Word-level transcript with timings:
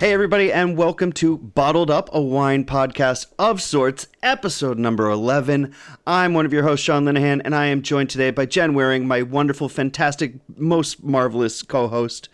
Hey, 0.00 0.12
everybody, 0.12 0.52
and 0.52 0.76
welcome 0.76 1.12
to 1.14 1.38
Bottled 1.38 1.90
Up, 1.90 2.08
a 2.12 2.20
wine 2.20 2.64
podcast 2.64 3.26
of 3.36 3.60
sorts, 3.60 4.06
episode 4.22 4.78
number 4.78 5.10
11. 5.10 5.74
I'm 6.06 6.34
one 6.34 6.46
of 6.46 6.52
your 6.52 6.62
hosts, 6.62 6.84
Sean 6.84 7.04
Linehan, 7.04 7.42
and 7.44 7.52
I 7.52 7.66
am 7.66 7.82
joined 7.82 8.08
today 8.08 8.30
by 8.30 8.46
Jen 8.46 8.74
Waring, 8.74 9.08
my 9.08 9.22
wonderful, 9.22 9.68
fantastic, 9.68 10.34
most 10.56 11.02
marvelous 11.02 11.64
co 11.64 11.88
host. 11.88 12.28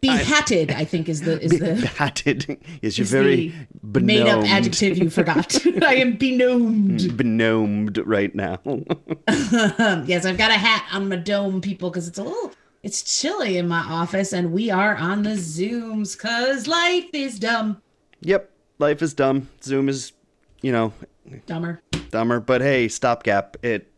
Behatted, 0.00 0.70
I, 0.70 0.84
think, 0.84 1.08
is 1.08 1.22
the 1.22 1.42
is 1.42 1.58
the 1.58 1.74
Behatted 1.74 2.56
is 2.82 2.98
your 2.98 3.06
very 3.08 3.52
the 3.82 3.98
made 3.98 4.28
up 4.28 4.44
adjective 4.44 4.96
you 4.96 5.10
forgot. 5.10 5.66
I 5.82 5.96
am 5.96 6.16
benomed. 6.16 7.16
Benomed 7.16 7.98
right 8.06 8.32
now. 8.32 8.60
yes, 9.26 10.24
I've 10.24 10.38
got 10.38 10.52
a 10.52 10.54
hat 10.54 10.86
on 10.92 11.08
my 11.08 11.16
dome, 11.16 11.60
people, 11.60 11.90
because 11.90 12.06
it's 12.06 12.20
a 12.20 12.22
little 12.22 12.52
it's 12.82 13.20
chilly 13.20 13.56
in 13.56 13.68
my 13.68 13.80
office, 13.80 14.32
and 14.32 14.52
we 14.52 14.70
are 14.70 14.96
on 14.96 15.22
the 15.22 15.30
zooms 15.30 16.16
because 16.16 16.66
life 16.66 17.10
is 17.12 17.38
dumb, 17.38 17.82
yep, 18.20 18.50
life 18.78 19.02
is 19.02 19.14
dumb. 19.14 19.48
Zoom 19.62 19.88
is, 19.88 20.12
you 20.62 20.72
know, 20.72 20.92
dumber. 21.46 21.80
dumber, 22.10 22.40
but 22.40 22.60
hey, 22.60 22.88
stopgap. 22.88 23.56
It 23.62 23.90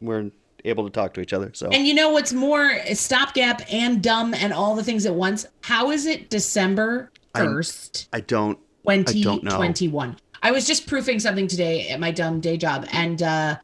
we're 0.00 0.30
able 0.64 0.84
to 0.84 0.90
talk 0.90 1.14
to 1.14 1.20
each 1.20 1.32
other. 1.32 1.50
So 1.54 1.68
And 1.70 1.86
you 1.86 1.94
know 1.94 2.10
what's 2.10 2.32
more 2.32 2.78
stopgap 2.94 3.62
and 3.72 4.02
dumb 4.02 4.34
and 4.34 4.52
all 4.52 4.74
the 4.74 4.84
things 4.84 5.06
at 5.06 5.14
once? 5.14 5.46
How 5.62 5.90
is 5.90 6.06
it 6.06 6.30
December 6.30 7.10
first? 7.34 8.08
I 8.12 8.20
don't. 8.20 8.58
I 8.86 9.02
don't 9.02 9.44
know. 9.44 9.50
2021. 9.50 10.16
I 10.42 10.52
was 10.52 10.66
just 10.66 10.86
proofing 10.86 11.18
something 11.20 11.46
today 11.46 11.88
at 11.88 12.00
my 12.00 12.10
dumb 12.10 12.40
day 12.40 12.56
job 12.56 12.86
and 12.92 13.22
uh 13.22 13.56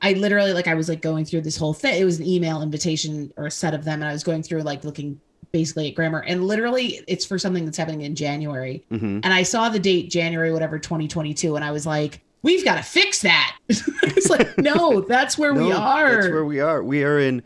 I 0.00 0.12
literally 0.12 0.52
like 0.52 0.68
I 0.68 0.74
was 0.74 0.88
like 0.88 1.02
going 1.02 1.24
through 1.24 1.40
this 1.42 1.56
whole 1.56 1.74
thing. 1.74 2.00
It 2.00 2.04
was 2.04 2.18
an 2.20 2.26
email 2.26 2.62
invitation 2.62 3.32
or 3.36 3.46
a 3.46 3.50
set 3.50 3.74
of 3.74 3.84
them 3.84 4.00
and 4.00 4.08
I 4.08 4.12
was 4.12 4.22
going 4.24 4.42
through 4.42 4.62
like 4.62 4.84
looking 4.84 5.20
basically 5.50 5.88
at 5.88 5.94
grammar 5.94 6.20
and 6.20 6.46
literally 6.46 7.00
it's 7.08 7.24
for 7.24 7.38
something 7.38 7.64
that's 7.64 7.76
happening 7.78 8.02
in 8.02 8.14
January. 8.14 8.84
Mhm. 8.92 9.20
And 9.24 9.26
I 9.26 9.42
saw 9.42 9.68
the 9.68 9.78
date 9.78 10.10
January 10.10 10.52
whatever 10.52 10.78
2022 10.78 11.56
and 11.56 11.64
I 11.64 11.72
was 11.72 11.86
like 11.86 12.20
we've 12.42 12.64
got 12.64 12.76
to 12.76 12.82
fix 12.82 13.22
that. 13.22 13.56
it's 13.68 14.30
like 14.30 14.56
no, 14.58 15.00
that's 15.00 15.36
where 15.38 15.54
we 15.54 15.72
are. 15.72 16.12
That's 16.14 16.28
where 16.28 16.44
we 16.44 16.60
are. 16.60 16.82
We 16.82 17.02
are 17.02 17.18
in 17.18 17.42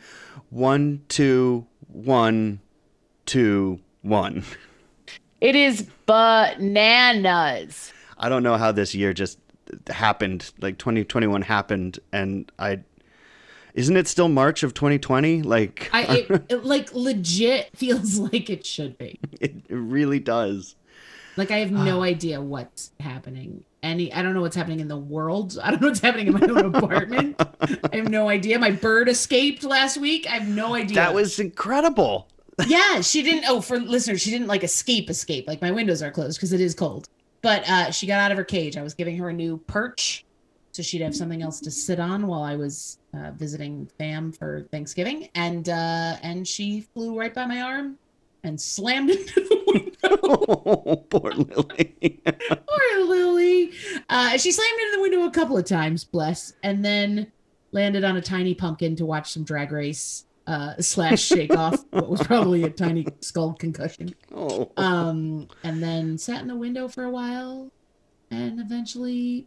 one, 0.51 1.03
two, 1.09 1.67
one, 1.89 2.61
two, 3.25 3.81
one. 4.03 4.45
It 5.41 5.57
is 5.57 5.87
bananas. 6.07 7.93
I 8.19 8.29
don't 8.29 8.43
know 8.43 8.57
how 8.57 8.71
this 8.73 8.95
year 8.95 9.13
just 9.13 9.39
happened. 9.89 10.53
Like 10.61 10.79
2021 10.79 11.43
happened, 11.43 11.99
and 12.13 12.51
I. 12.59 12.81
Isn't 13.75 13.97
it 13.97 14.07
still 14.07 14.29
March 14.29 14.63
of 14.63 14.75
2020? 14.75 15.43
Like 15.43 15.89
I 15.93 16.03
it, 16.03 16.45
it 16.51 16.65
like 16.65 16.95
legit 16.95 17.77
feels 17.77 18.19
like 18.33 18.51
it 18.51 18.67
should 18.67 18.99
be. 18.99 19.19
it 19.41 19.55
really 19.71 20.19
does. 20.19 20.77
Like 21.37 21.51
I 21.51 21.59
have 21.59 21.71
no 21.73 22.03
idea 22.03 22.41
what's 22.41 22.93
happening. 23.01 23.65
Any 23.83 24.13
I 24.13 24.23
don't 24.23 24.35
know 24.35 24.43
what's 24.43 24.57
happening 24.57 24.81
in 24.81 24.89
the 24.89 24.97
world. 24.97 25.59
I 25.63 25.71
don't 25.71 25.81
know 25.81 25.89
what's 25.89 26.01
happening 26.01 26.29
in 26.29 26.35
my 26.35 26.47
own 26.47 26.75
apartment. 26.75 27.37
I 27.91 27.97
have 27.97 28.09
no 28.09 28.29
idea. 28.29 28.59
My 28.59 28.71
bird 28.71 29.09
escaped 29.09 29.65
last 29.65 29.97
week. 29.97 30.27
I 30.27 30.35
have 30.35 30.49
no 30.49 30.75
idea. 30.75 30.97
That 30.97 31.15
was 31.15 31.39
incredible. 31.39 32.29
yeah, 32.67 33.01
she 33.01 33.23
didn't 33.23 33.45
oh 33.49 33.61
for 33.61 33.79
listeners, 33.79 34.21
she 34.21 34.31
didn't 34.31 34.47
like 34.49 34.63
escape 34.63 35.09
escape. 35.09 35.49
Like 35.49 35.63
my 35.63 35.71
windows 35.71 36.03
are 36.03 36.11
closed 36.11 36.39
because 36.39 36.53
it 36.53 36.61
is 36.61 36.75
cold. 36.75 37.09
But 37.43 37.69
uh 37.69 37.91
she 37.91 38.07
got 38.07 38.21
out 38.21 38.31
of 38.31 38.39
her 38.39 38.45
cage. 38.45 38.77
I 38.77 38.83
was 38.83 38.95
giving 38.95 39.17
her 39.19 39.29
a 39.29 39.33
new 39.33 39.59
perch 39.59 40.25
so 40.73 40.83
she'd 40.83 41.03
have 41.03 41.15
something 41.15 41.43
else 41.43 41.61
to 41.61 41.71
sit 41.71 42.01
on 42.01 42.27
while 42.27 42.43
I 42.43 42.57
was 42.57 42.99
uh, 43.15 43.33
visiting 43.33 43.91
fam 43.99 44.33
for 44.33 44.67
Thanksgiving 44.71 45.29
and 45.35 45.69
uh 45.69 46.17
and 46.23 46.49
she 46.49 46.81
flew 46.81 47.19
right 47.19 47.33
by 47.33 47.45
my 47.45 47.61
arm 47.61 47.99
and 48.43 48.61
slammed 48.61 49.11
into 49.11 49.41
the 49.41 49.63
window. 49.67 50.19
Oh, 50.25 50.97
poor 51.11 51.33
Lily. 51.33 52.21
Poor 52.49 53.05
Lily. 53.05 53.71
Uh, 54.09 54.37
she 54.37 54.51
slammed 54.51 54.81
into 54.81 54.97
the 54.97 55.03
window 55.03 55.25
a 55.27 55.31
couple 55.31 55.57
of 55.57 55.65
times, 55.65 56.03
bless, 56.05 56.55
and 56.63 56.85
then 56.85 57.31
landed 57.71 58.03
on 58.03 58.17
a 58.17 58.21
tiny 58.21 58.55
pumpkin 58.55 58.97
to 58.97 59.07
watch 59.07 59.33
some 59.33 59.45
drag 59.45 59.71
race 59.71 60.25
uh, 60.47 60.75
slash 60.81 61.23
shake 61.23 61.57
off 61.57 61.85
what 61.91 62.09
was 62.09 62.23
probably 62.23 62.65
a 62.65 62.71
tiny 62.71 63.07
skull 63.21 63.55
concussion. 63.55 64.15
oh. 64.35 64.71
Um, 64.77 65.49
and 65.63 65.83
then 65.83 66.19
sat 66.19 66.43
in 66.43 66.49
the 66.49 66.57
window 66.57 66.89
for 66.89 67.05
a 67.05 67.11
while, 67.11 67.71
and 68.31 68.61
eventually, 68.61 69.47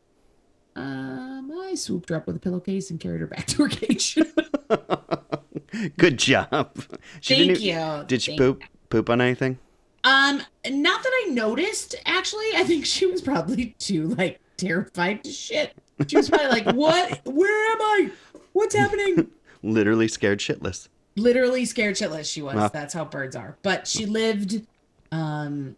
um, 0.75 1.51
I 1.63 1.75
swooped 1.75 2.09
her 2.09 2.15
up 2.15 2.27
with 2.27 2.35
a 2.35 2.39
pillowcase 2.39 2.89
and 2.89 2.99
carried 2.99 3.21
her 3.21 3.27
back 3.27 3.47
to 3.47 3.63
her 3.63 3.69
cage. 3.69 4.17
Good 5.97 6.17
job. 6.17 6.77
She 7.21 7.35
Thank 7.35 7.59
didn't 7.59 7.61
you. 7.61 8.05
Did 8.07 8.21
she 8.21 8.31
Thank 8.31 8.39
poop 8.39 8.63
poop 8.89 9.09
on 9.09 9.21
anything? 9.21 9.59
Um, 10.03 10.41
not 10.69 11.03
that 11.03 11.11
I 11.25 11.29
noticed. 11.31 11.95
Actually, 12.05 12.45
I 12.55 12.63
think 12.63 12.85
she 12.85 13.05
was 13.05 13.21
probably 13.21 13.75
too 13.79 14.09
like 14.09 14.39
terrified 14.57 15.23
to 15.23 15.31
shit. 15.31 15.73
She 16.07 16.17
was 16.17 16.29
probably 16.29 16.47
like, 16.47 16.75
"What? 16.75 17.21
Where 17.25 17.71
am 17.71 17.81
I? 17.81 18.11
What's 18.53 18.75
happening?" 18.75 19.29
Literally 19.65 20.07
scared 20.07 20.39
shitless. 20.39 20.87
Literally 21.15 21.65
scared 21.65 21.95
shitless. 21.95 22.31
She 22.31 22.41
was. 22.41 22.55
Wow. 22.55 22.67
That's 22.69 22.93
how 22.93 23.05
birds 23.05 23.35
are. 23.35 23.57
But 23.61 23.87
she 23.87 24.05
lived, 24.05 24.65
um, 25.11 25.75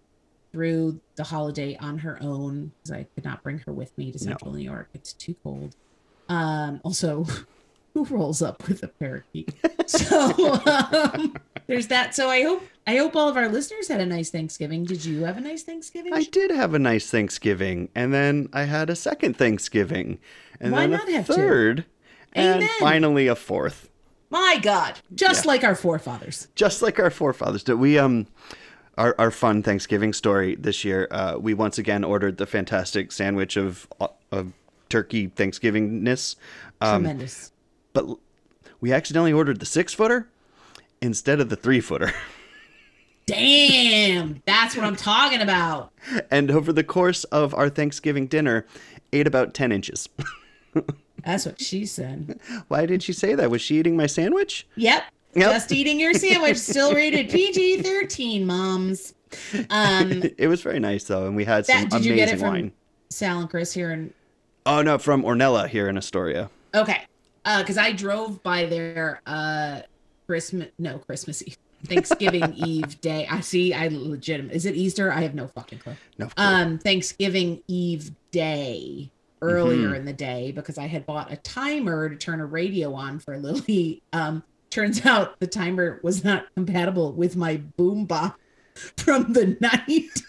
through 0.52 1.00
the 1.16 1.24
holiday 1.24 1.78
on 1.80 2.00
her 2.00 2.18
own 2.22 2.72
because 2.84 2.92
I 2.92 3.06
could 3.16 3.24
not 3.24 3.44
bring 3.44 3.60
her 3.60 3.72
with 3.72 3.96
me 3.98 4.12
to 4.12 4.20
Central 4.20 4.52
New 4.52 4.64
York. 4.64 4.90
It's 4.94 5.14
too 5.14 5.36
cold. 5.44 5.76
Um, 6.30 6.82
also, 6.84 7.26
who 7.94 8.06
rolls 8.06 8.42
up 8.42 8.68
with 8.68 8.84
a 8.84 8.88
parakeet? 8.88 9.54
so 9.86 10.60
um, 10.66 11.36
there's 11.68 11.88
that. 11.88 12.16
So 12.16 12.30
I 12.30 12.44
hope 12.44 12.64
I 12.86 12.98
hope 12.98 13.16
all 13.16 13.30
of 13.30 13.38
our 13.38 13.50
listeners 13.50 13.88
had 13.88 14.02
a 14.02 14.06
nice 14.06 14.30
Thanksgiving. 14.30 14.84
Did 14.84 15.06
you 15.06 15.26
have 15.26 15.38
a 15.38 15.42
nice 15.42 15.64
Thanksgiving? 15.64 16.14
I 16.14 16.24
did 16.24 16.52
have 16.52 16.74
a 16.74 16.80
nice 16.80 17.10
Thanksgiving, 17.10 17.90
and 17.96 18.14
then 18.14 18.50
I 18.54 18.64
had 18.64 18.90
a 18.90 18.96
second 18.96 19.38
Thanksgiving, 19.38 20.20
and 20.60 20.72
Why 20.72 20.82
then 20.82 20.92
not 20.92 21.10
a 21.10 21.12
have 21.14 21.28
two? 21.28 21.84
Third, 22.36 22.42
and 22.42 22.56
Amen. 22.64 22.70
finally 22.80 23.28
a 23.28 23.36
fourth. 23.36 23.90
My 24.30 24.60
God, 24.62 25.00
just 25.16 25.46
Yeah. 25.46 25.52
like 25.52 25.64
our 25.64 25.76
forefathers. 25.76 26.48
Just 26.56 26.82
like 26.82 27.00
our 27.00 27.10
forefathers 27.10 27.64
did. 27.64 27.76
We 27.76 27.98
um, 27.98 28.28
our 28.98 29.16
our 29.18 29.32
fun 29.32 29.64
Thanksgiving 29.64 30.12
story 30.14 30.56
this 30.56 30.84
year. 30.84 31.08
Uh, 31.12 31.38
we 31.40 31.54
once 31.54 31.78
again 31.78 32.04
ordered 32.04 32.38
the 32.38 32.46
fantastic 32.46 33.12
sandwich 33.12 33.56
of 33.58 33.88
of 34.32 34.52
turkey 34.90 35.28
Thanksgivingness, 35.30 36.36
um, 36.82 37.04
Tremendous. 37.04 37.52
but 37.94 38.06
we 38.82 38.92
accidentally 38.94 39.34
ordered 39.34 39.60
the 39.60 39.66
six 39.66 39.94
footer 39.94 40.28
instead 41.02 41.40
of 41.40 41.50
the 41.50 41.56
three 41.56 41.80
footer. 41.80 42.12
Damn, 43.26 44.42
that's 44.46 44.76
what 44.76 44.86
I'm 44.86 44.96
talking 44.96 45.42
about. 45.42 45.92
and 46.32 46.50
over 46.50 46.72
the 46.72 46.84
course 46.84 47.24
of 47.26 47.54
our 47.54 47.68
Thanksgiving 47.70 48.28
dinner, 48.28 48.66
ate 49.14 49.28
about 49.28 49.54
ten 49.54 49.72
inches. 49.72 50.08
That's 51.28 51.46
what 51.46 51.60
she 51.62 51.86
said. 51.86 52.40
Why 52.70 52.86
did 52.86 53.04
she 53.04 53.12
say 53.12 53.36
that? 53.36 53.52
Was 53.52 53.62
she 53.62 53.78
eating 53.78 53.98
my 53.98 54.08
sandwich? 54.08 54.66
Yep. 54.78 55.04
Yep. 55.36 55.52
Just 55.52 55.72
eating 55.74 56.00
your 56.00 56.14
sandwich, 56.14 56.58
still 56.58 56.94
rated 56.94 57.30
PG 57.32 57.82
13, 57.82 58.46
moms. 58.46 59.14
Um, 59.70 60.24
It 60.38 60.48
was 60.48 60.62
very 60.62 60.80
nice 60.80 61.04
though, 61.04 61.28
and 61.28 61.36
we 61.36 61.44
had 61.44 61.66
some 61.66 61.82
that, 61.82 61.90
did 61.90 61.96
amazing 61.96 62.12
you 62.12 62.16
get 62.16 62.30
it 62.30 62.40
from 62.40 62.48
wine. 62.48 62.72
Sal 63.10 63.42
and 63.42 63.50
Chris 63.50 63.74
here? 63.74 63.92
in 63.92 64.14
Oh 64.66 64.82
no, 64.82 64.98
from 64.98 65.24
Ornella 65.24 65.68
here 65.68 65.90
in 65.90 65.98
Astoria. 65.98 66.50
okay. 66.74 67.02
Uh, 67.44 67.60
because 67.62 67.78
I 67.78 67.92
drove 67.92 68.42
by 68.42 68.66
there 68.66 69.22
uh 69.26 69.82
Christmas 70.28 70.70
no 70.80 70.98
Christmas 71.00 71.44
Eve. 71.46 71.58
Thanksgiving 71.86 72.54
Eve 72.56 73.00
day. 73.02 73.28
I 73.30 73.42
see 73.42 73.74
I 73.74 73.90
legitimate 73.90 74.54
is 74.56 74.66
it 74.66 74.76
Easter? 74.76 75.12
I 75.12 75.22
have 75.22 75.36
no 75.36 75.48
fucking 75.48 75.80
clue. 75.80 75.96
No, 76.18 76.30
um 76.38 76.78
Thanksgiving 76.80 77.62
Eve 77.68 78.12
day 78.32 79.12
earlier 79.42 79.90
Mhm. 79.90 79.96
in 79.98 80.06
the 80.06 80.14
day 80.14 80.52
because 80.52 80.78
I 80.78 80.88
had 80.88 81.06
bought 81.06 81.32
a 81.32 81.38
timer 81.38 82.10
to 82.10 82.16
turn 82.16 82.40
a 82.42 82.46
radio 82.46 82.94
on 82.94 83.20
for 83.20 83.38
Lily. 83.38 84.02
Um 84.14 84.44
turns 84.70 85.06
out 85.06 85.40
the 85.40 85.48
timer 85.48 86.00
was 86.04 86.24
not 86.24 86.46
compatible 86.56 87.14
with 87.14 87.36
my 87.36 87.62
boombox 87.78 88.34
from 88.98 89.34
the 89.34 89.56
90s 89.60 90.26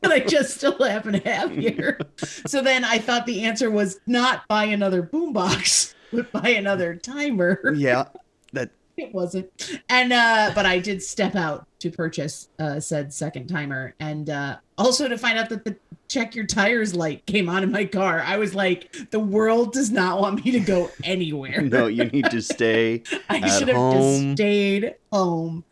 that 0.00 0.10
I 0.12 0.20
just 0.20 0.56
still 0.56 0.78
happen 0.82 1.12
to 1.14 1.28
have 1.28 1.50
here. 1.50 1.98
So 2.46 2.62
then 2.62 2.84
I 2.84 2.98
thought 2.98 3.26
the 3.26 3.42
answer 3.42 3.70
was 3.70 4.00
not 4.06 4.46
buy 4.48 4.64
another 4.64 5.02
boombox, 5.02 5.94
but 6.12 6.30
buy 6.32 6.50
another 6.50 6.94
timer 6.94 7.74
yeah, 7.74 8.04
that 8.52 8.70
it 8.96 9.12
wasn't 9.14 9.48
and 9.88 10.12
uh 10.12 10.52
but 10.54 10.66
i 10.66 10.78
did 10.78 11.02
step 11.02 11.34
out 11.34 11.66
to 11.80 11.90
purchase 11.90 12.48
uh 12.58 12.78
said 12.78 13.12
second 13.12 13.46
timer 13.48 13.94
and 14.00 14.30
uh 14.30 14.56
also 14.78 15.08
to 15.08 15.18
find 15.18 15.38
out 15.38 15.48
that 15.48 15.64
the 15.64 15.74
check 16.08 16.34
your 16.34 16.46
tires 16.46 16.94
light 16.94 17.24
came 17.26 17.48
on 17.48 17.62
in 17.62 17.70
my 17.72 17.84
car 17.84 18.20
i 18.26 18.36
was 18.36 18.54
like 18.54 19.10
the 19.10 19.18
world 19.20 19.72
does 19.72 19.90
not 19.90 20.20
want 20.20 20.44
me 20.44 20.50
to 20.50 20.60
go 20.60 20.90
anywhere 21.04 21.60
no, 21.62 21.86
you 21.86 22.04
need 22.06 22.24
to 22.26 22.40
stay. 22.42 23.02
i 23.28 23.48
should 23.58 23.68
have 23.68 23.76
home. 23.76 23.96
just 23.96 24.36
stayed 24.36 24.94
home 25.12 25.64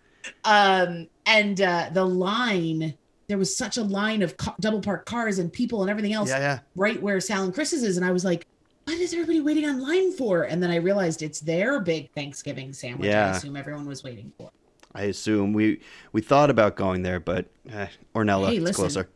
um 0.45 1.07
and 1.27 1.61
uh 1.61 1.91
the 1.93 2.05
line 2.05 2.95
there 3.29 3.39
was 3.39 3.55
such 3.55 3.77
a 3.77 3.83
line 3.83 4.23
of 4.23 4.37
ca- 4.39 4.55
double 4.61 4.81
parked 4.81 5.05
cars 5.07 5.39
and 5.39 5.53
people 5.53 5.83
and 5.83 5.91
everything 5.91 6.15
else 6.15 6.31
Yeah, 6.31 6.39
yeah. 6.39 6.59
right 6.77 7.01
where 7.03 7.21
Sal 7.21 7.45
and 7.45 7.53
Chris's 7.53 7.83
is. 7.83 7.99
And 7.99 8.07
I 8.07 8.11
was 8.11 8.25
like, 8.25 8.47
what 8.85 8.97
is 8.97 9.13
everybody 9.13 9.43
waiting 9.43 9.67
online 9.67 10.13
for? 10.13 10.45
And 10.45 10.63
then 10.63 10.71
I 10.71 10.77
realized 10.77 11.21
it's 11.21 11.41
their 11.41 11.79
big 11.79 12.11
Thanksgiving 12.13 12.73
sandwich. 12.73 13.11
I 13.13 13.37
assume 13.37 13.55
everyone 13.55 13.87
was 13.87 14.03
waiting 14.03 14.33
for. 14.39 14.49
I 14.95 15.03
assume 15.05 15.53
we 15.53 15.81
we 16.13 16.21
thought 16.21 16.51
about 16.51 16.77
going 16.77 17.03
there, 17.03 17.21
but 17.21 17.47
eh, 17.71 17.89
Ornella 18.15 18.49
Hey, 18.51 18.59
listen. 18.61 18.75
closer. 18.83 19.09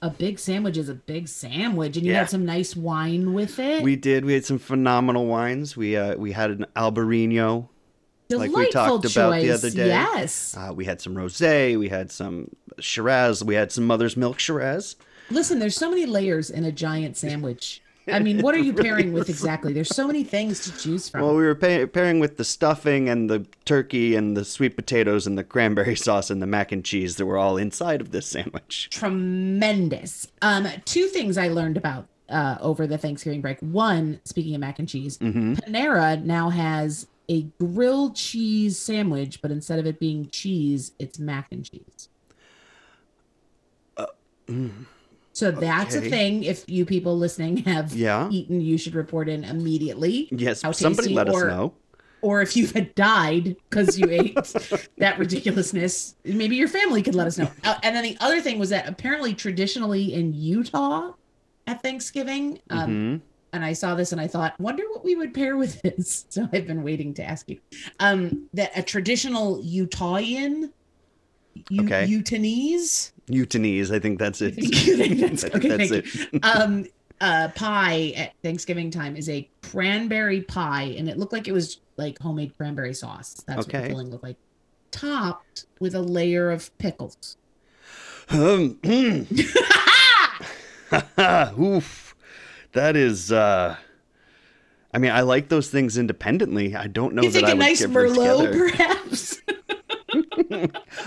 A 0.00 0.10
big 0.10 0.38
sandwich 0.38 0.76
is 0.76 0.88
a 0.88 0.94
big 0.94 1.26
sandwich, 1.28 1.96
and 1.96 2.06
you 2.06 2.12
Yeah. 2.12 2.20
had 2.20 2.30
some 2.30 2.44
nice 2.44 2.76
wine 2.76 3.34
with 3.34 3.58
it. 3.58 3.82
We 3.82 3.96
did. 3.96 4.24
We 4.24 4.32
had 4.34 4.44
some 4.44 4.58
phenomenal 4.58 5.26
wines. 5.26 5.76
We 5.76 5.96
uh, 5.96 6.16
we 6.16 6.32
had 6.32 6.50
an 6.50 6.66
Albarino. 6.76 7.68
like 8.30 8.52
we 8.54 8.70
talked 8.70 9.04
about 9.06 9.40
the 9.40 9.50
other 9.50 9.70
day. 9.70 9.88
Yes. 9.88 10.56
Uh, 10.56 10.72
we 10.72 10.84
had 10.84 11.00
some 11.00 11.14
rosé. 11.14 11.78
We 11.78 11.88
had 11.88 12.10
some 12.12 12.50
Shiraz. 12.78 13.42
We 13.42 13.54
had 13.54 13.72
some 13.72 13.86
Mother's 13.86 14.16
Milk 14.16 14.38
Shiraz. 14.38 14.96
Listen, 15.30 15.58
there's 15.58 15.76
so 15.76 15.90
many 15.90 16.06
layers 16.06 16.48
in 16.50 16.64
a 16.64 16.72
giant 16.72 17.16
sandwich. 17.16 17.82
I 18.12 18.18
mean, 18.20 18.40
what 18.42 18.54
are 18.54 18.58
you 18.58 18.72
pairing 18.72 19.12
with 19.12 19.28
exactly? 19.36 19.72
There's 19.72 19.94
so 19.94 20.06
many 20.06 20.24
things 20.24 20.60
to 20.60 20.76
choose 20.78 21.08
from. 21.08 21.22
Well, 21.22 21.34
we 21.36 21.42
were 21.44 21.54
pa- 21.54 21.86
pairing 21.86 22.20
with 22.20 22.36
the 22.36 22.44
stuffing 22.44 23.08
and 23.08 23.28
the 23.28 23.46
turkey 23.64 24.14
and 24.16 24.36
the 24.36 24.44
sweet 24.44 24.76
potatoes 24.76 25.26
and 25.26 25.36
the 25.38 25.44
cranberry 25.44 25.96
sauce 26.06 26.30
and 26.30 26.40
the 26.42 26.46
mac 26.46 26.72
and 26.72 26.84
cheese 26.84 27.16
that 27.16 27.26
were 27.26 27.38
all 27.38 27.56
inside 27.56 28.00
of 28.00 28.10
this 28.10 28.26
sandwich. 28.26 28.88
Tremendous. 28.90 30.28
Um, 30.42 30.68
two 30.84 31.06
things 31.08 31.36
I 31.38 31.48
learned 31.48 31.76
about 31.76 32.06
uh, 32.28 32.56
over 32.60 32.86
the 32.86 32.98
Thanksgiving 32.98 33.40
break. 33.40 33.58
One, 33.60 34.20
speaking 34.24 34.54
of 34.54 34.60
mac 34.60 34.78
and 34.78 34.88
cheese, 34.88 35.18
Mm-hmm. 35.18 35.54
Panera 35.54 36.22
now 36.22 36.50
has 36.50 37.06
a 37.30 37.42
grilled 37.60 38.16
cheese 38.16 38.78
sandwich, 38.78 39.42
but 39.42 39.50
instead 39.50 39.78
of 39.78 39.86
it 39.86 39.98
being 39.98 40.28
cheese, 40.30 40.92
it's 40.98 41.18
mac 41.18 41.48
and 41.52 41.64
cheese. 41.64 42.08
So 45.38 45.50
that's 45.52 45.94
a 45.94 46.00
thing. 46.00 46.42
If 46.42 46.64
you 46.68 46.84
people 46.84 47.16
listening 47.16 47.58
have 47.58 47.92
Yeah. 47.94 48.28
eaten, 48.30 48.60
you 48.60 48.76
should 48.76 48.94
report 48.96 49.28
in 49.28 49.44
immediately. 49.44 50.28
Yes, 50.32 50.60
somebody 50.60 50.96
tasty, 51.08 51.14
let 51.14 51.28
us 51.28 51.34
know. 51.44 51.74
or 52.22 52.42
if 52.42 52.56
you 52.56 52.66
had 52.66 52.92
died 52.96 53.54
because 53.70 53.96
you 53.98 54.10
ate 54.10 54.34
that 54.98 55.18
ridiculousness, 55.18 56.16
maybe 56.24 56.56
your 56.56 56.66
family 56.66 57.02
could 57.02 57.14
let 57.14 57.28
us 57.28 57.38
know. 57.38 57.48
Uh, 57.62 57.76
and 57.84 57.94
then 57.94 58.02
the 58.02 58.16
other 58.20 58.40
thing 58.40 58.58
was 58.58 58.70
that 58.70 58.88
apparently, 58.88 59.32
traditionally 59.34 60.12
in 60.14 60.32
Utah 60.34 61.12
at 61.68 61.82
Thanksgiving, 61.82 62.58
um, 62.70 62.90
Mhm. 62.90 63.20
and 63.52 63.64
I 63.64 63.72
saw 63.74 63.94
this 63.94 64.10
and 64.10 64.20
I 64.20 64.26
thought, 64.26 64.58
wonder 64.58 64.82
what 64.90 65.04
we 65.04 65.14
would 65.14 65.32
pair 65.32 65.56
with 65.56 65.80
this. 65.82 66.26
So 66.30 66.48
I've 66.52 66.66
been 66.66 66.82
waiting 66.82 67.14
to 67.14 67.22
ask 67.22 67.48
you. 67.48 67.58
Um, 68.00 68.48
that 68.54 68.72
a 68.76 68.82
traditional 68.82 69.62
Utahian, 69.62 70.72
U- 71.70 71.82
Okay. 71.84 72.06
Utanese, 72.08 73.12
Utanese, 73.28 73.90
I 73.94 73.98
think 73.98 74.18
that's 74.18 74.40
it. 74.42 74.54
That's- 75.20 75.44
I 75.44 75.48
think 75.58 75.64
okay, 75.64 75.68
that's 75.86 75.90
it. 75.90 76.40
um, 76.44 76.86
uh, 77.20 77.48
pie 77.54 78.12
at 78.16 78.32
Thanksgiving 78.42 78.90
time 78.90 79.16
is 79.16 79.28
a 79.28 79.48
cranberry 79.62 80.40
pie, 80.42 80.94
and 80.96 81.08
it 81.08 81.18
looked 81.18 81.32
like 81.32 81.48
it 81.48 81.52
was 81.52 81.80
like 81.96 82.18
homemade 82.20 82.56
cranberry 82.56 82.94
sauce. 82.94 83.42
That's 83.46 83.66
what 83.66 83.74
Okay. 83.74 83.82
the 83.84 83.88
filling 83.90 84.10
looked 84.10 84.22
like, 84.24 84.36
topped 84.90 85.66
with 85.80 85.94
a 85.94 86.00
layer 86.02 86.50
of 86.50 86.76
pickles. 86.78 87.36
Um, 88.30 88.78
Oof. 91.58 92.14
That 92.72 92.96
is 92.96 93.32
uh 93.32 93.76
I 94.92 94.98
mean, 94.98 95.10
I 95.10 95.20
like 95.20 95.48
those 95.48 95.68
things 95.68 95.98
independently. 95.98 96.74
I 96.74 96.86
don't 96.86 97.14
know 97.14 97.22
you 97.22 97.30
that 97.30 97.34
think 97.38 97.46
I 97.48 97.50
a 97.52 97.54
would 97.56 97.60
nice 97.60 97.82
Merlot, 97.82 98.38
together. 98.38 98.70
perhaps? 98.70 99.37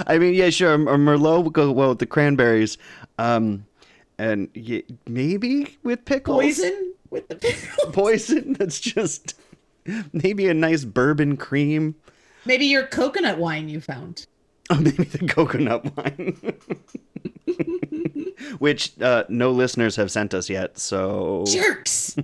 I 0.07 0.17
mean, 0.17 0.33
yeah, 0.33 0.49
sure. 0.49 0.73
A 0.73 0.77
Merlot 0.77 1.43
would 1.43 1.53
go 1.53 1.71
well 1.71 1.89
with 1.89 1.99
the 1.99 2.05
cranberries. 2.05 2.77
Um 3.17 3.65
and 4.17 4.49
y- 4.55 4.83
maybe 5.07 5.77
with 5.83 6.05
pickles. 6.05 6.41
Poison 6.41 6.93
with 7.09 7.27
the 7.27 7.35
pickles. 7.35 7.91
Poison. 7.93 8.53
That's 8.53 8.79
just 8.79 9.35
maybe 10.13 10.47
a 10.47 10.53
nice 10.53 10.85
bourbon 10.85 11.37
cream. 11.37 11.95
Maybe 12.45 12.65
your 12.65 12.85
coconut 12.87 13.37
wine 13.37 13.69
you 13.69 13.81
found. 13.81 14.25
Oh, 14.69 14.75
maybe 14.79 15.03
the 15.03 15.27
coconut 15.27 15.95
wine. 15.95 16.37
Which 18.59 18.99
uh, 19.01 19.25
no 19.29 19.51
listeners 19.51 19.95
have 19.95 20.11
sent 20.11 20.33
us 20.33 20.49
yet, 20.49 20.77
so 20.77 21.43
Jerks. 21.47 22.15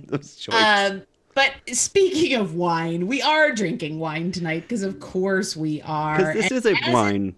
Um, 0.50 1.02
but 1.34 1.52
speaking 1.72 2.34
of 2.36 2.54
wine, 2.54 3.06
we 3.06 3.22
are 3.22 3.52
drinking 3.52 3.98
wine 3.98 4.32
tonight 4.32 4.62
because, 4.62 4.82
of 4.82 4.98
course, 5.00 5.56
we 5.56 5.80
are. 5.82 6.16
Because 6.16 6.34
this 6.34 6.50
And 6.50 6.52
is 6.58 6.66
a 6.66 6.92
wine 6.92 7.36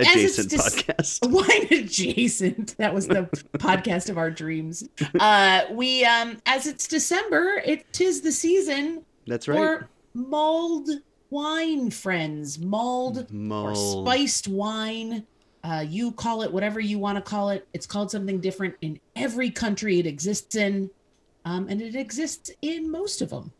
adjacent 0.00 0.50
dis- 0.50 0.82
podcast. 0.82 1.30
wine 1.30 1.80
adjacent. 1.80 2.76
That 2.78 2.94
was 2.94 3.06
the 3.08 3.22
podcast 3.58 4.10
of 4.10 4.18
our 4.18 4.30
dreams. 4.30 4.88
Uh 5.18 5.62
we 5.72 6.04
um 6.04 6.38
as 6.46 6.66
it's 6.66 6.86
december 6.88 7.62
it 7.64 7.90
tis 7.92 8.20
the 8.20 8.32
season 8.32 9.04
That's 9.26 9.48
right. 9.48 9.56
for 9.56 9.88
mulled 10.14 10.88
wine 11.30 11.90
friends. 11.90 12.58
Mulled 12.58 13.26
or 13.50 13.74
spiced 13.74 14.48
wine. 14.48 15.26
Uh 15.62 15.84
you 15.88 16.12
call 16.12 16.42
it 16.42 16.52
whatever 16.52 16.80
you 16.80 16.98
want 16.98 17.16
to 17.16 17.22
call 17.22 17.50
it. 17.50 17.66
It's 17.72 17.86
called 17.86 18.10
something 18.10 18.40
different 18.40 18.74
in 18.80 19.00
every 19.16 19.50
country 19.50 19.98
it 19.98 20.06
exists 20.06 20.54
in. 20.56 20.90
Um 21.44 21.66
and 21.68 21.80
it 21.80 21.94
exists 21.94 22.50
in 22.62 22.90
most 22.90 23.20
of 23.22 23.30
them 23.30 23.52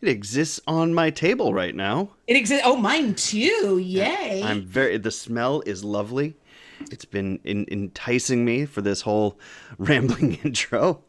It 0.00 0.08
exists 0.08 0.60
on 0.66 0.92
my 0.94 1.10
table 1.10 1.52
right 1.54 1.74
now. 1.74 2.10
it 2.26 2.36
exists 2.36 2.62
oh 2.66 2.76
mine 2.76 3.14
too 3.14 3.78
yay 3.78 4.42
I'm 4.44 4.62
very. 4.66 4.98
The 4.98 5.10
smell 5.10 5.62
is 5.66 5.82
lovely. 5.84 6.36
It's 6.90 7.04
been 7.06 7.40
in, 7.44 7.66
enticing 7.70 8.44
me 8.44 8.66
for 8.66 8.82
this 8.82 9.00
whole 9.00 9.38
rambling 9.78 10.34
intro. 10.44 11.02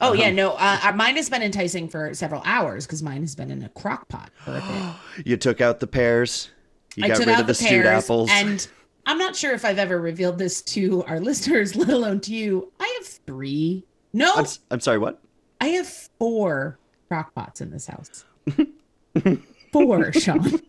Oh 0.00 0.12
yeah, 0.12 0.28
Um, 0.28 0.34
no. 0.36 0.52
Uh, 0.52 0.78
uh, 0.84 0.92
mine 0.92 1.16
has 1.16 1.30
been 1.30 1.42
enticing 1.42 1.88
for 1.88 2.12
several 2.14 2.42
hours 2.44 2.86
because 2.86 3.02
mine 3.02 3.20
has 3.22 3.34
been 3.34 3.50
in 3.50 3.62
a 3.62 3.68
crock 3.70 4.08
pot 4.08 4.30
for 4.44 4.52
a 4.56 4.60
bit. 4.60 5.26
You 5.26 5.36
took 5.36 5.60
out 5.60 5.80
the 5.80 5.86
pears. 5.86 6.50
You 6.96 7.04
I 7.04 7.08
got 7.08 7.16
took 7.18 7.26
rid 7.26 7.34
out 7.34 7.40
of 7.42 7.46
the, 7.46 7.52
the 7.52 7.54
stewed 7.54 7.86
apples. 7.86 8.28
and 8.32 8.66
I'm 9.06 9.18
not 9.18 9.34
sure 9.34 9.52
if 9.54 9.64
I've 9.64 9.78
ever 9.78 10.00
revealed 10.00 10.38
this 10.38 10.62
to 10.62 11.02
our 11.04 11.18
listeners, 11.30 11.74
let 11.76 11.88
alone 11.88 12.20
to 12.22 12.34
you. 12.34 12.72
I 12.80 12.98
have 13.00 13.06
three. 13.06 13.84
No, 14.12 14.32
I'm, 14.34 14.46
I'm 14.70 14.80
sorry. 14.80 14.98
What? 14.98 15.20
I 15.60 15.68
have 15.68 15.86
four 16.18 16.78
crock 17.08 17.34
pots 17.34 17.60
in 17.60 17.70
this 17.70 17.86
house. 17.86 18.24
four, 19.72 20.12
Sean. 20.12 20.60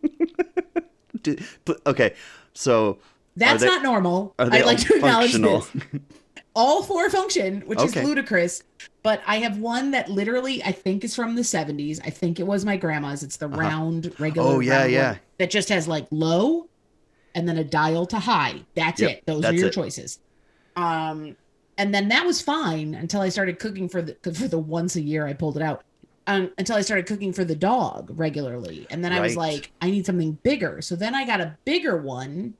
Did, 1.21 1.43
pl- 1.65 1.77
okay, 1.85 2.15
so 2.53 2.99
That's 3.35 3.61
they- 3.61 3.67
not 3.67 3.83
normal. 3.83 4.33
I'd 4.39 4.65
like 4.65 4.79
to 4.79 4.95
acknowledge 4.95 5.33
this. 5.33 5.71
All 6.55 6.83
four 6.83 7.09
function, 7.09 7.61
which 7.61 7.79
Okay. 7.79 8.01
is 8.01 8.05
ludicrous. 8.07 8.63
But 9.01 9.21
I 9.25 9.37
have 9.37 9.57
one 9.57 9.91
that 9.91 10.09
literally 10.09 10.63
I 10.63 10.71
think 10.71 11.03
is 11.03 11.15
from 11.15 11.35
the 11.35 11.41
70s. 11.41 11.99
I 12.05 12.09
think 12.09 12.39
it 12.39 12.43
was 12.47 12.63
my 12.63 12.77
grandma's. 12.77 13.23
It's 13.23 13.37
the 13.37 13.47
round, 13.47 14.13
regular. 14.19 14.47
Uh-huh. 14.49 14.57
Oh, 14.57 14.59
yeah, 14.61 14.85
yeah. 14.85 15.15
that 15.39 15.49
just 15.49 15.67
has 15.69 15.87
like 15.87 16.05
low 16.11 16.67
and 17.35 17.47
then 17.49 17.57
a 17.57 17.63
dial 17.63 18.05
to 18.07 18.19
high. 18.19 18.61
That's 18.75 19.01
Yep, 19.01 19.09
it. 19.11 19.23
Those 19.25 19.41
that's 19.41 19.55
are 19.55 19.57
your 19.59 19.67
it. 19.69 19.73
choices. 19.73 20.19
Um, 20.75 21.35
and 21.77 21.93
then 21.93 22.07
that 22.09 22.25
was 22.25 22.39
fine 22.41 22.93
until 22.95 23.21
I 23.21 23.29
started 23.29 23.57
cooking 23.59 23.89
for 23.89 24.01
the 24.01 24.15
for 24.33 24.47
the 24.47 24.59
once 24.59 24.95
a 24.95 25.01
year 25.01 25.25
I 25.27 25.33
pulled 25.33 25.57
it 25.57 25.63
out. 25.63 25.83
Um, 26.25 26.51
until 26.57 26.77
I 26.77 26.81
started 26.81 27.05
cooking 27.05 27.33
for 27.33 27.43
the 27.43 27.55
dog 27.55 28.09
regularly, 28.17 28.87
and 28.89 29.03
then 29.03 29.11
I 29.11 29.19
was 29.19 29.35
like, 29.35 29.71
I 29.81 29.91
need 29.91 30.05
something 30.05 30.39
bigger. 30.43 30.81
So 30.81 30.95
then 30.95 31.13
I 31.13 31.25
got 31.25 31.41
a 31.41 31.57
bigger 31.65 31.97
one, 32.01 32.53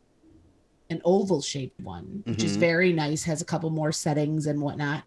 an 0.90 1.02
oval 1.06 1.42
shaped 1.42 1.80
one, 1.80 2.24
which 2.26 2.44
is 2.44 2.58
Mhm. 2.58 2.60
very 2.60 2.92
nice, 2.94 3.24
has 3.24 3.42
a 3.42 3.46
couple 3.46 3.70
more 3.70 3.94
settings 3.94 4.48
and 4.48 4.62
whatnot. 4.62 5.04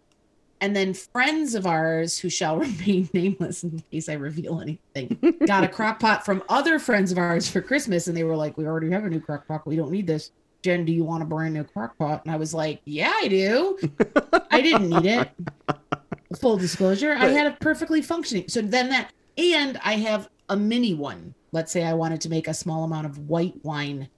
And 0.59 0.75
then 0.75 0.95
friends 0.95 1.53
of 1.53 1.67
ours 1.67 2.17
who 2.17 2.29
shall 2.31 2.57
remain 2.97 3.07
nameless 3.13 3.63
in 3.63 3.79
case 3.91 4.09
I 4.09 4.13
reveal 4.13 4.59
anything 4.59 5.19
got 5.45 5.63
a 5.63 5.67
crock 5.67 5.99
pot 5.99 6.25
from 6.25 6.41
other 6.49 6.79
friends 6.79 7.11
of 7.11 7.19
ours 7.19 7.47
for 7.47 7.61
Christmas, 7.61 8.07
and 8.07 8.17
they 8.17 8.23
were 8.23 8.35
like, 8.35 8.57
"We 8.57 8.65
already 8.65 8.89
have 8.89 9.05
a 9.05 9.09
new 9.09 9.21
crock 9.21 9.47
pot. 9.47 9.67
We 9.67 9.75
don't 9.75 9.91
need 9.91 10.07
this." 10.07 10.31
Jen, 10.63 10.83
do 10.83 10.91
you 10.91 11.03
want 11.03 11.21
a 11.21 11.27
brand 11.27 11.53
new 11.53 11.63
crock 11.63 11.95
pot? 11.99 12.23
And 12.25 12.33
I 12.33 12.37
was 12.37 12.55
like, 12.55 12.81
"Yeah, 12.85 13.13
I 13.15 13.27
do." 13.27 13.77
I 14.49 14.61
didn't 14.61 14.89
need 14.89 15.05
it. 15.05 15.29
Full 16.35 16.57
disclosure, 16.57 17.13
I 17.13 17.27
had 17.27 17.47
a 17.47 17.51
perfectly 17.51 18.01
functioning. 18.01 18.45
So 18.49 18.61
then 18.61 18.89
that, 18.89 19.11
and 19.37 19.79
I 19.83 19.93
have 19.93 20.29
a 20.49 20.57
mini 20.57 20.93
one. 20.93 21.33
Let's 21.53 21.71
say 21.71 21.83
I 21.83 21.93
wanted 21.93 22.19
to 22.21 22.29
make 22.29 22.47
a 22.49 22.53
small 22.53 22.83
amount 22.83 23.05
of 23.05 23.29
white 23.29 23.53
wine, 23.63 24.09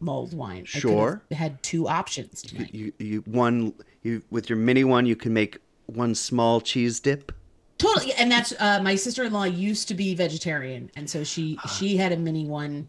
mulled 0.00 0.32
wine. 0.32 0.64
I 0.74 0.78
Sure. 0.78 1.22
had 1.30 1.62
two 1.62 1.86
options 1.88 2.42
you, 2.44 2.48
tonight. 2.50 2.74
you, 2.74 2.92
you 2.98 3.20
one 3.26 3.74
you 4.02 4.22
with 4.30 4.48
your 4.48 4.56
mini 4.58 4.84
one, 4.84 5.04
you 5.04 5.14
can 5.16 5.32
make 5.34 5.58
one 5.86 6.14
small 6.14 6.60
cheese 6.60 7.00
dip. 7.00 7.32
Totally, 7.76 8.12
and 8.14 8.32
that's 8.32 8.52
uh, 8.58 8.80
my 8.82 8.94
sister-in-law 8.96 9.44
used 9.44 9.88
to 9.88 9.94
be 9.94 10.14
vegetarian, 10.14 10.90
and 10.96 11.08
so 11.08 11.22
she 11.22 11.58
Ah. 11.62 11.68
she 11.68 11.96
had 11.96 12.12
a 12.12 12.16
mini 12.16 12.46
one, 12.46 12.88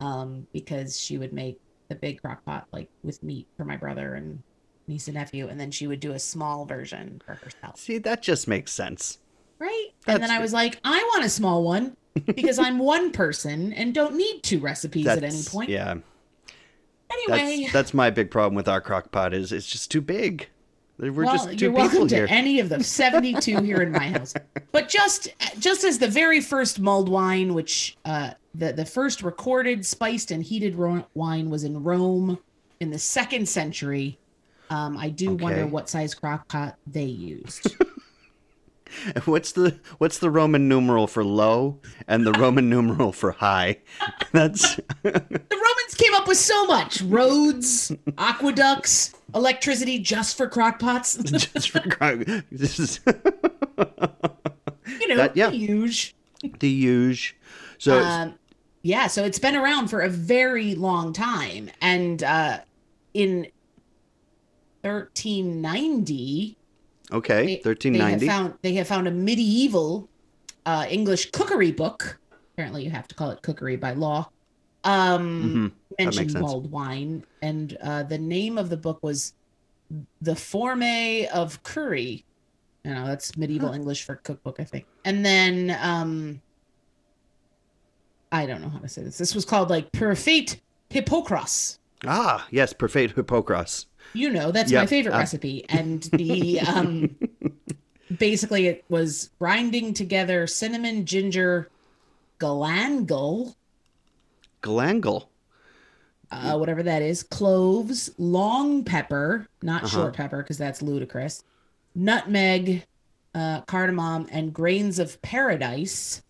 um, 0.00 0.46
because 0.52 0.98
she 1.00 1.18
would 1.18 1.32
make 1.32 1.58
the 1.88 1.94
big 1.96 2.22
crock 2.22 2.44
pot 2.44 2.66
like 2.72 2.88
with 3.02 3.22
meat 3.22 3.46
for 3.56 3.64
my 3.64 3.76
brother 3.76 4.14
and 4.14 4.40
niece 4.86 5.08
and 5.08 5.14
nephew, 5.14 5.48
and 5.48 5.58
then 5.58 5.70
she 5.70 5.86
would 5.86 6.00
do 6.00 6.12
a 6.12 6.18
small 6.18 6.64
version 6.64 7.20
for 7.24 7.34
herself. 7.34 7.78
See, 7.78 7.98
that 7.98 8.22
just 8.22 8.48
makes 8.48 8.72
sense. 8.72 9.18
Right, 9.58 9.90
That's 10.04 10.14
and 10.16 10.22
then 10.22 10.30
I 10.30 10.40
was 10.40 10.52
like, 10.52 10.80
I 10.84 10.98
want 11.14 11.24
a 11.24 11.28
small 11.28 11.62
one 11.62 11.96
because 12.26 12.58
I'm 12.58 12.78
one 12.80 13.12
person 13.12 13.72
and 13.72 13.94
don't 13.94 14.16
need 14.16 14.42
two 14.42 14.58
recipes 14.58 15.06
at 15.06 15.22
any 15.22 15.42
point. 15.42 15.70
Yeah, 15.70 15.96
Anyway, 17.10 17.60
that's 17.62 17.72
that's 17.72 17.94
my 17.94 18.10
big 18.10 18.30
problem 18.30 18.54
with 18.54 18.68
our 18.68 18.80
crock 18.80 19.10
pot 19.10 19.34
is 19.34 19.52
it's 19.52 19.66
just 19.66 19.90
too 19.90 20.00
big. 20.00 20.48
We're 20.98 21.24
well, 21.24 21.34
just 21.34 21.50
2 21.50 21.56
you're 21.56 21.72
welcome 21.72 22.08
here. 22.08 22.26
to 22.26 22.32
any 22.32 22.60
of 22.60 22.68
the 22.68 22.82
72 22.84 23.62
here 23.62 23.82
in 23.82 23.90
my 23.92 24.10
house. 24.10 24.34
But 24.70 24.88
just 24.88 25.28
just 25.58 25.84
as 25.84 25.98
the 25.98 26.08
very 26.08 26.40
first 26.40 26.78
mulled 26.80 27.08
wine, 27.08 27.54
which 27.54 27.96
uh, 28.04 28.32
the 28.54 28.72
the 28.72 28.84
first 28.84 29.22
recorded 29.22 29.84
spiced 29.84 30.30
and 30.30 30.42
heated 30.42 30.76
ro- 30.76 31.06
wine 31.14 31.50
was 31.50 31.64
in 31.64 31.82
Rome 31.82 32.38
in 32.80 32.90
the 32.90 32.98
second 32.98 33.48
century. 33.48 34.18
Um, 34.74 34.96
I 34.98 35.08
do 35.08 35.34
wonder 35.34 35.66
what 35.66 35.88
size 35.88 36.14
crock 36.14 36.48
pot 36.48 36.76
they 36.86 37.04
used. 37.04 37.76
What's 39.24 39.50
the 39.52 39.80
what's 39.98 40.18
the 40.18 40.30
Roman 40.30 40.68
numeral 40.68 41.08
for 41.08 41.24
low 41.24 41.80
and 42.06 42.24
the 42.24 42.30
Roman 42.32 42.70
numeral 42.74 43.10
for 43.10 43.32
high? 43.32 43.78
That's 44.32 44.76
the 45.02 45.12
Romans 45.50 45.94
came 45.96 46.14
up 46.14 46.28
with 46.28 46.36
so 46.38 46.64
much 46.66 47.02
roads, 47.02 47.90
aqueducts, 48.18 49.12
electricity 49.34 49.98
just 49.98 50.36
for 50.36 50.46
crock 50.48 50.78
pots. 50.78 51.16
just 51.16 51.70
for 51.70 51.80
crock. 51.80 52.20
this 52.52 52.78
is 52.78 53.00
you 55.00 55.08
know, 55.08 55.16
That- 55.16 55.36
yeah. 55.36 55.50
huge. 55.50 56.14
the 56.60 56.68
huge. 56.70 57.36
So 57.78 57.98
um, 57.98 58.34
yeah, 58.82 59.08
so 59.08 59.24
it's 59.24 59.40
been 59.40 59.56
around 59.56 59.88
for 59.88 60.02
a 60.02 60.08
very 60.08 60.76
long 60.76 61.12
time, 61.12 61.68
and 61.80 62.22
uh, 62.22 62.60
in 63.12 63.48
1390, 64.84 66.56
okay, 67.12 67.46
they, 67.46 67.56
thirteen 67.62 67.92
they 67.94 67.98
have 67.98 68.22
found 68.22 68.54
they 68.62 68.74
have 68.74 68.86
found 68.86 69.08
a 69.08 69.10
medieval 69.10 70.08
uh, 70.66 70.86
English 70.88 71.30
cookery 71.30 71.72
book. 71.72 72.18
Apparently, 72.56 72.84
you 72.84 72.90
have 72.90 73.08
to 73.08 73.14
call 73.14 73.30
it 73.30 73.42
cookery 73.42 73.76
by 73.76 73.92
law. 73.92 74.28
Um, 74.84 75.72
Mhm, 75.98 76.04
mentioned 76.04 76.34
mulled 76.34 76.70
wine, 76.70 77.24
and 77.42 77.76
uh, 77.82 78.02
the 78.02 78.18
name 78.18 78.58
of 78.58 78.68
the 78.68 78.76
book 78.76 78.98
was 79.02 79.32
"The 80.20 80.36
Forme 80.36 81.26
of 81.32 81.62
Curry." 81.62 82.24
You 82.84 82.92
know, 82.94 83.06
that's 83.06 83.36
medieval 83.36 83.72
English 83.72 84.04
for 84.04 84.16
cookbook, 84.16 84.60
I 84.60 84.64
think. 84.64 84.84
And 85.06 85.24
then, 85.24 85.74
um, 85.80 86.42
I 88.30 88.44
don't 88.44 88.60
know 88.60 88.68
how 88.68 88.78
to 88.80 88.88
say 88.88 89.02
this. 89.02 89.16
This 89.16 89.34
was 89.34 89.46
called 89.46 89.70
like 89.70 89.90
Perfect 89.92 90.60
Hippocras. 90.90 91.78
Ah, 92.06 92.46
yes, 92.50 92.74
perfect 92.74 93.16
Hippocras. 93.16 93.86
You 94.14 94.30
know, 94.30 94.52
that's 94.52 94.72
my 94.72 94.86
favorite 94.86 95.14
uh, 95.14 95.18
recipe. 95.18 95.64
And 95.68 96.02
the 96.16 96.60
um 96.60 97.16
basically 98.16 98.66
it 98.66 98.84
was 98.88 99.30
grinding 99.40 99.94
together 99.94 100.46
cinnamon, 100.46 101.06
ginger, 101.06 101.70
galangal, 102.40 103.54
Galangal. 104.62 105.28
uh, 106.30 106.56
whatever 106.56 106.82
that 106.82 107.02
is, 107.02 107.22
cloves, 107.22 108.10
long 108.18 108.84
pepper, 108.84 109.46
not 109.62 109.84
Uh-huh. 109.84 109.88
short 109.88 110.14
pepper 110.14 110.38
because 110.42 110.58
that's 110.58 110.82
ludicrous, 110.82 111.42
nutmeg, 111.94 112.84
uh, 113.34 113.60
cardamom, 113.62 114.28
and 114.30 114.52
grains 114.52 114.98
of 114.98 115.20
paradise. 115.22 116.22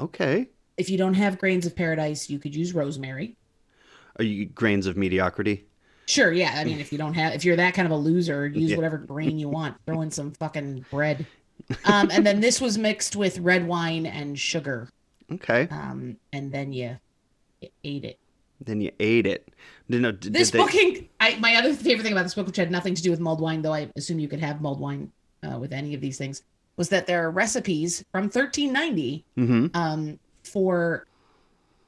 Okay. 0.00 0.48
If 0.76 0.90
you 0.90 0.98
don't 0.98 1.14
have 1.14 1.38
grains 1.38 1.66
of 1.66 1.74
paradise, 1.76 2.28
you 2.28 2.38
could 2.38 2.54
use 2.54 2.74
rosemary. 2.74 3.36
Are 4.18 4.24
you 4.24 4.46
grains 4.46 4.86
of 4.86 4.96
mediocrity? 4.96 5.66
Sure, 6.06 6.32
yeah. 6.32 6.54
I 6.56 6.64
mean, 6.64 6.78
if 6.78 6.92
you 6.92 6.98
don't 6.98 7.14
have, 7.14 7.34
if 7.34 7.44
you're 7.44 7.56
that 7.56 7.74
kind 7.74 7.86
of 7.86 7.92
a 7.92 7.96
loser, 7.96 8.46
use 8.46 8.70
Yeah. 8.70 8.76
whatever 8.76 8.96
grain 8.98 9.38
you 9.38 9.48
want. 9.48 9.76
Throw 9.86 10.00
in 10.02 10.10
some 10.10 10.32
fucking 10.32 10.84
bread. 10.90 11.26
Um, 11.84 12.10
and 12.12 12.24
then 12.24 12.40
this 12.40 12.60
was 12.60 12.76
mixed 12.78 13.16
with 13.16 13.38
red 13.38 13.66
wine 13.66 14.04
and 14.06 14.38
sugar. 14.38 14.88
Okay. 15.32 15.66
Um, 15.70 16.16
and 16.32 16.52
then 16.52 16.72
you, 16.72 16.96
you 17.60 17.68
ate 17.82 18.04
it. 18.04 18.18
Then 18.60 18.80
you 18.80 18.92
ate 19.00 19.26
it. 19.26 19.48
Did, 19.90 20.02
no, 20.02 20.12
did, 20.12 20.32
This 20.32 20.50
did 20.50 20.60
they- 20.60 20.64
booking, 20.64 21.08
I 21.18 21.36
my 21.40 21.56
other 21.56 21.72
favorite 21.74 22.04
thing 22.04 22.12
about 22.12 22.22
this 22.24 22.34
book, 22.34 22.46
which 22.46 22.56
had 22.58 22.70
nothing 22.70 22.94
to 22.94 23.02
do 23.02 23.10
with 23.10 23.18
mulled 23.20 23.40
wine, 23.40 23.62
though 23.62 23.72
I 23.72 23.88
assume 23.96 24.20
you 24.20 24.28
could 24.28 24.38
have 24.38 24.60
mulled 24.60 24.78
wine 24.78 25.10
uh, 25.42 25.58
with 25.58 25.72
any 25.72 25.94
of 25.94 26.00
these 26.00 26.18
things, 26.18 26.42
was 26.76 26.88
that 26.90 27.06
there 27.06 27.24
are 27.26 27.30
recipes 27.32 28.04
from 28.12 28.24
1390 28.24 29.24
Mhm. 29.36 29.74
um, 29.74 30.18
for 30.44 31.06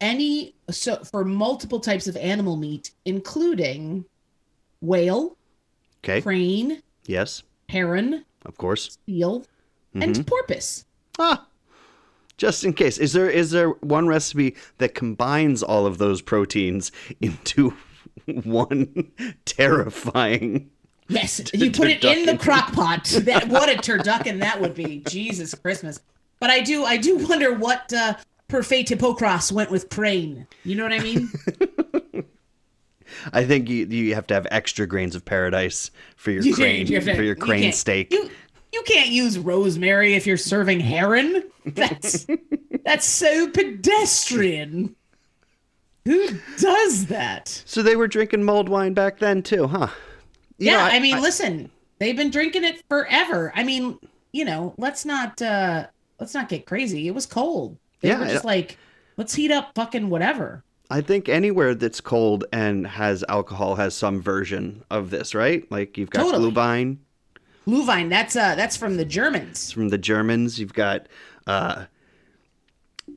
any 0.00 0.54
so 0.70 0.96
for 1.04 1.24
multiple 1.24 1.80
types 1.80 2.06
of 2.06 2.16
animal 2.16 2.56
meat, 2.56 2.90
including 3.04 4.04
whale, 4.80 5.36
Okay. 6.04 6.20
crane, 6.22 6.82
Yes, 7.06 7.42
heron, 7.68 8.24
of 8.44 8.56
course. 8.58 8.98
seal, 9.06 9.40
Mm-hmm. 9.94 10.02
and 10.02 10.26
porpoise. 10.26 10.84
Ah. 11.18 11.46
Just 12.36 12.62
in 12.62 12.72
case, 12.74 12.98
is 12.98 13.14
there 13.14 13.28
is 13.28 13.50
there 13.50 13.70
one 13.70 14.06
recipe 14.06 14.54
that 14.76 14.94
combines 14.94 15.62
all 15.62 15.86
of 15.86 15.98
those 15.98 16.20
proteins 16.22 16.92
into 17.20 17.74
one 18.44 19.10
terrifying? 19.44 20.70
Yes, 21.08 21.40
you 21.54 21.70
put 21.72 21.88
it 21.88 22.04
in 22.04 22.26
the 22.26 22.36
crock 22.36 22.72
pot. 22.72 23.06
That 23.24 23.48
what 23.48 23.68
a 23.70 23.76
turducken 23.78 24.40
that 24.40 24.60
would 24.60 24.74
be. 24.74 25.02
Jesus 25.08 25.54
Christmas. 25.54 26.00
But 26.38 26.50
I 26.50 26.60
do 26.60 26.84
I 26.84 26.96
do 26.98 27.16
wonder 27.16 27.52
what 27.54 27.92
uh 27.92 28.14
Perfect 28.48 28.88
Hippocras 28.88 29.52
went 29.52 29.70
with 29.70 29.90
crane. 29.90 30.46
You 30.64 30.74
know 30.76 30.82
what 30.82 30.92
I 30.92 31.00
mean? 31.00 31.30
I 33.32 33.44
think 33.44 33.68
you 33.68 33.86
you 33.86 34.14
have 34.14 34.26
to 34.28 34.34
have 34.34 34.46
extra 34.50 34.86
grains 34.86 35.14
of 35.14 35.24
paradise 35.24 35.90
for 36.16 36.30
your 36.30 36.42
You- 36.42 36.54
crane 36.54 36.86
you 36.86 37.00
to- 37.00 37.14
for 37.14 37.22
your 37.22 37.34
crane 37.34 37.62
can't- 37.62 37.74
steak. 37.74 38.12
You 38.12 38.30
you 38.72 38.82
can't 38.82 39.08
use 39.10 39.38
rosemary 39.38 40.14
if 40.14 40.26
you're 40.26 40.36
serving 40.36 40.80
heron. 40.80 41.42
That's 41.66 42.26
that's 42.84 43.06
so 43.06 43.48
pedestrian. 43.50 44.94
Who 46.04 46.28
does 46.58 47.06
that? 47.06 47.62
So 47.66 47.82
they 47.82 47.96
were 47.96 48.08
drinking 48.08 48.44
mulled 48.44 48.68
wine 48.68 48.94
back 48.94 49.18
then 49.18 49.42
too, 49.42 49.66
huh? 49.66 49.88
You 50.58 50.70
yeah, 50.70 50.76
know, 50.78 50.84
I, 50.84 50.98
mean, 51.00 51.20
listen, 51.20 51.70
they've 51.98 52.16
been 52.16 52.30
drinking 52.30 52.64
it 52.64 52.82
forever. 52.88 53.52
I 53.54 53.62
mean, 53.62 53.98
you 54.32 54.44
know, 54.46 54.74
let's 54.78 55.04
not 55.04 55.40
uh 55.42 55.86
let's 56.18 56.34
not 56.34 56.48
get 56.48 56.66
crazy. 56.66 57.08
It 57.08 57.14
was 57.14 57.26
cold. 57.26 57.76
They 58.00 58.08
Yeah, 58.08 58.20
were 58.20 58.26
just 58.26 58.44
like, 58.44 58.78
let's 59.16 59.34
heat 59.34 59.50
up 59.50 59.74
fucking 59.74 60.10
whatever. 60.10 60.62
I 60.90 61.00
think 61.02 61.28
anywhere 61.28 61.74
that's 61.74 62.00
cold 62.00 62.44
and 62.52 62.86
has 62.86 63.22
alcohol 63.28 63.74
has 63.76 63.94
some 63.94 64.22
version 64.22 64.84
of 64.90 65.10
this, 65.10 65.34
right? 65.34 65.70
Like 65.70 65.98
you've 65.98 66.10
got 66.10 66.22
Totally. 66.22 66.50
Glühwein 66.50 66.98
Glühwein, 67.66 68.08
that's 68.08 68.34
uh 68.34 68.54
that's 68.54 68.76
from 68.78 68.96
the 68.96 69.04
Germans. 69.04 69.70
from 69.70 69.90
the 69.90 69.98
Germans. 69.98 70.58
You've 70.58 70.72
got 70.72 71.06
uh, 71.46 71.84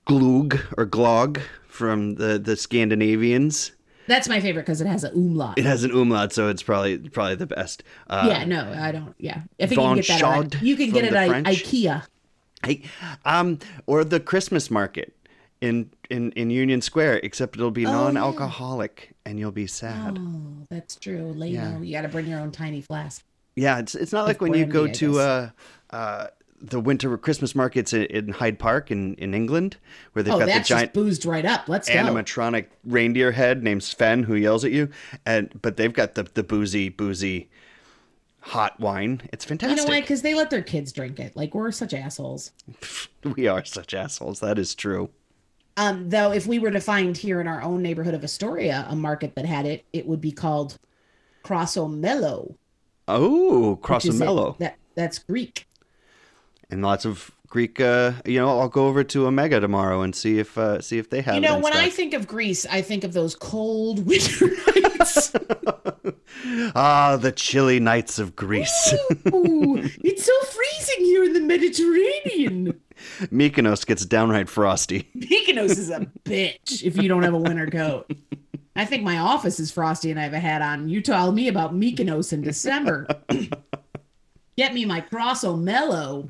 Glug 0.06 0.60
or 0.78 0.86
Glog 0.86 1.42
from 1.68 2.16
the 2.16 2.38
the 2.38 2.58
Scandinavians. 2.58 3.72
That's 4.08 4.28
my 4.28 4.42
favorite 4.42 4.64
because 4.64 4.82
it 4.82 4.88
has 4.88 5.06
an 5.06 5.14
umlaut. 5.14 5.58
It 5.58 5.64
has 5.64 5.86
an 5.86 5.92
umlaut, 5.92 6.34
so 6.34 6.50
it's 6.50 6.64
probably 6.64 6.98
probably 6.98 7.36
the 7.36 7.48
best. 7.48 7.84
Uh, 8.10 8.28
yeah, 8.30 8.44
no, 8.44 8.74
I 8.78 8.92
don't. 8.92 9.16
Yeah, 9.20 9.44
I 9.60 9.68
think 9.68 9.72
you 9.72 9.78
can 9.78 9.96
get 9.96 10.08
that. 10.08 10.56
At, 10.56 10.62
you 10.62 10.76
can 10.76 10.90
get 10.92 11.06
it 11.06 11.14
at 11.14 11.28
French. 11.30 11.48
IKEA. 11.48 12.04
Hey, 12.64 12.84
um, 13.26 13.60
or 13.88 14.04
the 14.04 14.20
Christmas 14.20 14.70
market 14.70 15.14
in 15.62 15.90
in 16.10 16.32
in 16.34 16.50
Union 16.50 16.82
Square, 16.82 17.22
except 17.24 17.56
it'll 17.56 17.72
be 17.72 17.86
Oh, 17.86 17.92
non-alcoholic, 17.92 19.14
and 19.26 19.40
you'll 19.40 19.52
be 19.52 19.68
sad. 19.68 20.18
Oh, 20.20 20.68
that's 20.70 20.96
true. 20.96 21.34
Leno, 21.36 21.54
Yeah. 21.54 21.80
you 21.80 21.92
got 21.92 22.02
to 22.04 22.08
bring 22.10 22.28
your 22.28 22.40
own 22.40 22.52
tiny 22.52 22.82
flask. 22.82 23.24
Yeah, 23.56 23.80
it's 23.80 23.96
it's 23.96 24.14
not 24.14 24.26
like 24.26 24.42
when 24.42 24.54
you 24.54 24.66
go 24.66 24.88
to 24.88 25.20
uh, 25.20 25.50
uh, 25.92 26.28
the 26.62 26.80
winter 26.80 27.18
Christmas 27.18 27.54
markets 27.56 27.92
in, 27.94 28.04
in 28.06 28.30
Hyde 28.30 28.60
Park 28.60 28.92
in, 28.92 29.16
in 29.16 29.34
England, 29.34 29.78
where 30.14 30.24
they've 30.24 30.34
Oh, 30.34 30.40
got 30.40 30.46
the 30.48 30.60
giant 30.62 30.94
boozed 30.94 31.26
right 31.26 31.46
up. 31.46 31.68
Let's 31.68 31.88
go. 31.90 31.96
animatronic 31.96 32.68
reindeer 32.86 33.32
head 33.32 33.62
named 33.64 33.84
Sven 33.84 34.24
who 34.24 34.36
yells 34.36 34.64
at 34.64 34.72
you, 34.72 34.90
and 35.26 35.52
but 35.62 35.78
they've 35.78 35.92
got 35.94 36.16
the 36.16 36.24
the 36.24 36.44
boozy 36.44 36.90
boozy 36.90 37.50
hot 38.42 38.80
wine. 38.80 39.22
It's 39.32 39.46
fantastic. 39.46 39.78
You 39.78 39.84
know 39.86 39.90
why? 39.90 40.02
Because 40.02 40.22
they 40.22 40.34
let 40.34 40.50
their 40.50 40.62
kids 40.62 40.92
drink 40.92 41.20
it. 41.20 41.36
Like 41.36 41.54
we're 41.56 41.72
such 41.72 41.94
assholes. 41.94 42.52
We 43.24 43.48
are 43.48 43.64
such 43.64 43.94
assholes. 43.94 44.40
That 44.40 44.58
is 44.58 44.74
true. 44.74 45.10
Um, 45.78 46.10
though, 46.10 46.32
if 46.32 46.48
we 46.48 46.58
were 46.60 46.72
to 46.72 46.80
find 46.82 47.16
here 47.16 47.40
in 47.40 47.48
our 47.48 47.62
own 47.62 47.82
neighborhood 47.84 48.14
of 48.16 48.24
Astoria 48.24 48.86
a 48.90 48.96
market 48.96 49.36
that 49.36 49.46
had 49.46 49.66
it, 49.66 49.86
it 49.94 50.08
would 50.08 50.20
be 50.20 50.32
called 50.32 50.78
Crossomello. 51.46 52.56
Oh, 53.08 53.76
which 53.76 54.06
is 54.06 54.20
it. 54.20 54.24
Crossomello. 54.26 54.58
That 54.58 54.78
that's 54.96 55.20
Greek. 55.20 55.68
and 56.70 56.82
lots 56.82 57.06
of 57.06 57.32
Greek. 57.52 57.82
Uh, 57.82 58.14
you 58.26 58.40
know, 58.40 58.60
I'll 58.60 58.70
go 58.70 58.88
over 58.88 59.04
to 59.04 59.28
Omega 59.28 59.60
tomorrow 59.60 60.02
and 60.02 60.16
see 60.16 60.40
if 60.40 60.58
uh, 60.58 60.82
see 60.82 60.98
if 60.98 61.10
they 61.10 61.22
have. 61.22 61.36
You 61.36 61.42
know, 61.42 61.60
when 61.60 61.74
I 61.74 61.90
think 61.90 62.16
of 62.16 62.26
Greece, 62.26 62.66
I 62.66 62.82
think 62.82 63.04
of 63.04 63.14
those 63.14 63.36
cold 63.36 64.06
winter 64.08 64.48
nights. 64.48 65.34
ah, 66.76 67.18
the 67.22 67.32
chilly 67.36 67.80
nights 67.80 68.18
of 68.18 68.36
Greece. 68.36 68.96
Ooh, 69.28 69.84
it's 70.02 70.26
so 70.26 70.42
freezing 70.42 71.06
here 71.06 71.26
in 71.26 71.34
the 71.34 71.42
Mediterranean. 71.42 72.80
Mykonos 73.24 73.86
gets 73.86 74.06
downright 74.06 74.48
frosty. 74.48 75.10
Mykonos 75.16 75.72
is 75.72 75.90
a 75.90 76.08
bitch 76.24 76.84
if 76.84 76.98
you 76.98 77.10
don't 77.10 77.24
have 77.24 77.34
a 77.34 77.38
winter 77.38 77.68
coat. 77.68 78.10
I 78.76 78.86
think 78.86 79.04
my 79.04 79.18
office 79.18 79.60
is 79.60 79.72
frosty 79.72 80.10
and 80.10 80.20
I 80.20 80.24
have 80.24 80.34
a 80.34 80.40
hat 80.40 80.62
on. 80.62 80.88
You 80.88 81.02
tell 81.02 81.34
me 81.34 81.50
about 81.50 81.76
Mykonos 81.76 82.32
in 82.32 82.42
December. 82.42 83.08
Get 84.56 84.74
me 84.74 84.86
my 84.86 85.02
Crosso 85.02 85.60
Mellow. 85.60 86.30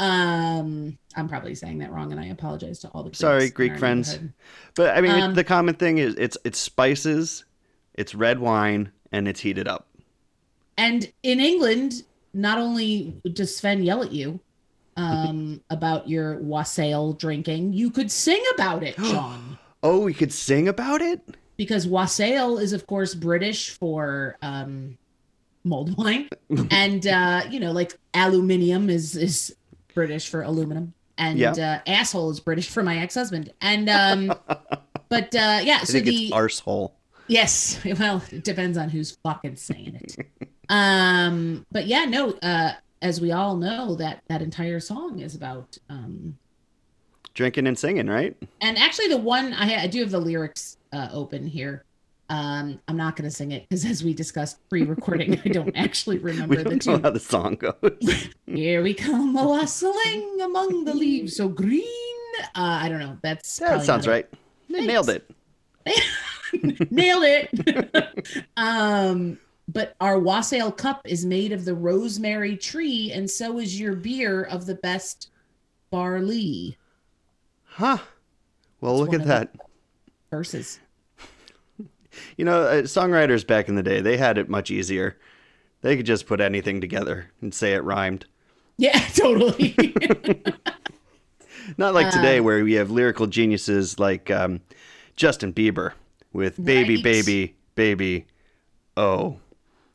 Um, 0.00 0.96
I'm 1.14 1.28
probably 1.28 1.54
saying 1.54 1.78
that 1.78 1.92
wrong, 1.92 2.10
and 2.10 2.20
I 2.20 2.26
apologize 2.26 2.78
to 2.80 2.88
all 2.88 3.02
the 3.02 3.10
Greeks 3.10 3.18
Sorry, 3.18 3.50
Greek 3.50 3.76
friends. 3.78 4.18
But 4.74 4.96
I 4.96 5.00
mean, 5.02 5.12
it- 5.12 5.20
Um, 5.22 5.34
the 5.34 5.44
common 5.44 5.74
thing 5.74 5.98
is 5.98 6.14
it's 6.16 6.38
it's 6.44 6.58
spices, 6.58 7.44
it's 7.94 8.14
red 8.14 8.38
wine, 8.38 8.92
and 9.12 9.28
it's 9.28 9.40
heated 9.40 9.68
up. 9.68 9.86
and 10.78 11.12
in 11.22 11.38
England, 11.40 12.04
not 12.32 12.56
only 12.58 13.14
does 13.34 13.54
Sven 13.54 13.82
yell 13.82 14.02
at 14.02 14.10
you 14.12 14.40
um, 14.96 15.60
about 15.70 16.08
your 16.08 16.38
wassail 16.38 17.12
drinking, 17.12 17.74
you 17.74 17.90
could 17.90 18.10
sing 18.10 18.42
about 18.54 18.82
it, 18.82 18.96
John. 18.96 19.58
Oh, 19.82 20.00
we 20.00 20.12
could 20.12 20.32
sing 20.32 20.68
about 20.68 21.00
it? 21.02 21.20
because 21.56 21.86
wassail 21.86 22.56
is 22.56 22.72
of 22.72 22.86
course 22.86 23.14
british 23.14 23.68
for 23.78 24.36
um 24.40 24.96
mulled 25.64 25.94
wine 25.98 26.26
and 26.70 27.06
uh 27.06 27.42
you 27.50 27.60
know 27.60 27.70
like 27.70 27.98
aluminium 28.14 28.88
is 28.88 29.14
is 29.14 29.54
british 29.94 30.28
for 30.28 30.42
aluminum 30.42 30.94
and 31.18 31.38
Yeah. 31.38 31.52
uh 31.52 31.90
asshole 31.90 32.30
is 32.30 32.40
british 32.40 32.68
for 32.68 32.82
my 32.82 32.98
ex-husband 32.98 33.52
and 33.60 33.88
um 33.88 34.26
but 35.08 35.34
uh 35.34 35.60
yeah 35.62 35.78
I 35.80 35.84
so 35.84 35.92
think 35.94 36.06
the 36.06 36.24
it's 36.26 36.32
arsehole. 36.34 36.92
yes 37.28 37.78
well 37.98 38.22
it 38.30 38.44
depends 38.44 38.76
on 38.78 38.88
who's 38.88 39.16
fucking 39.22 39.56
saying 39.56 40.00
it 40.02 40.48
um 40.68 41.66
but 41.72 41.86
yeah 41.86 42.04
no 42.04 42.30
uh 42.42 42.72
as 43.02 43.20
we 43.20 43.32
all 43.32 43.56
know 43.56 43.94
that 43.96 44.22
that 44.28 44.42
entire 44.42 44.80
song 44.80 45.20
is 45.20 45.34
about 45.34 45.76
um 45.88 46.36
Drinking 47.32 47.68
and 47.68 47.78
singing, 47.78 48.08
right? 48.08 48.36
and 48.60 48.76
actually 48.76 49.06
the 49.06 49.16
one 49.16 49.52
I, 49.52 49.64
ha- 49.66 49.82
I 49.82 49.86
do 49.86 50.00
have 50.00 50.10
the 50.10 50.18
lyrics 50.20 50.76
uh, 50.92 51.08
open 51.12 51.46
here 51.46 51.84
um 52.30 52.80
i'm 52.88 52.96
not 52.96 53.16
going 53.16 53.28
to 53.28 53.34
sing 53.34 53.50
it 53.50 53.68
because 53.68 53.84
as 53.84 54.02
we 54.02 54.14
discussed 54.14 54.56
pre-recording 54.70 55.38
i 55.44 55.48
don't 55.48 55.72
actually 55.76 56.16
remember 56.18 56.56
the 56.56 56.62
don't 56.64 56.72
know 56.86 56.94
tune 56.94 57.02
how 57.02 57.10
the 57.10 57.20
song 57.20 57.56
goes. 57.56 58.28
here 58.46 58.82
we 58.82 58.94
come 58.94 59.36
a 59.36 59.46
wassailing 59.46 60.40
among 60.42 60.84
the 60.84 60.94
leaves 60.94 61.36
so 61.36 61.48
green 61.48 61.84
uh 62.54 62.78
i 62.82 62.88
don't 62.88 63.00
know 63.00 63.18
that's 63.22 63.58
that 63.58 63.82
sounds 63.84 64.06
right. 64.06 64.26
They 64.70 64.86
nailed 64.86 65.10
it. 65.10 65.28
it. 65.84 66.90
nailed 66.92 67.24
it 67.26 68.44
um 68.56 69.38
but 69.68 69.94
our 70.00 70.18
wassail 70.18 70.70
cup 70.72 71.00
is 71.04 71.24
made 71.26 71.50
of 71.52 71.64
the 71.64 71.74
rosemary 71.74 72.56
tree 72.56 73.10
and 73.12 73.28
so 73.28 73.58
is 73.58 73.78
your 73.78 73.94
beer 73.96 74.44
of 74.44 74.66
the 74.66 74.76
best 74.76 75.30
barley 75.90 76.76
Huh. 77.64 77.98
Well, 78.80 79.00
It's 79.02 79.12
look 79.12 79.20
at 79.20 79.26
that. 79.28 79.54
verses 80.30 80.80
You 82.36 82.44
know, 82.44 82.62
uh, 82.62 82.82
songwriters 82.82 83.46
back 83.46 83.68
in 83.68 83.74
the 83.76 83.82
day, 83.82 84.00
they 84.00 84.16
had 84.16 84.38
it 84.38 84.48
much 84.48 84.70
easier. 84.70 85.16
They 85.82 85.96
could 85.96 86.06
just 86.06 86.26
put 86.26 86.40
anything 86.40 86.80
together 86.80 87.30
and 87.40 87.54
say 87.54 87.72
it 87.74 87.84
rhymed. 87.84 88.26
yeah 88.76 88.98
totally 89.14 89.74
Not 91.76 91.94
like 91.94 92.10
today, 92.10 92.38
Uh, 92.38 92.42
where 92.42 92.64
we 92.64 92.72
have 92.74 92.90
lyrical 92.90 93.26
geniuses 93.26 93.98
like 93.98 94.30
um, 94.30 94.60
Justin 95.16 95.52
Bieber 95.52 95.92
with 96.32 96.62
"Baby, 96.62 96.96
Right. 96.96 97.04
Baby, 97.04 97.54
Baby." 97.76 98.26
Oh, 98.96 99.38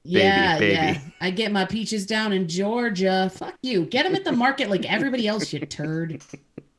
Yeah, 0.04 0.58
baby. 0.58 0.74
yeah. 0.74 1.00
I 1.20 1.32
get 1.32 1.52
my 1.52 1.66
peaches 1.66 2.06
down 2.06 2.32
in 2.34 2.48
Georgia. 2.48 3.30
Fuck 3.34 3.56
you. 3.62 3.86
Get 3.86 4.04
them 4.04 4.16
at 4.16 4.24
the 4.24 4.32
market 4.32 4.70
like 4.70 4.90
everybody 4.90 5.28
else, 5.28 5.52
you 5.52 5.60
turd. 5.60 6.22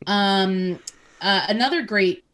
Um, 0.07 0.79
uh, 1.21 1.47
another 1.49 1.83
great 1.83 2.25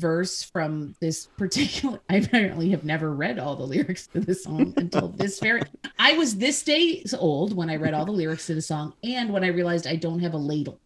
verse 0.00 0.42
from 0.42 0.94
this 1.00 1.26
particular. 1.36 2.00
I 2.10 2.16
apparently 2.16 2.70
have 2.70 2.84
never 2.84 3.12
read 3.14 3.38
all 3.38 3.56
the 3.56 3.64
lyrics 3.64 4.06
to 4.08 4.20
this 4.20 4.44
song 4.44 4.72
until 4.76 5.08
this 5.08 5.40
very. 5.40 5.62
I 5.98 6.12
was 6.14 6.36
this 6.36 6.62
days 6.62 7.14
old 7.14 7.56
when 7.56 7.70
I 7.70 7.76
read 7.76 7.94
all 7.94 8.04
the 8.04 8.12
lyrics 8.12 8.46
to 8.46 8.54
the 8.54 8.62
song, 8.62 8.94
and 9.02 9.32
when 9.32 9.42
I 9.44 9.48
realized 9.48 9.86
I 9.86 9.96
don't 9.96 10.20
have 10.20 10.34
a 10.34 10.38
ladle. 10.38 10.78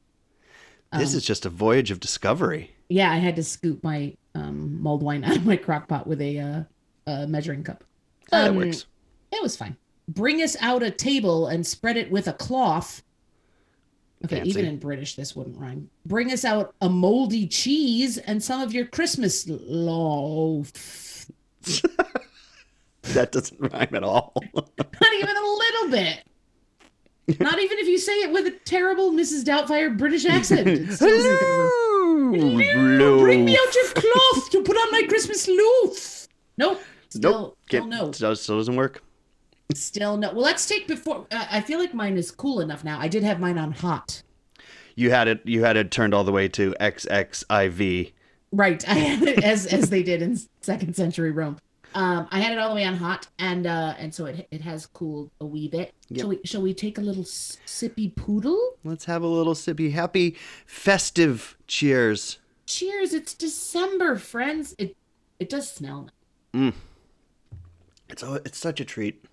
this 0.92 1.12
Um, 1.12 1.16
is 1.18 1.24
just 1.24 1.46
a 1.46 1.50
voyage 1.50 1.90
of 1.90 2.00
discovery. 2.00 2.70
Yeah, 2.88 3.10
I 3.12 3.16
had 3.16 3.36
to 3.36 3.42
scoop 3.44 3.82
my 3.84 4.14
um, 4.34 4.80
mulled 4.80 5.02
wine 5.02 5.24
out 5.28 5.36
of 5.36 5.44
my 5.46 5.56
crock 5.56 5.88
pot 5.88 6.06
with 6.06 6.20
a, 6.20 6.38
uh, 6.38 6.62
a 7.06 7.26
measuring 7.26 7.62
cup. 7.64 7.84
that 8.30 8.50
Um, 8.50 8.56
works. 8.56 8.86
It 9.32 9.42
was 9.42 9.56
fine. 9.56 9.76
Bring 10.08 10.42
us 10.42 10.56
out 10.60 10.82
a 10.82 10.90
table 10.90 11.46
and 11.46 11.64
spread 11.66 11.96
it 11.96 12.10
with 12.10 12.26
a 12.26 12.32
cloth. 12.32 13.02
Okay, 14.24 14.36
Fancy. 14.36 14.50
even 14.50 14.64
in 14.66 14.78
British, 14.78 15.16
this 15.16 15.34
wouldn't 15.34 15.56
rhyme. 15.58 15.88
Bring 16.04 16.30
us 16.30 16.44
out 16.44 16.74
a 16.82 16.88
moldy 16.88 17.46
cheese 17.46 18.18
and 18.18 18.42
some 18.42 18.60
of 18.60 18.72
your 18.74 18.86
Christmas 18.86 19.46
loaf. 19.48 21.26
That 23.14 23.32
doesn't 23.32 23.58
rhyme 23.58 23.94
at 23.94 24.04
all. 24.04 24.34
Not 24.54 25.14
even 25.14 25.36
a 25.36 25.40
little 25.40 25.90
bit. 25.90 27.40
Not 27.40 27.58
even 27.58 27.78
if 27.78 27.88
you 27.88 27.98
say 27.98 28.12
it 28.12 28.32
with 28.32 28.46
a 28.46 28.50
terrible 28.64 29.10
Mrs. 29.12 29.42
Doubtfire 29.44 29.96
British 29.96 30.26
accent. 30.26 30.68
It 30.68 30.92
still 30.92 31.08
isn't 31.08 31.40
gonna 31.40 32.54
work. 32.54 32.64
Hello, 32.64 33.20
Bring 33.20 33.44
me 33.44 33.56
out 33.56 33.74
your 33.74 33.84
cloth 33.94 34.50
to 34.50 34.62
put 34.62 34.76
on 34.76 34.92
my 34.92 35.02
Christmas 35.08 35.48
loaf. 35.48 36.28
Nope. 36.58 36.82
Still, 37.08 37.30
Nope, 37.32 37.58
can't, 37.68 37.88
no. 37.88 38.12
Still 38.12 38.34
doesn't 38.34 38.76
work. 38.76 39.02
Still 39.74 40.16
no. 40.16 40.32
Well, 40.32 40.42
let's 40.42 40.66
take 40.66 40.86
before. 40.86 41.26
Uh, 41.30 41.46
I 41.50 41.60
feel 41.60 41.78
like 41.78 41.94
mine 41.94 42.16
is 42.16 42.30
cool 42.30 42.60
enough 42.60 42.84
now. 42.84 42.98
I 42.98 43.08
did 43.08 43.22
have 43.22 43.40
mine 43.40 43.58
on 43.58 43.72
hot. 43.72 44.22
You 44.94 45.10
had 45.10 45.28
it. 45.28 45.40
You 45.44 45.62
had 45.64 45.76
it 45.76 45.90
turned 45.90 46.14
all 46.14 46.24
the 46.24 46.32
way 46.32 46.48
to 46.48 46.74
XXIV. 46.80 48.12
Right, 48.52 48.88
I 48.88 48.94
had 48.94 49.28
it 49.28 49.44
as 49.44 49.66
as 49.66 49.90
they 49.90 50.02
did 50.02 50.22
in 50.22 50.38
second 50.60 50.96
century 50.96 51.30
Rome. 51.30 51.58
Um, 51.94 52.28
I 52.30 52.40
had 52.40 52.52
it 52.52 52.58
all 52.58 52.68
the 52.68 52.74
way 52.76 52.84
on 52.84 52.96
hot, 52.96 53.26
and 53.38 53.66
uh, 53.66 53.94
and 53.98 54.14
so 54.14 54.26
it 54.26 54.46
it 54.50 54.60
has 54.60 54.86
cooled 54.86 55.30
a 55.40 55.46
wee 55.46 55.68
bit. 55.68 55.94
Yep. 56.08 56.20
Shall 56.20 56.28
we 56.28 56.40
shall 56.44 56.62
we 56.62 56.74
take 56.74 56.98
a 56.98 57.00
little 57.00 57.24
sippy 57.24 58.14
poodle? 58.14 58.76
Let's 58.84 59.04
have 59.06 59.22
a 59.22 59.26
little 59.26 59.54
sippy. 59.54 59.92
Happy 59.92 60.36
festive 60.66 61.56
cheers. 61.66 62.38
Cheers! 62.66 63.12
It's 63.14 63.34
December, 63.34 64.16
friends. 64.16 64.74
It 64.78 64.96
it 65.38 65.48
does 65.48 65.70
smell. 65.70 66.10
It's 68.08 68.22
oh, 68.22 68.40
it's 68.44 68.58
such 68.58 68.80
a 68.80 68.84
treat. 68.84 69.24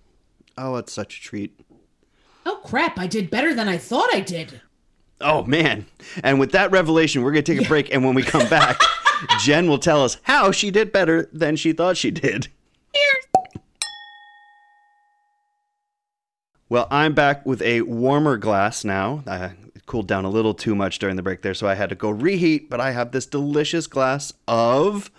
Oh, 0.58 0.76
it's 0.76 0.92
such 0.94 1.18
a 1.18 1.22
treat. 1.22 1.60
Oh 2.46 2.62
crap! 2.64 2.98
I 2.98 3.08
did 3.08 3.30
better 3.30 3.54
than 3.54 3.68
I 3.68 3.78
thought 3.78 4.14
I 4.14 4.22
did. 4.22 4.62
Oh 5.22 5.44
man! 5.44 5.86
And 6.24 6.40
with 6.40 6.52
that 6.54 6.72
revelation, 6.72 7.22
we're 7.24 7.32
gonna 7.32 7.42
take 7.44 7.62
a 7.62 7.68
break, 7.68 7.94
and 7.94 8.04
when 8.04 8.16
we 8.16 8.24
come 8.24 8.48
back, 8.50 8.80
Jen 9.42 9.68
will 9.68 9.78
tell 9.80 10.04
us 10.04 10.18
how 10.24 10.52
she 10.52 10.72
did 10.72 10.92
better 10.92 11.30
than 11.32 11.56
she 11.56 11.74
thought 11.74 11.98
she 11.98 12.12
did. 12.12 12.48
Cheers! 12.96 13.54
Well, 16.70 16.88
I'm 16.92 17.14
back 17.14 17.46
with 17.46 17.62
a 17.62 17.82
warmer 17.82 18.38
glass 18.38 18.84
now. 18.84 19.24
Uh, 19.26 19.50
it 19.76 19.86
cooled 19.86 20.08
down 20.08 20.26
a 20.26 20.30
little 20.30 20.54
too 20.54 20.76
much 20.76 21.00
during 21.00 21.16
the 21.16 21.24
break 21.24 21.42
there, 21.42 21.54
so 21.54 21.68
I 21.68 21.76
had 21.76 21.90
to 21.90 21.96
go 21.96 22.10
reheat. 22.10 22.70
But 22.70 22.82
I 22.82 22.92
have 22.92 23.12
this 23.12 23.26
delicious 23.26 23.88
glass 23.88 24.34
of 24.48 25.12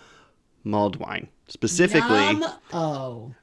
mulled 0.64 0.96
wine, 0.96 1.28
specifically 1.46 2.18
Yum. 2.18 2.44
Oh. 2.72 3.34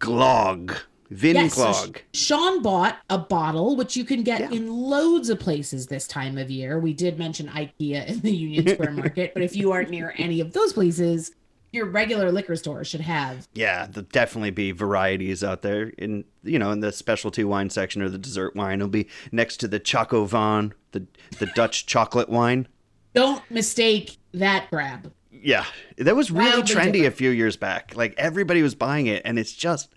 Glog. 0.00 0.76
Vin 1.10 1.36
Yes, 1.36 1.54
so 1.54 1.92
Sean 2.12 2.62
bought 2.62 2.98
a 3.10 3.18
bottle, 3.18 3.76
which 3.76 3.96
you 3.96 4.04
can 4.04 4.22
get 4.22 4.40
Yeah. 4.40 4.50
in 4.50 4.68
loads 4.72 5.28
of 5.28 5.38
places 5.38 5.86
this 5.86 6.08
time 6.08 6.38
of 6.38 6.50
year. 6.50 6.78
We 6.80 6.92
did 6.92 7.18
mention 7.18 7.46
IKEA 7.48 8.06
in 8.08 8.20
the 8.20 8.32
Union 8.34 8.66
Square 8.68 8.90
Market, 8.96 9.32
but 9.34 9.42
if 9.42 9.54
you 9.54 9.70
aren't 9.70 9.90
near 9.90 10.14
any 10.16 10.40
of 10.40 10.52
those 10.54 10.72
places, 10.72 11.32
your 11.72 11.86
regular 11.86 12.32
liquor 12.32 12.56
store 12.56 12.84
should 12.84 13.02
have. 13.02 13.46
Yeah, 13.54 13.86
there'll 13.86 14.08
definitely 14.12 14.50
be 14.50 14.72
varieties 14.72 15.44
out 15.44 15.62
there. 15.62 15.90
In 15.98 16.24
you 16.42 16.58
know, 16.58 16.70
in 16.70 16.80
the 16.80 16.90
specialty 16.90 17.44
wine 17.44 17.68
section 17.70 18.00
or 18.00 18.08
the 18.08 18.18
dessert 18.18 18.56
wine, 18.56 18.80
it'll 18.80 18.88
be 18.88 19.06
next 19.30 19.58
to 19.58 19.68
the 19.68 19.78
ChocoVine, 19.80 20.72
the 20.92 21.06
the 21.38 21.46
Dutch 21.54 21.84
chocolate 21.86 22.28
wine. 22.28 22.66
Don't 23.14 23.42
mistake 23.50 24.16
that 24.32 24.68
grab. 24.70 25.12
Yeah, 25.44 25.64
that 25.98 26.16
was 26.16 26.30
really 26.30 26.62
trendy 26.62 26.92
different. 26.92 27.06
a 27.06 27.10
few 27.10 27.30
years 27.30 27.56
back. 27.56 27.94
Like 27.94 28.14
everybody 28.16 28.62
was 28.62 28.74
buying 28.74 29.06
it, 29.06 29.22
and 29.24 29.38
it's 29.38 29.52
just 29.52 29.92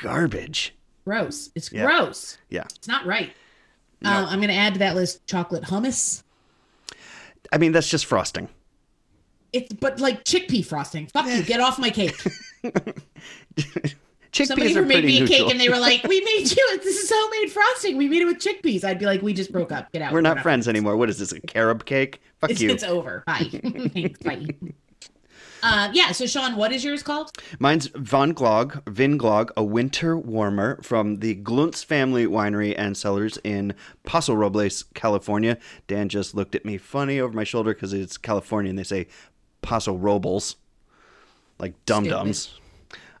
garbage. 0.00 0.74
Gross. 1.04 1.50
It's 1.54 1.72
Yeah. 1.72 1.84
gross. 1.86 2.38
Yeah, 2.50 2.64
It's 2.76 2.86
not 2.88 3.04
right. 3.04 3.32
No. 4.00 4.10
Uh, 4.10 4.26
I'm 4.26 4.38
going 4.38 4.48
to 4.50 4.54
add 4.54 4.74
to 4.74 4.78
that 4.80 4.94
list 4.94 5.26
chocolate 5.26 5.64
hummus. 5.64 6.22
I 7.52 7.58
mean 7.58 7.72
that's 7.72 7.88
just 7.88 8.06
frosting. 8.06 8.48
It's 9.52 9.72
but 9.74 9.98
like 10.00 10.24
chickpea 10.24 10.64
frosting. 10.64 11.06
Fuck 11.06 11.26
you. 11.26 11.42
Get 11.42 11.60
off 11.60 11.78
my 11.78 11.90
cake. 11.90 12.16
Chickpeas 14.36 14.46
Somebody 14.48 14.76
are 14.76 14.82
who 14.82 14.88
made 14.88 15.04
me 15.04 15.22
a 15.22 15.26
cake 15.26 15.50
and 15.50 15.58
they 15.58 15.70
were 15.70 15.78
like, 15.78 16.02
"We 16.04 16.20
made 16.20 16.50
you. 16.50 16.78
This 16.82 17.02
is 17.02 17.10
homemade 17.12 17.50
frosting. 17.50 17.96
We 17.96 18.06
made 18.06 18.20
it 18.20 18.26
with 18.26 18.38
chickpeas." 18.38 18.84
I'd 18.84 18.98
be 18.98 19.06
like, 19.06 19.22
"We 19.22 19.32
just 19.32 19.50
broke 19.50 19.72
up. 19.72 19.90
Get 19.92 20.02
out. 20.02 20.12
We're 20.12 20.20
not 20.20 20.40
friends 20.40 20.68
anymore. 20.68 20.96
What 20.98 21.08
is 21.08 21.18
this? 21.18 21.32
A 21.32 21.40
carob 21.40 21.86
cake? 21.86 22.20
Fuck 22.40 22.50
It's, 22.50 22.60
you. 22.60 22.68
it's 22.70 22.84
over. 22.84 23.24
Bye. 23.26 23.48
Thanks. 23.94 24.18
Bye. 24.20 24.46
Uh, 25.62 25.88
yeah. 25.94 26.12
So, 26.12 26.26
Sean, 26.26 26.56
what 26.56 26.70
is 26.70 26.84
yours 26.84 27.02
called? 27.02 27.30
Mine's 27.58 27.86
Von 27.94 28.34
Glog, 28.34 28.82
Vin 28.88 29.18
Glog, 29.18 29.50
a 29.56 29.64
winter 29.64 30.18
warmer 30.18 30.80
from 30.82 31.20
the 31.20 31.34
Glunz 31.36 31.82
family 31.82 32.26
winery 32.26 32.74
and 32.76 32.94
cellars 32.94 33.38
in 33.42 33.74
Paso 34.04 34.34
Robles, 34.34 34.84
California. 34.94 35.56
Dan 35.86 36.10
just 36.10 36.34
looked 36.34 36.54
at 36.54 36.66
me 36.66 36.76
funny 36.76 37.18
over 37.18 37.32
my 37.32 37.44
shoulder 37.44 37.72
because 37.72 37.94
it's 37.94 38.18
California 38.18 38.68
and 38.68 38.78
they 38.78 38.84
say 38.84 39.06
Paso 39.62 39.94
Robles, 39.96 40.56
like 41.58 41.72
dum 41.86 42.04
dums. 42.04 42.60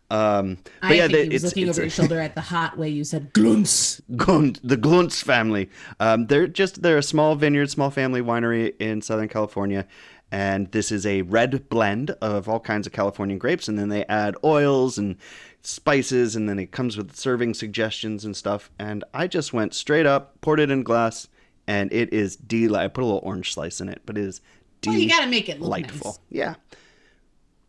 Um, 0.08 0.58
but 0.80 0.90
I 0.90 0.94
yeah, 0.94 1.00
think 1.08 1.12
they, 1.12 1.22
he 1.24 1.28
was 1.30 1.44
it's, 1.44 1.56
looking 1.56 1.68
over 1.68 1.80
your 1.80 1.90
shoulder 1.98 2.20
at 2.20 2.34
the 2.34 2.40
hot 2.40 2.78
way 2.78 2.88
you 2.88 3.04
said 3.04 3.32
glunts. 3.32 4.00
Glunt, 4.16 4.60
the 4.62 4.76
Glunz 4.76 5.22
family. 5.22 5.68
Um, 5.98 6.26
they're 6.26 6.46
just 6.46 6.82
they're 6.82 6.98
a 6.98 7.02
small 7.02 7.34
vineyard, 7.34 7.70
small 7.70 7.90
family 7.90 8.20
winery 8.20 8.74
in 8.80 9.02
Southern 9.02 9.28
California, 9.28 9.86
And 10.30 10.70
this 10.72 10.92
is 10.92 11.06
a 11.06 11.22
red 11.22 11.68
blend 11.68 12.10
of 12.22 12.48
all 12.48 12.60
kinds 12.60 12.86
of 12.86 12.92
Californian 12.92 13.38
grapes. 13.38 13.68
And 13.68 13.78
then 13.78 13.88
they 13.88 14.04
add 14.06 14.36
oils 14.44 14.96
and 14.98 15.16
spices. 15.62 16.36
And 16.36 16.48
then 16.48 16.58
it 16.58 16.70
comes 16.70 16.96
with 16.96 17.16
serving 17.16 17.54
suggestions 17.54 18.24
and 18.24 18.36
stuff. 18.36 18.70
And 18.78 19.02
I 19.12 19.26
just 19.26 19.52
went 19.52 19.74
straight 19.74 20.06
up, 20.06 20.40
poured 20.40 20.60
it 20.60 20.70
in 20.70 20.82
glass, 20.84 21.28
and 21.66 21.92
it 21.92 22.12
is 22.12 22.36
delightful. 22.36 22.76
I 22.76 22.88
put 22.88 23.02
a 23.02 23.06
little 23.06 23.20
orange 23.24 23.52
slice 23.54 23.80
in 23.80 23.88
it, 23.88 24.02
but 24.06 24.16
it 24.16 24.24
is 24.24 24.40
delightful. 24.82 24.92
Well, 24.92 25.00
you 25.00 25.08
got 25.08 25.24
to 25.24 25.30
make 25.30 25.48
it 25.48 25.60
look 25.60 25.66
delightful. 25.66 26.10
nice. 26.12 26.18
Yeah. 26.30 26.54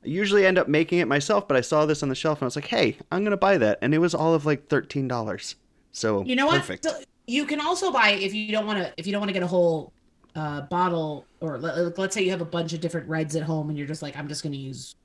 I 0.03 0.07
usually 0.07 0.45
end 0.45 0.57
up 0.57 0.67
making 0.67 0.99
it 0.99 1.07
myself, 1.07 1.47
but 1.47 1.57
I 1.57 1.61
saw 1.61 1.85
this 1.85 2.03
on 2.03 2.09
the 2.09 2.15
shelf 2.15 2.39
and 2.39 2.43
I 2.43 2.47
was 2.47 2.55
like, 2.55 2.67
hey, 2.67 2.97
I'm 3.11 3.21
going 3.21 3.31
to 3.31 3.37
buy 3.37 3.57
that. 3.57 3.79
And 3.81 3.93
it 3.93 3.99
was 3.99 4.13
all 4.13 4.33
of 4.33 4.45
like 4.45 4.67
$13. 4.69 5.55
So 5.91 6.23
You 6.25 6.35
know 6.35 6.47
perfect. 6.47 6.85
what? 6.85 6.95
So 6.95 7.01
You 7.27 7.45
can 7.45 7.59
also 7.59 7.91
buy 7.91 8.11
if 8.11 8.33
you 8.33 8.51
don't 8.51 8.65
want 8.67 8.79
to 8.79 8.93
if 8.97 9.05
you 9.07 9.11
don't 9.11 9.21
want 9.21 9.29
to 9.29 9.33
get 9.33 9.43
a 9.43 9.47
whole 9.47 9.91
uh, 10.35 10.61
bottle 10.61 11.25
or 11.41 11.57
let, 11.57 11.97
let's 11.97 12.13
say 12.13 12.21
you 12.23 12.29
have 12.31 12.41
a 12.41 12.45
bunch 12.45 12.73
of 12.73 12.79
different 12.79 13.09
reds 13.09 13.35
at 13.35 13.43
home 13.43 13.69
and 13.69 13.77
you're 13.77 13.87
just 13.87 14.01
like 14.01 14.15
I'm 14.15 14.27
just 14.27 14.43
going 14.43 14.53
to 14.53 14.59
use 14.59 14.95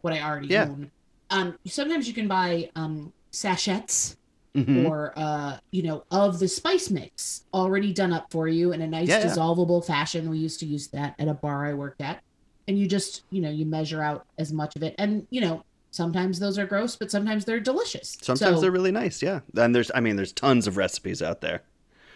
what 0.00 0.12
I 0.12 0.20
already 0.20 0.48
Yeah. 0.48 0.64
own. 0.64 0.90
Um, 1.30 1.56
sometimes 1.66 2.08
you 2.08 2.14
can 2.14 2.28
buy 2.28 2.68
um, 2.76 3.12
sachets 3.32 4.16
Mhm. 4.54 4.84
or 4.84 5.14
uh, 5.16 5.56
you 5.70 5.82
know 5.82 6.02
of 6.10 6.38
the 6.38 6.46
spice 6.48 6.90
mix 6.90 7.42
already 7.54 7.92
done 7.94 8.12
up 8.12 8.26
for 8.30 8.48
you 8.48 8.72
in 8.72 8.82
a 8.82 8.86
nice 8.86 9.08
Yeah, 9.08 9.20
yeah. 9.20 9.26
dissolvable 9.26 9.82
fashion. 9.86 10.28
We 10.28 10.38
used 10.38 10.60
to 10.60 10.66
use 10.66 10.88
that 10.88 11.14
at 11.18 11.28
a 11.28 11.32
bar 11.34 11.64
I 11.64 11.72
worked 11.72 12.02
at, 12.02 12.20
and 12.68 12.78
you 12.78 12.86
just 12.86 13.22
you 13.30 13.40
know 13.40 13.50
you 13.50 13.64
measure 13.66 14.02
out 14.02 14.26
as 14.38 14.52
much 14.52 14.76
of 14.76 14.82
it, 14.82 14.94
and 14.98 15.26
you 15.30 15.40
know 15.40 15.64
sometimes 15.90 16.38
those 16.38 16.58
are 16.58 16.66
gross, 16.66 16.96
but 16.96 17.10
sometimes 17.10 17.44
they're 17.44 17.60
delicious. 17.60 18.16
Sometimes 18.22 18.56
So- 18.56 18.60
they're 18.60 18.70
really 18.70 18.92
nice, 18.92 19.22
yeah. 19.22 19.40
And 19.56 19.74
there's, 19.74 19.90
I 19.94 20.00
mean, 20.00 20.16
there's 20.16 20.32
tons 20.32 20.66
of 20.66 20.78
recipes 20.78 21.20
out 21.20 21.42
there. 21.42 21.60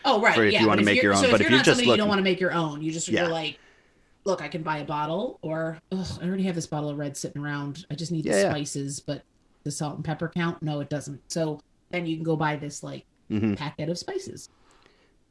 Oh 0.04 0.18
right, 0.20 0.34
for 0.34 0.44
if 0.44 0.52
yeah. 0.54 0.62
you 0.62 0.68
wanna 0.68 0.82
make 0.82 1.02
your 1.02 1.12
own, 1.12 1.22
So 1.22 1.30
but 1.30 1.40
if 1.42 1.48
if 1.48 1.52
not 1.52 1.64
just 1.64 1.80
somebody 1.80 1.90
you 1.90 1.96
don't 1.98 2.08
want 2.08 2.18
to 2.20 2.22
make 2.24 2.40
your 2.40 2.52
own, 2.52 2.80
you 2.80 2.90
just 2.90 3.08
Yeah. 3.08 3.22
you're 3.24 3.30
like, 3.32 3.58
look, 4.24 4.40
I 4.40 4.48
can 4.48 4.62
buy 4.62 4.78
a 4.78 4.84
bottle, 4.84 5.38
or 5.42 5.78
I 5.92 5.96
already 6.22 6.44
have 6.44 6.54
this 6.54 6.66
bottle 6.66 6.88
of 6.90 6.96
red 6.96 7.16
sitting 7.18 7.42
around. 7.42 7.84
I 7.90 7.94
just 7.96 8.12
need 8.12 8.24
Yeah, 8.24 8.44
the 8.44 8.50
spices, 8.50 8.98
but 9.00 9.22
the 9.64 9.70
salt 9.70 9.96
and 9.96 10.04
pepper 10.04 10.28
count? 10.34 10.62
No, 10.62 10.80
it 10.80 10.88
doesn't. 10.88 11.20
So 11.30 11.60
then 11.90 12.06
you 12.06 12.16
can 12.16 12.24
go 12.24 12.34
buy 12.36 12.56
this 12.56 12.82
like 12.82 13.04
hmm 13.28 13.54
packet 13.54 13.88
of 13.90 13.98
spices. 13.98 14.48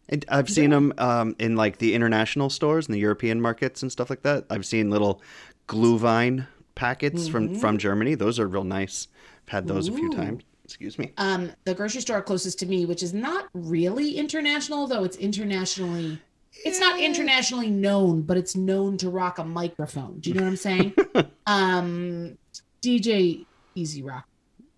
And 0.10 0.24
I've 0.30 0.50
seen 0.50 0.70
them 0.70 0.94
um, 0.98 1.36
in 1.40 1.56
like 1.56 1.78
the 1.80 1.94
international 1.96 2.50
stores 2.50 2.88
and 2.88 2.94
the 2.94 3.00
European 3.00 3.42
markets 3.42 3.82
and 3.82 3.92
stuff 3.92 4.10
like 4.10 4.22
that. 4.22 4.46
I've 4.50 4.66
seen 4.66 4.90
little 4.90 5.22
Glühwein 5.68 6.48
packets 6.76 7.28
from 7.28 7.50
Mhm. 7.50 7.58
from 7.60 7.78
Germany. 7.78 8.16
Those 8.16 8.40
are 8.40 8.48
real 8.48 8.64
nice. 8.64 9.08
I've 9.48 9.52
had 9.52 9.68
those 9.68 9.88
a 9.88 9.92
few 9.94 10.12
times. 10.12 10.44
Excuse 10.64 10.98
me. 10.98 11.12
Um, 11.18 11.52
the 11.64 11.74
grocery 11.76 12.02
store 12.02 12.22
closest 12.22 12.58
to 12.60 12.66
me, 12.66 12.86
which 12.86 13.04
is 13.04 13.14
not 13.14 13.50
really 13.54 14.18
international, 14.18 14.88
though 14.88 15.04
it's 15.04 15.18
internationally. 15.18 16.20
It's 16.64 16.80
not 16.80 17.00
internationally 17.00 17.70
known, 17.70 18.22
but 18.24 18.38
it's 18.38 18.56
known 18.56 18.98
to 18.98 19.10
rock 19.10 19.38
a 19.38 19.44
microphone. 19.44 20.20
Do 20.20 20.30
you 20.30 20.36
know 20.36 20.44
what 20.44 20.50
I'm 20.50 20.56
saying? 20.56 20.94
um, 21.48 22.38
DJ 22.82 23.46
E-Z 23.76 24.02
Rock 24.02 24.26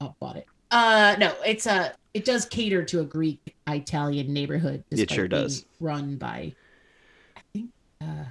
oh, 0.02 0.16
bought 0.20 0.36
it. 0.38 0.46
Uh, 0.72 1.16
no, 1.20 1.34
it's 1.46 1.66
a. 1.66 1.94
It 2.14 2.26
does 2.26 2.46
cater 2.46 2.84
to 2.84 3.02
a 3.02 3.04
Greek 3.04 3.56
Italian 3.68 4.34
neighborhood. 4.34 4.84
It 4.92 5.12
sure 5.12 5.28
does. 5.28 5.66
Run 5.80 6.16
by, 6.16 6.54
I 7.36 7.42
think, 7.54 7.70
uh, 8.02 8.26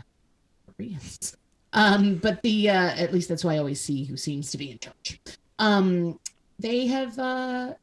Koreans. 0.77 1.37
Um, 1.73 2.17
but 2.17 2.43
the 2.43 2.71
uh, 2.71 2.95
at 2.97 3.13
least 3.13 3.29
that's 3.29 3.43
who 3.43 3.49
I 3.49 3.59
always 3.59 3.81
see 3.81 4.05
who 4.05 4.17
seems 4.17 4.51
to 4.51 4.59
be 4.59 4.71
in 4.71 4.79
charge. 4.79 5.21
Um, 5.59 6.19
they 6.59 6.87
have 6.87 7.19
uh 7.19 7.75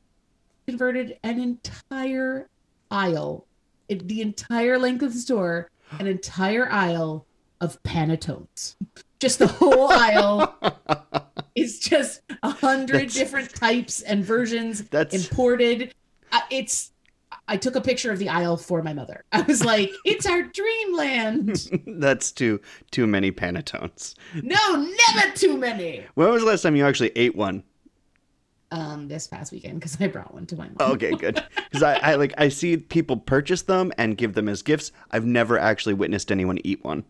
converted 0.68 1.18
an 1.24 1.40
entire 1.40 2.48
aisle, 2.90 3.46
it, 3.88 4.08
the 4.08 4.22
entire 4.22 4.78
length 4.78 5.04
of 5.04 5.14
the 5.14 5.20
store, 5.20 5.70
an 6.00 6.08
entire 6.08 6.72
aisle 6.72 7.26
of 7.62 7.82
Panettones. 7.84 8.76
Just 9.20 9.40
the 9.40 9.48
whole 9.48 9.90
aisle 9.90 10.56
is 11.56 11.80
just 11.80 12.22
a 12.42 12.50
hundred 12.50 13.10
different 13.10 13.54
types 13.54 14.02
and 14.02 14.24
versions 14.24 14.84
That's 14.90 15.14
imported. 15.16 15.94
Uh, 16.32 16.42
it's. 16.50 16.92
I 17.48 17.58
took 17.58 17.76
a 17.76 17.82
picture 17.82 18.12
of 18.12 18.20
the 18.20 18.30
aisle 18.30 18.58
for 18.58 18.82
my 18.84 18.94
mother. 18.94 19.24
I 19.32 19.42
was 19.42 19.66
like, 19.66 19.92
"It's 20.06 20.26
our 20.26 20.44
dreamland." 20.44 21.70
that's 22.00 22.32
too 22.32 22.62
too 22.92 23.06
many 23.08 23.32
Panettones. 23.32 24.16
No, 24.42 24.88
never 25.14 25.36
too 25.36 25.58
many. 25.58 26.06
When 26.16 26.30
was 26.30 26.42
the 26.44 26.48
last 26.48 26.62
time 26.62 26.76
you 26.76 26.86
actually 26.86 27.12
ate 27.16 27.36
one? 27.36 27.64
Um, 28.72 29.08
this 29.08 29.28
past 29.28 29.52
weekend 29.52 29.76
because 29.80 30.00
I 30.02 30.08
brought 30.08 30.34
one 30.34 30.48
to 30.48 30.56
my 30.56 30.66
mom. 30.66 30.76
Oh, 30.80 30.94
okay, 30.94 31.12
good. 31.12 31.44
Because 31.56 31.84
I, 31.84 31.94
I 31.98 32.16
like 32.16 32.34
I 32.40 32.50
see 32.50 32.78
people 32.78 33.18
purchase 33.18 33.62
them 33.62 33.92
and 34.00 34.18
give 34.18 34.34
them 34.34 34.50
as 34.50 34.64
gifts. 34.64 34.92
I've 35.12 35.26
never 35.26 35.60
actually 35.60 35.94
witnessed 35.94 36.32
anyone 36.32 36.58
eat 36.64 36.84
one. 36.84 37.04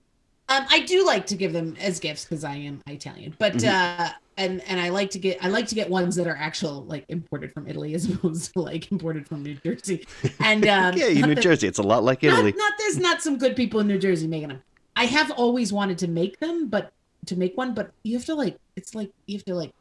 Um, 0.49 0.65
I 0.69 0.81
do 0.81 1.05
like 1.05 1.25
to 1.27 1.35
give 1.35 1.53
them 1.53 1.77
as 1.79 2.01
gifts 2.01 2.25
because 2.25 2.43
I 2.43 2.55
am 2.55 2.81
Italian, 2.87 3.33
but 3.39 3.53
Mm-hmm. 3.53 4.01
uh, 4.03 4.09
and 4.37 4.61
and 4.67 4.79
I 4.79 4.89
like 4.89 5.11
to 5.11 5.19
get 5.19 5.43
I 5.43 5.47
like 5.49 5.67
to 5.67 5.75
get 5.75 5.89
ones 5.89 6.15
that 6.15 6.27
are 6.27 6.35
actual 6.35 6.83
like 6.85 7.05
imported 7.09 7.53
from 7.53 7.67
Italy 7.67 7.93
as 7.93 8.05
opposed 8.09 8.53
to 8.53 8.61
like 8.61 8.91
imported 8.91 9.27
from 9.27 9.43
New 9.43 9.55
Jersey. 9.55 10.05
And 10.39 10.65
um, 10.67 10.95
Yeah, 10.97 11.07
New 11.25 11.35
that- 11.35 11.41
Jersey. 11.41 11.67
It's 11.67 11.79
a 11.79 11.83
lot 11.83 12.03
like 12.03 12.23
Italy. 12.23 12.53
not 12.57 12.73
there's 12.77 12.97
not 12.97 13.21
some 13.21 13.37
good 13.37 13.55
people 13.55 13.79
in 13.79 13.87
New 13.87 13.99
Jersey 13.99 14.27
making 14.27 14.49
them. 14.49 14.61
I 14.95 15.05
have 15.05 15.31
always 15.31 15.73
wanted 15.73 15.97
to 15.99 16.07
make 16.07 16.39
them, 16.39 16.67
but 16.67 16.91
to 17.25 17.35
make 17.35 17.55
one, 17.57 17.73
but 17.73 17.91
you 18.03 18.15
have 18.17 18.25
to 18.25 18.35
like 18.35 18.57
it's 18.75 18.93
like 18.95 19.11
you 19.27 19.37
have 19.37 19.45
to 19.45 19.55
like 19.55 19.71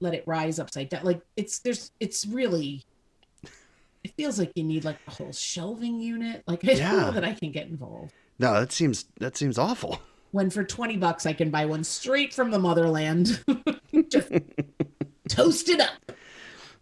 let 0.00 0.14
it 0.14 0.24
rise 0.26 0.58
upside 0.58 0.88
down. 0.88 1.04
Like 1.04 1.20
it's 1.36 1.58
there's 1.60 1.90
it's 2.00 2.26
really 2.26 2.84
it 4.02 4.12
feels 4.16 4.38
like 4.38 4.52
you 4.54 4.64
need 4.64 4.84
like 4.84 4.98
a 5.06 5.10
whole 5.10 5.32
shelving 5.32 6.00
unit. 6.00 6.42
Like 6.46 6.64
I 6.64 6.74
don't 6.74 6.96
know 7.00 7.10
that 7.12 7.24
I 7.24 7.34
can 7.34 7.50
get 7.52 7.66
involved. 7.66 8.12
No, 8.38 8.54
that 8.60 8.72
seems 8.72 9.04
that 9.20 9.36
seems 9.36 9.58
awful. 9.58 10.00
When 10.32 10.50
for 10.50 10.64
20 10.64 10.96
bucks 10.96 11.26
I 11.26 11.32
can 11.32 11.50
buy 11.50 11.66
one 11.66 11.84
straight 11.84 12.32
from 12.32 12.50
the 12.50 12.58
motherland. 12.58 13.42
Just 14.08 14.30
toast 15.28 15.68
it 15.68 15.80
up. 15.80 16.12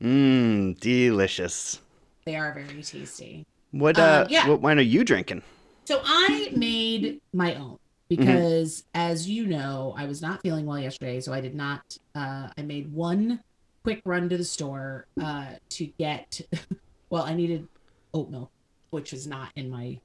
Mmm, 0.02 0.78
delicious. 0.78 1.80
They 2.24 2.37
are 2.37 2.52
very 2.54 2.82
tasty. 2.82 3.46
What 3.72 3.98
Um, 3.98 4.04
uh 4.04 4.26
yeah. 4.28 4.48
what 4.48 4.61
wine 4.61 4.78
are 4.78 4.82
you 4.82 5.04
drinking? 5.04 5.42
So 5.87 6.00
I 6.04 6.52
made 6.54 7.20
my 7.32 7.54
own 7.54 7.78
because 8.08 8.84
as 8.94 9.28
you 9.28 9.46
know, 9.46 9.94
I 9.96 10.06
was 10.06 10.22
not 10.22 10.40
feeling 10.42 10.66
well 10.66 10.78
yesterday, 10.78 11.20
so 11.20 11.32
I 11.32 11.40
did 11.40 11.54
not 11.54 11.80
uh 12.14 12.48
I 12.56 12.62
made 12.62 12.92
one 12.92 13.40
quick 13.82 14.02
run 14.04 14.28
to 14.28 14.37
the 14.37 14.44
store 14.44 15.06
uh 15.20 15.46
to 15.70 15.87
get 15.98 16.40
well, 17.11 17.24
I 17.24 17.34
needed 17.34 17.66
oat 18.14 18.30
milk, 18.30 18.50
which 18.90 19.12
was 19.12 19.26
not 19.26 19.50
in 19.56 19.68
my 19.70 19.98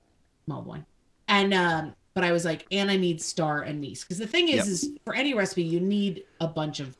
mulled 0.47 0.65
wine. 0.65 0.85
And 1.27 1.53
um 1.53 1.93
but 2.13 2.23
I 2.23 2.31
was 2.31 2.45
like, 2.45 2.65
and 2.71 2.91
I 2.91 2.95
need 2.97 3.21
star 3.21 3.63
anise. 3.63 4.03
Because 4.03 4.17
the 4.19 4.27
thing 4.27 4.49
is, 4.49 4.55
Yep. 4.57 4.67
is 4.67 4.89
for 5.05 5.15
any 5.15 5.33
recipe, 5.33 5.63
you 5.63 5.79
need 5.79 6.23
a 6.39 6.47
bunch 6.47 6.79
of 6.79 6.95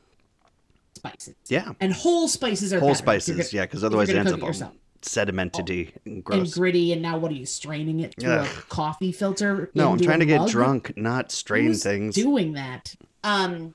spices. 0.94 1.34
Yeah, 1.48 1.72
And 1.80 1.92
whole 1.92 2.28
spices 2.28 2.72
are 2.72 2.80
whole 2.80 2.90
better 2.90 2.98
spices. 2.98 3.36
gonna- 3.36 3.48
yeah, 3.52 3.62
because 3.66 3.84
otherwise 3.84 4.08
it 4.08 4.16
ends 4.16 4.32
up 4.32 4.38
it 4.38 4.42
all 4.42 4.48
yourself. 4.48 4.72
sedimentity 5.02 5.92
and 6.06 6.24
and 6.30 6.52
gritty. 6.52 6.92
And 6.92 7.02
now, 7.02 7.18
what 7.18 7.30
are 7.30 7.34
you 7.34 7.46
straining 7.46 8.00
it 8.00 8.14
through 8.18 8.32
a 8.32 8.46
coffee 8.68 9.12
filter? 9.12 9.70
no, 9.74 9.92
I'm 9.92 9.98
trying 10.00 10.20
to 10.20 10.26
get 10.26 10.40
mug? 10.40 10.50
drunk, 10.50 10.96
not 10.96 11.30
strain 11.30 11.66
Who's 11.66 11.82
things. 11.82 12.14
Doing 12.14 12.54
that. 12.54 12.94
Um, 13.22 13.74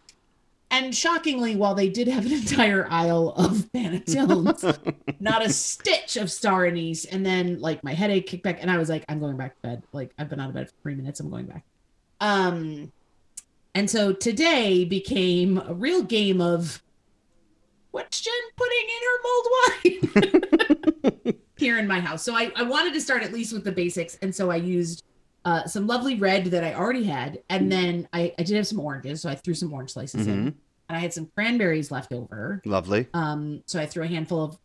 and 0.71 0.95
shockingly, 0.95 1.55
while 1.55 1.73
they 1.73 1.89
did 1.89 2.07
have 2.07 2.25
an 2.25 2.31
entire 2.39 2.87
aisle 2.89 3.33
of 3.33 3.69
Panettones, 3.73 4.95
not 5.19 5.45
a 5.45 5.49
stitch 5.49 6.17
of 6.17 6.31
star 6.31 6.65
anise. 6.65 7.05
And 7.05 7.25
then, 7.25 7.59
like, 7.59 7.83
my 7.83 7.93
headache 7.93 8.27
kicked 8.27 8.43
back, 8.43 8.59
and 8.61 8.69
I 8.69 8.77
was 8.77 8.89
like, 8.89 9.05
I'm 9.09 9.19
going 9.19 9.37
back 9.37 9.55
to 9.55 9.61
bed. 9.61 9.83
Like, 9.93 10.11
I've 10.17 10.29
been 10.29 10.39
out 10.39 10.49
of 10.49 10.55
bed 10.55 10.69
for 10.69 10.75
three 10.83 10.95
minutes. 10.95 11.19
I'm 11.19 11.29
going 11.29 11.45
back. 11.45 11.63
Um, 12.21 12.91
and 13.73 13.89
so 13.89 14.13
today 14.13 14.85
became 14.85 15.57
a 15.57 15.73
real 15.73 16.03
game 16.03 16.41
of 16.41 16.81
what's 17.91 18.21
Jen 18.21 18.33
putting 18.55 18.87
in 18.89 19.01
her 19.05 20.03
mulled 20.03 21.23
wine 21.23 21.33
here 21.57 21.77
in 21.79 21.87
my 21.87 21.99
house. 21.99 22.23
So 22.23 22.35
I, 22.35 22.51
I 22.55 22.63
wanted 22.63 22.93
to 22.93 23.01
start 23.01 23.23
at 23.23 23.31
least 23.31 23.53
with 23.53 23.63
the 23.63 23.71
basics. 23.71 24.17
And 24.21 24.33
so 24.33 24.51
I 24.51 24.57
used 24.57 25.03
uh, 25.45 25.65
some 25.65 25.87
lovely 25.87 26.15
red 26.15 26.45
that 26.47 26.63
I 26.63 26.73
already 26.73 27.03
had. 27.03 27.41
And 27.49 27.71
then 27.71 28.07
I, 28.13 28.33
I 28.37 28.43
did 28.43 28.55
have 28.57 28.67
some 28.67 28.79
oranges. 28.79 29.21
So 29.21 29.29
I 29.29 29.35
threw 29.35 29.53
some 29.53 29.73
orange 29.73 29.91
slices 29.91 30.27
in. 30.27 30.33
Mhm. 30.45 30.53
And 30.89 30.97
I 30.97 30.99
had 30.99 31.13
some 31.13 31.27
cranberries 31.35 31.91
left 31.91 32.11
over. 32.11 32.61
Lovely. 32.65 33.07
Um, 33.13 33.61
so 33.67 33.79
I 33.79 33.85
threw 33.85 34.03
a 34.03 34.07
handful 34.07 34.43
of 34.43 34.57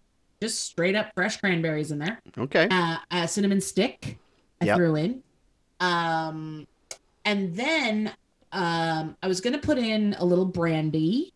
just 0.43 0.61
straight 0.63 0.95
up 0.97 1.13
fresh 1.15 1.37
cranberries 1.39 1.91
in 1.93 1.99
there. 1.99 2.21
Okay. 2.37 2.67
Uh, 2.71 2.97
a 3.11 3.29
cinnamon 3.29 3.61
stick 3.61 4.19
I 4.61 4.67
Yep. 4.67 4.77
threw 4.77 4.97
in. 4.97 5.23
Um, 5.81 6.67
and 7.25 7.55
then 7.55 8.13
um, 8.53 9.17
I 9.23 9.27
was 9.29 9.41
going 9.41 9.53
to 9.53 9.59
put 9.65 9.79
in 9.79 10.15
a 10.19 10.25
little 10.25 10.45
brandy, 10.45 11.33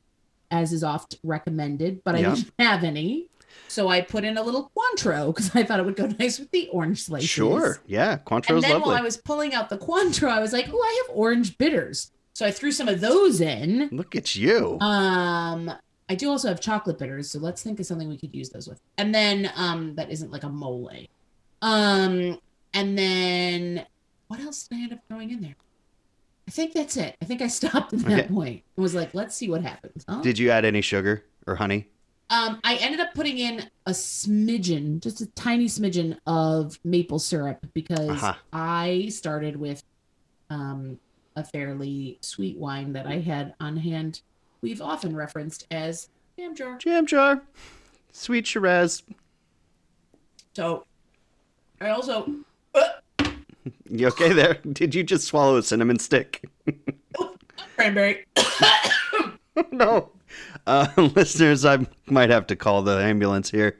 as 0.51 0.73
is 0.73 0.83
oft 0.85 1.19
recommended, 1.23 2.03
but 2.05 2.15
I 2.15 2.21
Yeah. 2.21 2.35
didn't 2.35 2.53
have 2.59 2.85
any. 2.85 3.27
So 3.69 3.89
I 3.89 4.01
put 4.01 4.25
in 4.25 4.37
a 4.39 4.43
little 4.43 4.71
Cointreau 4.77 5.29
because 5.35 5.55
I 5.55 5.63
thought 5.63 5.79
it 5.79 5.87
would 5.87 5.97
go 5.97 6.07
nice 6.19 6.39
with 6.39 6.51
the 6.51 6.69
orange 6.69 7.03
slices. 7.05 7.29
Sure. 7.29 7.81
Yeah, 7.87 8.19
And 8.31 8.43
then 8.63 8.63
lovely. 8.63 8.81
while 8.81 8.91
I 8.91 9.01
was 9.03 9.17
pulling 9.19 9.55
out 9.55 9.69
the 9.69 9.79
Cointreau, 9.79 10.31
I 10.31 10.41
was 10.41 10.53
like, 10.53 10.69
oh, 10.73 10.81
I 10.83 11.05
have 11.07 11.17
orange 11.17 11.59
bitters. 11.59 12.11
So 12.35 12.47
I 12.47 12.51
threw 12.51 12.71
some 12.73 12.89
of 12.89 13.01
those 13.01 13.41
in. 13.41 13.89
Look 13.93 14.15
at 14.17 14.35
you. 14.37 14.79
Um, 14.81 15.71
I 16.09 16.15
do 16.15 16.31
also 16.31 16.49
have 16.49 16.61
chocolate 16.61 16.99
bitters, 16.99 17.31
so 17.31 17.39
let's 17.39 17.63
think 17.63 17.79
of 17.81 17.85
something 17.87 18.09
we 18.09 18.17
could 18.17 18.35
use 18.35 18.49
those 18.51 18.67
with. 18.69 18.81
And 18.97 19.15
then 19.15 19.51
um 19.57 19.95
that 19.97 20.11
isn't 20.11 20.31
like 20.31 20.45
a 20.45 20.49
mole. 20.49 20.91
Um 21.63 22.39
and 22.73 22.97
then 22.99 23.87
what 24.29 24.41
else 24.41 24.67
did 24.69 24.79
I 24.79 24.83
end 24.85 24.93
up 24.93 25.01
throwing 25.09 25.31
in 25.31 25.41
there? 25.41 25.57
I 26.47 26.51
think 26.51 26.73
that's 26.73 26.97
it. 26.97 27.17
I 27.21 27.25
think 27.25 27.43
I 27.43 27.47
stopped 27.49 27.93
at 27.93 27.99
that 28.01 28.19
Okay. 28.21 28.29
point 28.29 28.63
and 28.77 28.83
was 28.83 28.95
like, 28.95 29.13
let's 29.15 29.35
see 29.35 29.51
what 29.51 29.63
happens. 29.63 30.05
huh? 30.09 30.21
Did 30.23 30.39
you 30.39 30.51
add 30.51 30.65
any 30.65 30.81
sugar 30.81 31.25
or 31.47 31.57
honey? 31.57 31.89
Um, 32.31 32.61
I 32.63 32.77
ended 32.77 33.01
up 33.01 33.15
putting 33.15 33.39
in 33.39 33.69
a 33.87 33.93
smidgen, 33.93 35.01
just 35.01 35.21
a 35.23 35.27
tiny 35.29 35.67
smidgen 35.67 36.19
of 36.27 36.79
maple 36.85 37.19
syrup 37.19 37.65
because 37.73 38.11
Uh-huh. 38.11 38.35
I 38.53 39.09
started 39.11 39.57
with 39.57 39.83
um, 40.51 40.99
a 41.37 41.45
fairly 41.45 42.19
sweet 42.21 42.59
wine 42.59 42.93
that 42.93 43.07
I 43.07 43.21
had 43.21 43.55
on 43.61 43.77
hand. 43.79 44.21
We've 44.61 44.83
often 44.83 45.17
referenced 45.17 45.67
as 45.71 46.09
jam 46.39 46.55
jar. 46.55 46.77
Jam 46.79 47.07
jar. 47.07 47.43
Sweet 48.13 48.47
Shiraz. 48.47 49.03
So 50.55 50.85
I 51.81 51.91
also 51.91 52.29
You 53.89 54.09
okay 54.09 54.33
there? 54.33 54.55
Did 54.73 54.95
you 54.95 55.03
just 55.03 55.27
swallow 55.29 55.57
a 55.57 55.63
cinnamon 55.63 55.99
stick? 55.99 56.45
cranberry. 57.77 58.25
no. 59.71 60.11
Uh, 60.67 60.89
listeners, 61.15 61.65
I 61.65 61.87
might 62.07 62.31
have 62.31 62.47
to 62.49 62.57
call 62.57 62.83
the 62.83 62.99
ambulance 62.99 63.51
here. 63.51 63.79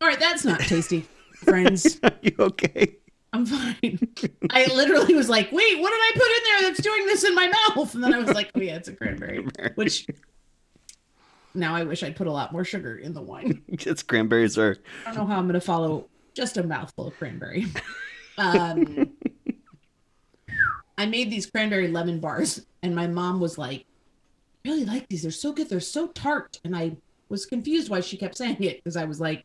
All 0.00 0.06
right, 0.06 0.20
that's 0.20 0.44
not 0.44 0.60
tasty, 0.60 1.06
friends. 1.34 1.98
Are 2.04 2.12
you 2.22 2.34
okay? 2.38 2.96
I'm 3.32 3.44
fine. 3.44 3.98
I 4.50 4.66
literally 4.74 5.14
was 5.14 5.28
like, 5.28 5.50
wait, 5.52 5.80
what 5.80 5.90
did 5.90 6.00
I 6.00 6.12
put 6.14 6.22
in 6.22 6.42
there 6.44 6.70
that's 6.70 6.82
doing 6.82 7.06
this 7.06 7.24
in 7.24 7.34
my 7.34 7.48
mouth? 7.48 7.94
And 7.94 8.02
then 8.02 8.14
I 8.14 8.18
was 8.18 8.32
like, 8.32 8.50
oh 8.54 8.60
yeah, 8.60 8.76
it's 8.76 8.88
a 8.88 8.94
cranberry. 8.94 9.46
Which 9.74 10.06
now 11.54 11.74
I 11.74 11.82
wish 11.82 12.02
I'd 12.02 12.16
put 12.16 12.26
a 12.26 12.32
lot 12.32 12.52
more 12.52 12.64
sugar 12.64 12.96
in 12.96 13.12
the 13.12 13.22
wine. 13.22 13.62
It's 13.68 14.02
cranberries 14.02 14.56
are. 14.56 14.76
I 15.06 15.12
don't 15.12 15.28
know 15.28 15.34
how 15.34 15.38
I'm 15.38 15.46
gonna 15.46 15.60
follow 15.60 16.08
just 16.34 16.56
a 16.56 16.62
mouthful 16.62 17.08
of 17.08 17.18
cranberry. 17.18 17.66
Um, 18.38 19.10
I 20.96 21.06
made 21.06 21.30
these 21.30 21.46
cranberry 21.46 21.88
lemon 21.88 22.20
bars, 22.20 22.64
and 22.82 22.94
my 22.94 23.06
mom 23.08 23.40
was 23.40 23.58
like, 23.58 23.84
really 24.68 24.84
like 24.84 25.08
these. 25.08 25.22
They're 25.22 25.30
so 25.30 25.52
good. 25.52 25.68
They're 25.68 25.80
so 25.80 26.08
tart. 26.08 26.60
And 26.64 26.76
I 26.76 26.96
was 27.28 27.46
confused 27.46 27.88
why 27.90 28.00
she 28.00 28.16
kept 28.16 28.36
saying 28.36 28.62
it 28.62 28.76
because 28.76 28.96
I 28.96 29.04
was 29.04 29.20
like, 29.20 29.44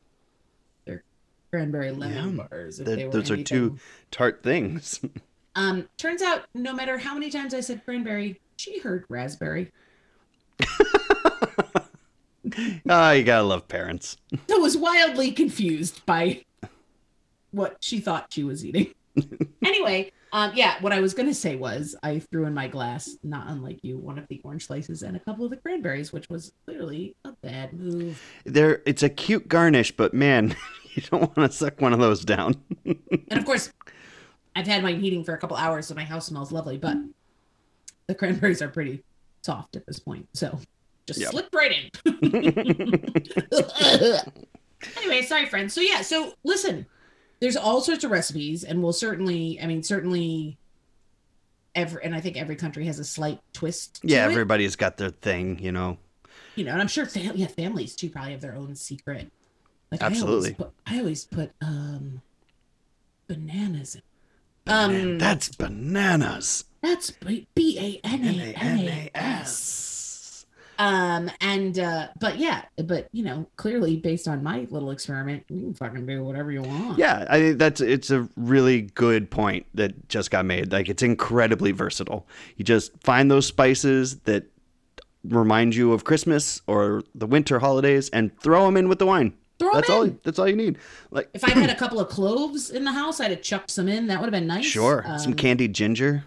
they're 0.85 1.03
cranberry 1.51 1.91
lemon 1.91 2.37
Yeah, 2.37 2.43
bars. 2.49 2.79
If 2.79 2.85
Th- 2.87 2.97
they 2.97 3.05
were 3.05 3.11
those 3.11 3.31
are 3.31 3.41
two 3.41 3.77
tart 4.11 4.43
things. 4.43 4.99
Um, 5.55 5.87
turns 5.97 6.23
out, 6.23 6.45
no 6.55 6.73
matter 6.73 6.97
how 6.97 7.13
many 7.13 7.29
times 7.29 7.53
I 7.53 7.59
said 7.59 7.85
cranberry, 7.85 8.41
she 8.57 8.79
heard 8.79 9.05
raspberry. 9.07 9.71
Ah, 12.89 13.11
you 13.11 13.23
gotta 13.23 13.43
love 13.43 13.67
parents. 13.67 14.17
I 14.51 14.57
was 14.57 14.75
wildly 14.75 15.31
confused 15.31 16.05
by 16.05 16.43
what 17.51 17.77
she 17.81 17.99
thought 17.99 18.33
she 18.33 18.43
was 18.43 18.65
eating. 18.65 18.93
anyway, 19.63 20.11
um, 20.33 20.51
yeah, 20.55 20.75
what 20.81 20.91
I 20.91 20.99
was 20.99 21.13
gonna 21.13 21.33
say 21.33 21.55
was 21.55 21.95
I 22.03 22.17
threw 22.19 22.45
in 22.45 22.53
my 22.55 22.67
glass, 22.67 23.15
not 23.23 23.47
unlike 23.47 23.79
you, 23.83 23.97
one 23.99 24.17
of 24.17 24.27
the 24.27 24.41
orange 24.43 24.65
slices 24.65 25.03
and 25.03 25.15
a 25.15 25.19
couple 25.19 25.45
of 25.45 25.51
the 25.51 25.57
cranberries, 25.57 26.11
which 26.11 26.27
was 26.27 26.51
clearly 26.65 27.15
a 27.23 27.31
bad 27.43 27.71
move. 27.73 28.19
There, 28.43 28.81
it's 28.87 29.03
a 29.03 29.09
cute 29.09 29.47
garnish, 29.47 29.95
but 29.95 30.11
man, 30.13 30.55
you 30.95 31.03
don't 31.03 31.21
want 31.21 31.51
to 31.51 31.55
suck 31.55 31.79
one 31.79 31.93
of 31.93 31.99
those 31.99 32.25
down. 32.25 32.55
And 33.29 33.39
of 33.39 33.45
course, 33.45 33.71
I've 34.55 34.67
had 34.67 34.83
mine 34.83 34.99
heating 34.99 35.23
for 35.23 35.33
a 35.33 35.37
couple 35.37 35.57
hours, 35.57 35.87
so 35.87 35.95
my 35.95 36.03
house 36.03 36.27
smells 36.27 36.51
lovely, 36.51 36.77
but 36.77 36.97
the 38.07 38.13
cranberries 38.13 38.61
are 38.61 38.67
pretty 38.67 39.01
soft 39.43 39.75
at 39.75 39.85
this 39.87 39.97
point, 39.97 40.27
so 40.33 40.59
just 41.07 41.19
Yep. 41.19 41.31
slipped 41.31 41.55
right 41.55 41.71
in. 41.71 41.89
anyway, 44.97 45.21
sorry, 45.23 45.47
friends. 45.47 45.73
So 45.73 45.81
yeah, 45.81 46.01
so 46.01 46.33
listen, 46.43 46.85
there's 47.43 47.57
all 47.57 47.81
sorts 47.81 48.05
of 48.05 48.11
recipes, 48.11 48.63
and 48.63 48.81
we'll 48.81 48.93
certainly, 48.93 49.59
I 49.61 49.65
mean, 49.65 49.83
certainly, 49.83 50.57
every, 51.75 52.01
and 52.01 52.15
I 52.15 52.21
think 52.21 52.37
every 52.37 52.55
country 52.55 52.85
has 52.85 52.99
a 52.99 53.03
slight 53.03 53.41
twist. 53.51 54.01
To 54.01 54.07
yeah, 54.07 54.25
it, 54.25 54.31
everybody's 54.31 54.77
got 54.77 54.95
their 54.95 55.09
thing, 55.09 55.59
you 55.59 55.73
know. 55.73 55.97
you 56.55 56.63
know, 56.63 56.71
and 56.71 56.79
I'm 56.79 56.87
sure, 56.87 57.05
fam- 57.05 57.35
yeah, 57.35 57.47
families 57.47 57.97
too 57.97 58.09
probably 58.09 58.31
have 58.31 58.39
their 58.39 58.55
own 58.55 58.77
secret. 58.77 59.29
Like 59.91 60.01
Absolutely. 60.01 60.31
I 60.31 60.37
always 60.37 60.55
put, 60.55 60.71
I 60.87 60.99
always 60.99 61.25
put 61.25 61.51
um, 61.61 62.21
bananas 63.27 63.95
in. 63.95 64.01
Um, 64.65 65.17
That's 65.17 65.49
bananas. 65.49 66.63
That's 66.81 67.11
B 67.11 67.45
A 67.57 68.07
N 68.07 68.23
A 68.23 68.53
N 68.53 68.79
A 68.79 69.11
S. 69.13 69.92
Um, 70.79 71.29
and 71.41 71.77
uh, 71.77 72.07
but 72.19 72.37
yeah, 72.37 72.63
but 72.83 73.07
you 73.11 73.23
know, 73.23 73.47
clearly 73.57 73.97
based 73.97 74.27
on 74.27 74.43
my 74.43 74.67
little 74.69 74.91
experiment, 74.91 75.43
you 75.49 75.61
can 75.61 75.73
fucking 75.73 76.05
do 76.05 76.23
whatever 76.23 76.51
you 76.51 76.61
want. 76.63 76.97
Yeah, 76.97 77.25
I 77.29 77.39
think 77.39 77.59
that's 77.59 77.79
it's 77.81 78.09
a 78.11 78.27
really 78.35 78.81
good 78.81 79.29
point 79.29 79.65
that 79.75 80.09
just 80.09 80.31
got 80.31 80.45
made. 80.45 80.71
Like 80.71 80.89
it's 80.89 81.03
incredibly 81.03 81.71
versatile. 81.71 82.25
You 82.57 82.65
just 82.65 82.91
find 83.03 83.29
those 83.29 83.45
spices 83.45 84.17
that 84.21 84.45
remind 85.23 85.75
you 85.75 85.93
of 85.93 86.03
Christmas 86.03 86.61
or 86.67 87.03
the 87.15 87.27
winter 87.27 87.59
holidays 87.59 88.09
and 88.09 88.37
throw 88.39 88.65
them 88.65 88.75
in 88.77 88.89
with 88.89 88.99
the 88.99 89.05
wine. 89.05 89.33
Throw 89.59 89.71
that's 89.73 89.89
all 89.89 90.07
that's 90.23 90.39
all 90.39 90.47
you 90.49 90.55
need. 90.55 90.79
Like 91.11 91.29
If 91.33 91.43
I 91.43 91.51
had 91.51 91.69
a 91.69 91.75
couple 91.75 91.99
of 91.99 92.09
cloves 92.09 92.71
in 92.71 92.83
the 92.83 92.91
house, 92.91 93.19
I'd 93.19 93.31
have 93.31 93.41
chucked 93.43 93.69
some 93.71 93.87
in. 93.87 94.07
That 94.07 94.19
would 94.19 94.25
have 94.25 94.31
been 94.39 94.47
nice. 94.47 94.65
sure, 94.65 95.03
some 95.19 95.33
Um, 95.33 95.37
candied 95.37 95.73
ginger. 95.73 96.25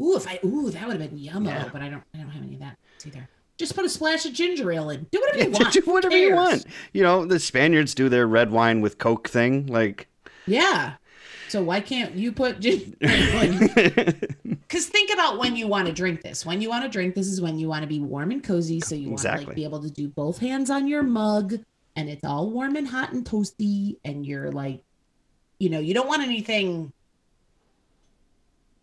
Ooh, 0.00 0.16
if 0.16 0.28
I 0.28 0.38
ooh, 0.44 0.70
that 0.70 0.86
would 0.86 1.00
have 1.00 1.10
been 1.10 1.18
yummo. 1.18 1.46
Yeah. 1.46 1.68
But 1.72 1.82
I 1.82 1.88
don't, 1.88 2.04
I 2.14 2.18
don't 2.18 2.28
have 2.28 2.42
any 2.44 2.54
of 2.54 2.60
that 2.60 2.76
either. 3.06 3.28
Just 3.58 3.74
put 3.74 3.84
a 3.84 3.88
splash 3.88 4.24
of 4.24 4.32
ginger 4.32 4.70
ale 4.72 4.88
in. 4.90 5.06
Do 5.10 5.20
whatever 5.20 5.38
Yeah, 5.38 5.44
you 5.46 5.50
want. 5.60 5.72
do 5.74 5.80
whatever 5.84 6.16
you 6.16 6.34
want. 6.34 6.64
You 6.92 7.02
know, 7.02 7.26
the 7.26 7.38
Spaniards 7.40 7.94
do 7.94 8.08
their 8.08 8.26
red 8.26 8.50
wine 8.50 8.80
with 8.80 8.98
Coke 8.98 9.28
thing. 9.28 9.66
Like, 9.66 10.06
Yeah. 10.46 10.94
So 11.48 11.62
why 11.62 11.80
can't 11.80 12.14
you 12.14 12.30
put 12.30 12.60
ginger? 12.60 12.94
Because 13.00 14.86
think 14.86 15.10
about 15.12 15.38
when 15.38 15.56
you 15.56 15.66
want 15.66 15.86
to 15.88 15.92
drink 15.92 16.22
this. 16.22 16.44
When 16.46 16.60
you 16.60 16.68
want 16.68 16.84
to 16.84 16.90
drink 16.90 17.14
this 17.14 17.26
is 17.26 17.40
when 17.40 17.58
you 17.58 17.68
want 17.68 17.82
to 17.82 17.88
be 17.88 18.00
warm 18.00 18.30
and 18.30 18.44
cozy. 18.44 18.80
So 18.80 18.94
you 18.94 19.08
want 19.08 19.20
to 19.20 19.28
Exactly. 19.28 19.46
like 19.46 19.56
be 19.56 19.64
able 19.64 19.80
to 19.82 19.90
do 19.90 20.08
both 20.08 20.38
hands 20.38 20.68
on 20.70 20.86
your 20.86 21.02
mug, 21.02 21.54
and 21.96 22.08
it's 22.08 22.22
all 22.24 22.50
warm 22.50 22.76
and 22.76 22.86
hot 22.86 23.12
and 23.12 23.24
toasty, 23.24 23.96
and 24.04 24.24
you're 24.26 24.52
like, 24.52 24.82
you 25.58 25.70
know, 25.70 25.80
you 25.80 25.94
don't 25.94 26.06
want 26.06 26.22
anything. 26.22 26.92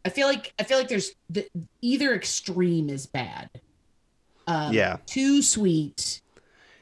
I 0.03 0.09
feel 0.09 0.27
like 0.27 0.53
I 0.59 0.63
feel 0.63 0.77
like 0.79 0.87
there's 0.89 1.11
the, 1.29 1.47
either 1.81 2.13
extreme 2.13 2.89
is 2.89 3.05
bad. 3.05 3.49
Um, 4.47 4.73
Yeah. 4.73 4.97
Too 5.05 5.41
sweet, 5.41 6.21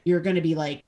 you're 0.03 0.19
gonna 0.19 0.41
be 0.41 0.55
like, 0.55 0.83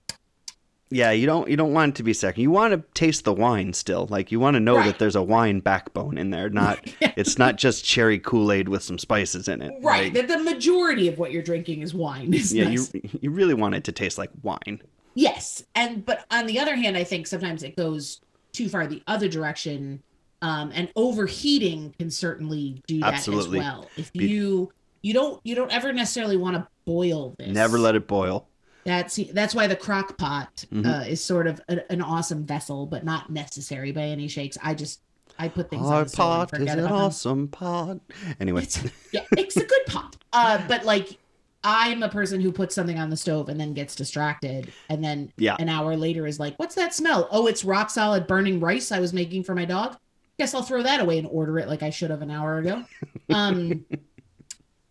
yeah, 0.92 1.12
you 1.12 1.26
don't 1.26 1.50
you 1.50 1.58
don't 1.58 1.74
want 1.74 1.94
it 1.94 1.96
to 1.98 2.04
be 2.04 2.14
second. 2.14 2.42
You 2.44 2.52
want 2.52 2.74
to 2.74 2.84
taste 2.94 3.24
the 3.26 3.34
wine 3.34 3.74
still. 3.74 4.08
Like 4.10 4.32
you 4.32 4.40
want 4.40 4.54
to 4.56 4.60
know 4.60 4.76
Right. 4.78 4.86
that 4.86 5.00
there's 5.00 5.16
a 5.16 5.24
wine 5.24 5.60
backbone 5.60 6.18
in 6.18 6.30
there. 6.30 6.50
Not 6.50 6.80
it's 7.02 7.38
not 7.38 7.58
just 7.58 7.84
cherry 7.84 8.20
Kool 8.20 8.52
Aid 8.52 8.70
with 8.70 8.84
some 8.84 9.00
spices 9.00 9.48
in 9.48 9.62
it. 9.62 9.74
right. 9.82 10.14
Like, 10.14 10.28
That 10.28 10.38
the 10.38 10.44
majority 10.44 11.08
of 11.08 11.18
what 11.18 11.32
you're 11.32 11.42
drinking 11.44 11.82
is 11.82 11.94
wine. 11.94 12.34
Is 12.34 12.54
yeah, 12.54 12.66
nice. 12.70 12.94
you 12.94 13.02
you 13.22 13.32
really 13.32 13.54
want 13.56 13.76
it 13.76 13.84
to 13.86 13.92
taste 13.92 14.18
like 14.18 14.30
wine. 14.44 14.80
Yes, 15.16 15.64
and 15.74 16.06
but 16.06 16.26
on 16.30 16.46
the 16.46 16.60
other 16.60 16.76
hand, 16.76 16.96
I 16.98 17.04
think 17.04 17.26
sometimes 17.26 17.64
it 17.64 17.76
goes 17.76 18.22
too 18.52 18.70
far 18.70 18.86
the 18.86 19.02
other 19.08 19.28
direction, 19.30 20.04
um, 20.42 20.72
and 20.74 20.90
overheating 20.96 21.96
can 21.98 22.12
certainly 22.12 22.82
do 22.86 23.00
that 23.00 23.14
Absolutely. 23.16 23.60
as 23.60 23.66
well. 23.66 23.90
If 23.98 24.12
you 24.14 24.72
you 25.06 25.14
don't 25.14 25.40
you 25.44 25.54
don't 25.54 25.72
ever 25.72 25.94
necessarily 25.94 26.36
want 26.36 26.56
to 26.56 26.68
boil 26.86 27.36
this. 27.38 27.50
Never 27.50 27.78
let 27.78 27.94
it 27.96 28.08
boil. 28.08 28.48
That's 28.86 29.20
that's 29.34 29.54
why 29.54 29.68
the 29.68 29.76
crock 29.76 30.18
pot 30.18 30.66
Mhm. 30.74 30.86
uh, 30.86 31.06
is 31.08 31.24
sort 31.24 31.48
of 31.48 31.62
a, 31.70 31.90
an 31.92 32.02
awesome 32.02 32.44
vessel, 32.46 32.86
but 32.88 33.04
not 33.06 33.30
necessary 33.30 33.92
by 33.92 34.02
any 34.04 34.28
shakes. 34.28 34.58
I 34.64 34.74
just 34.74 35.02
I 35.38 35.48
put 35.50 35.70
things 35.70 35.86
on 35.86 36.06
the 36.06 36.10
pot 36.10 36.52
is 36.54 36.60
forget 36.60 36.78
an 36.80 36.86
about 36.86 36.96
them. 36.96 37.04
awesome 37.06 37.48
pot. 37.50 38.00
Anyway, 38.40 38.64
It's, 38.64 38.84
yeah, 39.12 39.22
it's 39.38 39.58
a 39.58 39.66
good 39.66 39.86
pot. 39.88 40.16
Uh, 40.34 40.66
but 40.68 40.86
like, 40.86 41.18
I'm 41.64 42.04
a 42.04 42.10
person 42.10 42.40
who 42.42 42.52
puts 42.52 42.74
something 42.74 42.98
on 42.98 43.10
the 43.10 43.18
stove 43.18 43.50
and 43.50 43.60
then 43.60 43.74
gets 43.74 43.96
distracted, 43.96 44.72
and 44.90 45.04
then 45.04 45.32
Yeah. 45.38 45.56
an 45.60 45.68
hour 45.70 45.96
later 45.98 46.26
is 46.26 46.40
like, 46.40 46.56
"What's 46.58 46.76
that 46.76 46.94
smell? 46.94 47.28
Oh, 47.32 47.48
it's 47.48 47.64
rock 47.66 47.90
solid 47.90 48.28
burning 48.28 48.60
rice 48.60 48.92
I 48.92 49.00
was 49.00 49.14
making 49.14 49.44
for 49.44 49.54
my 49.56 49.66
dog. 49.66 49.98
Guess 50.40 50.54
I'll 50.54 50.64
throw 50.64 50.84
that 50.84 51.00
away 51.00 51.18
and 51.20 51.28
order 51.28 51.58
it 51.60 51.68
like 51.68 51.82
I 51.84 51.90
should 51.92 52.10
have 52.12 52.22
an 52.22 52.32
hour 52.32 52.58
ago." 52.60 52.84
Um, 53.30 53.84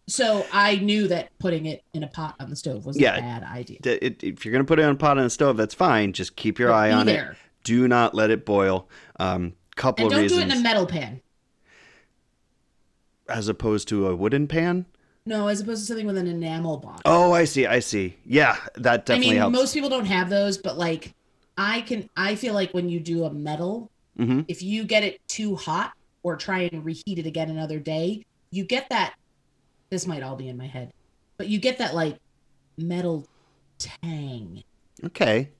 so 0.07 0.47
I 0.53 0.77
knew 0.77 1.09
that 1.09 1.31
putting 1.39 1.67
it 1.67 1.83
in 1.95 2.03
a 2.03 2.09
pot 2.09 2.35
on 2.41 2.51
the 2.51 2.57
stove 2.57 2.85
was 2.87 2.99
Yeah. 2.99 3.17
a 3.17 3.21
bad 3.21 3.43
idea. 3.43 3.79
it, 3.85 4.23
if 4.23 4.45
you're 4.45 4.53
gonna 4.53 4.65
put 4.65 4.79
it 4.79 4.83
in 4.83 4.91
a 4.91 4.95
pot 4.95 5.17
on 5.19 5.25
the 5.25 5.31
stove, 5.31 5.57
that's 5.57 5.75
fine. 5.75 6.13
Just 6.13 6.37
keep 6.37 6.59
your 6.59 6.69
But 6.69 6.75
eye 6.75 6.93
on 6.93 7.09
it. 7.09 7.37
Do 7.65 7.89
not 7.89 8.15
let 8.15 8.31
it 8.31 8.45
boil. 8.45 8.89
Um, 9.19 9.55
couple 9.77 10.05
And 10.07 10.13
of 10.15 10.19
don't 10.21 10.29
do 10.29 10.39
it 10.41 10.45
in 10.53 10.59
a 10.59 10.61
metal 10.61 10.87
pan. 10.87 11.21
as 13.29 13.49
opposed 13.49 13.89
to 13.89 14.07
a 14.09 14.15
wooden 14.15 14.47
pan. 14.47 14.87
No, 15.27 15.49
as 15.49 15.61
opposed 15.61 15.81
to 15.83 15.87
something 15.87 16.07
with 16.07 16.19
an 16.19 16.27
enamel 16.27 16.77
bottom. 16.77 17.01
Oh, 17.07 17.33
I 17.33 17.45
see. 17.45 17.65
I 17.67 17.79
see. 17.81 18.17
Yeah, 18.27 18.57
that 18.77 19.07
definitely 19.07 19.29
I 19.29 19.31
mean, 19.31 19.39
helps. 19.39 19.53
most 19.55 19.75
people 19.75 19.89
don't 19.89 20.05
have 20.05 20.29
those, 20.29 20.59
but 20.59 20.77
like, 20.77 21.15
I 21.57 21.81
can. 21.83 22.11
I 22.17 22.35
feel 22.35 22.53
like 22.53 22.73
when 22.73 22.89
you 22.91 23.01
do 23.01 23.25
a 23.25 23.31
metal, 23.33 23.91
hmm 24.19 24.43
if 24.49 24.63
you 24.63 24.85
get 24.85 25.03
it 25.03 25.27
too 25.29 25.57
hot 25.57 25.93
or 26.23 26.37
try 26.37 26.69
and 26.73 26.85
reheat 26.85 27.19
it 27.19 27.27
again 27.27 27.49
another 27.49 27.79
day, 27.79 28.23
you 28.51 28.65
get 28.65 28.89
that. 28.91 29.15
This 29.95 30.09
might 30.09 30.25
all 30.25 30.35
be 30.35 30.49
in 30.49 30.57
my 30.57 30.67
head, 30.67 30.93
but 31.37 31.47
you 31.47 31.61
get 31.61 31.79
that 31.79 31.95
like 31.95 32.17
metal 32.77 33.29
tang. 33.79 34.65
Okay, 35.05 35.51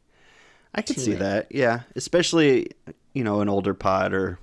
I 0.75 0.83
could 0.83 0.99
see 0.99 1.13
it. 1.13 1.21
that. 1.21 1.53
Yeah, 1.53 1.83
especially 1.95 2.73
you 3.13 3.23
know 3.23 3.43
an 3.43 3.49
older 3.49 3.75
pot 3.75 4.13
or 4.13 4.41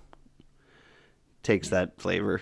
takes 1.43 1.67
that 1.71 1.99
flavor. 1.99 2.41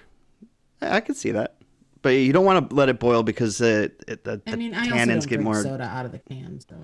I, 0.80 1.00
could 1.00 1.18
see 1.18 1.32
that, 1.32 1.56
but 2.04 2.10
you 2.10 2.32
don't 2.34 2.46
want 2.46 2.70
to 2.70 2.76
let 2.76 2.88
it 2.88 3.00
boil 3.00 3.24
because 3.24 3.60
uh, 3.60 3.88
it, 4.08 4.24
the, 4.26 4.44
I 4.46 4.52
the 4.52 4.56
mean, 4.58 4.76
I 4.76 4.86
tannins 4.86 5.08
don't 5.08 5.20
get 5.22 5.28
drink 5.30 5.44
more. 5.46 5.64
soda 5.64 5.86
out 5.86 6.06
of 6.06 6.12
the 6.12 6.20
cans. 6.20 6.68
so 6.70 6.76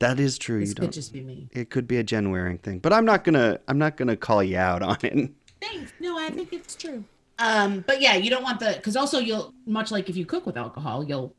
That 0.00 0.20
is 0.20 0.36
true. 0.36 0.60
this 0.60 0.68
You 0.68 0.74
could 0.74 0.82
don't. 0.82 0.92
just 0.92 1.14
be 1.14 1.22
me. 1.22 1.48
It 1.52 1.70
could 1.70 1.88
be 1.88 1.96
a 1.96 2.02
Jen 2.02 2.30
Waring 2.30 2.58
thing, 2.58 2.80
but 2.80 2.92
I'm 2.92 3.06
not 3.06 3.24
gonna. 3.24 3.58
I'm 3.68 3.78
not 3.78 3.96
gonna 3.96 4.16
call 4.16 4.44
you 4.44 4.58
out 4.58 4.82
on 4.82 4.98
it. 5.02 5.30
Thanks. 5.62 5.94
No, 5.98 6.18
I 6.18 6.28
think 6.28 6.52
it's 6.52 6.76
true. 6.76 7.04
Um, 7.40 7.82
but 7.86 8.00
yeah, 8.00 8.16
you 8.16 8.30
don't 8.30 8.42
want 8.42 8.60
the 8.60 8.74
because 8.76 8.96
also 8.96 9.18
you'll 9.18 9.54
much 9.66 9.90
like 9.90 10.08
if 10.08 10.16
you 10.16 10.26
cook 10.26 10.46
with 10.46 10.56
alcohol, 10.56 11.02
you'll 11.02 11.34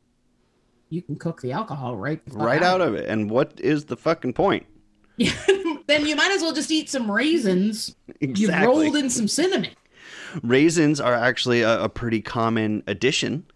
you 0.90 1.00
can 1.00 1.16
cook 1.16 1.40
the 1.40 1.52
alcohol 1.52 1.96
right 1.96 2.20
right 2.32 2.62
out 2.62 2.80
of 2.80 2.94
it. 2.94 3.08
And 3.08 3.30
what 3.30 3.58
is 3.60 3.86
the 3.86 3.96
fucking 3.96 4.34
point? 4.34 4.66
Then 5.86 6.06
you 6.06 6.16
might 6.16 6.30
as 6.30 6.42
well 6.42 6.52
just 6.52 6.70
eat 6.70 6.88
some 6.88 7.10
raisins. 7.10 7.94
You 8.20 8.50
rolled 8.50 8.96
in 8.96 9.10
some 9.10 9.28
cinnamon. 9.28 9.72
Raisins 10.42 11.00
are 11.00 11.12
actually 11.12 11.62
a, 11.62 11.82
a 11.82 11.88
pretty 11.88 12.22
common 12.22 12.82
addition 12.86 13.46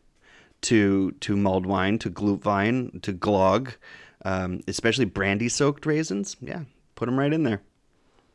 to 0.63 1.13
to 1.13 1.37
mulled 1.37 1.67
wine, 1.67 1.99
to 2.01 2.11
glühwein, 2.11 3.01
to 3.03 3.13
glog, 3.13 3.77
um, 4.25 4.61
especially 4.69 5.05
brandy 5.05 5.49
soaked 5.49 5.87
raisins. 5.87 6.37
Yeah, 6.41 6.65
put 6.95 7.07
them 7.07 7.19
right 7.19 7.33
in 7.33 7.45
there. 7.45 7.63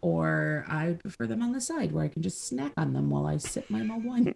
Or 0.01 0.65
I 0.67 0.93
prefer 1.01 1.27
them 1.27 1.43
on 1.43 1.51
the 1.51 1.61
side 1.61 1.91
where 1.91 2.03
I 2.03 2.07
can 2.07 2.23
just 2.23 2.47
snack 2.47 2.71
on 2.75 2.93
them 2.93 3.09
while 3.11 3.27
I 3.27 3.37
sip 3.37 3.69
my 3.69 3.83
mulled 3.83 4.03
wine. 4.05 4.33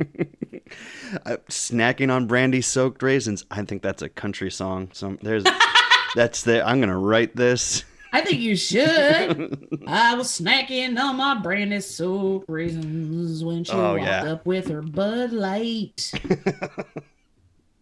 Uh, 1.25 1.37
snacking 1.49 2.11
on 2.13 2.27
brandy 2.27 2.61
soaked 2.61 3.01
raisins. 3.01 3.43
I 3.49 3.63
think 3.63 3.81
that's 3.81 4.01
a 4.03 4.09
country 4.09 4.51
song. 4.51 4.89
So 4.93 5.17
there's 5.23 5.43
that's 6.15 6.43
the. 6.43 6.65
I'm 6.67 6.79
gonna 6.79 6.97
write 6.99 7.35
this. 7.35 7.83
I 8.13 8.21
think 8.21 8.39
you 8.39 8.55
should. 8.55 9.67
I 9.87 10.13
was 10.15 10.27
snacking 10.39 10.97
on 10.99 11.17
my 11.17 11.39
brandy 11.39 11.81
soaked 11.81 12.47
raisins 12.47 13.43
when 13.43 13.63
she 13.63 13.71
Oh, 13.73 13.93
walked 13.97 14.01
yeah. 14.03 14.23
up 14.31 14.45
with 14.45 14.67
her 14.69 14.81
Bud 14.83 15.33
Light. 15.33 16.11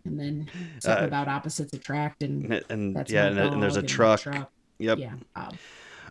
and 0.05 0.19
then 0.19 0.49
something 0.79 1.03
Uh, 1.03 1.07
about 1.07 1.27
opposites 1.27 1.73
attract, 1.73 2.23
and 2.23 2.63
And 2.69 2.95
that's 2.95 3.11
yeah, 3.11 3.27
and, 3.27 3.37
and 3.39 3.61
there's 3.63 3.77
a 3.77 3.81
the 3.81 3.87
truck. 3.87 4.21
Yep. 4.79 4.97
Yeah. 4.97 5.13
Um, 5.35 5.57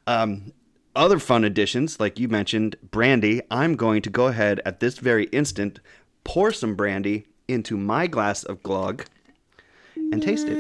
Um, 0.07 0.53
other 0.95 1.19
fun 1.19 1.45
additions, 1.45 1.99
like 1.99 2.19
you 2.19 2.29
mentioned, 2.29 2.77
brandy. 2.91 3.43
I'm 3.51 3.77
going 3.77 4.03
to 4.03 4.11
go 4.11 4.27
ahead 4.27 4.61
at 4.65 4.81
this 4.81 4.99
very 4.99 5.25
instant, 5.27 5.81
pour 6.25 6.53
some 6.53 6.75
brandy 6.75 7.27
into 7.49 7.77
my 7.77 8.07
glass 8.07 8.45
of 8.45 8.63
glog, 8.63 9.07
and 9.97 10.23
taste 10.23 10.47
it. 10.49 10.57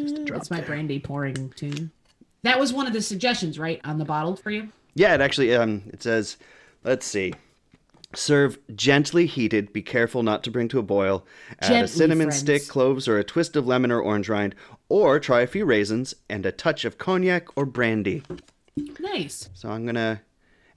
Just 0.00 0.18
a 0.18 0.24
drop 0.24 0.38
That's 0.38 0.50
my 0.50 0.58
there. 0.58 0.66
brandy 0.66 1.00
pouring 1.00 1.50
tune. 1.56 1.90
That 2.42 2.60
was 2.60 2.72
one 2.72 2.86
of 2.86 2.92
the 2.92 3.00
suggestions, 3.00 3.58
right, 3.58 3.80
on 3.84 3.98
the 3.98 4.04
bottle 4.04 4.36
for 4.36 4.50
you? 4.50 4.68
Yeah, 4.94 5.14
it 5.14 5.20
actually 5.20 5.54
um 5.54 5.82
it 5.92 6.02
says, 6.02 6.36
let's 6.84 7.06
see. 7.06 7.34
Serve 8.14 8.58
gently 8.76 9.26
heated. 9.26 9.72
Be 9.72 9.82
careful 9.82 10.22
not 10.22 10.44
to 10.44 10.50
bring 10.50 10.68
to 10.68 10.78
a 10.78 10.82
boil. 10.82 11.26
Add 11.60 11.84
a 11.84 11.88
cinnamon 11.88 12.28
friends. 12.28 12.38
stick, 12.38 12.68
cloves, 12.68 13.08
or 13.08 13.18
a 13.18 13.24
twist 13.24 13.56
of 13.56 13.66
lemon 13.66 13.90
or 13.90 14.00
orange 14.00 14.28
rind, 14.28 14.54
or 14.88 15.18
try 15.20 15.40
a 15.40 15.46
few 15.46 15.64
raisins 15.64 16.14
and 16.28 16.44
a 16.46 16.52
touch 16.52 16.84
of 16.84 16.98
cognac 16.98 17.46
or 17.56 17.64
brandy. 17.66 18.22
Nice. 19.00 19.48
So 19.54 19.68
I'm 19.70 19.86
gonna, 19.86 20.20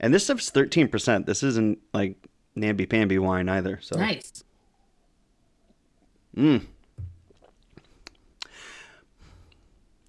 and 0.00 0.12
this 0.14 0.24
stuff's 0.24 0.50
thirteen 0.50 0.88
percent. 0.88 1.26
This 1.26 1.42
isn't 1.42 1.78
like 1.92 2.16
namby 2.54 2.86
pamby 2.86 3.18
wine 3.18 3.48
either. 3.48 3.78
So 3.82 3.98
Nice. 3.98 4.44
Mmm. 6.36 6.64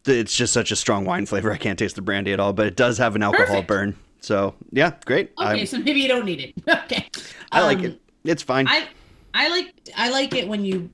it's 0.05 0.35
just 0.35 0.53
such 0.53 0.71
a 0.71 0.75
strong 0.75 1.05
wine 1.05 1.25
flavor. 1.25 1.51
I 1.51 1.57
can't 1.57 1.77
taste 1.77 1.95
the 1.95 2.01
brandy 2.01 2.33
at 2.33 2.39
all, 2.39 2.53
but 2.53 2.65
it 2.65 2.75
does 2.75 2.97
have 2.97 3.15
an 3.15 3.21
alcohol 3.23 3.47
Perfect. 3.47 3.67
burn. 3.67 3.95
So 4.21 4.55
yeah, 4.71 4.93
great. 5.05 5.31
Okay, 5.39 5.47
I'm- 5.59 5.65
so 5.65 5.77
maybe 5.79 5.99
you 6.01 6.07
don't 6.07 6.25
need 6.25 6.39
it. 6.39 6.53
okay. 6.85 7.09
I 7.51 7.62
like 7.62 7.79
Um, 7.79 7.85
it. 7.85 8.01
It's 8.23 8.43
fine. 8.43 8.67
I 8.67 8.88
I 9.33 9.49
like 9.49 9.73
I 9.95 10.09
like 10.09 10.33
it 10.35 10.47
when 10.47 10.65
you 10.65 10.89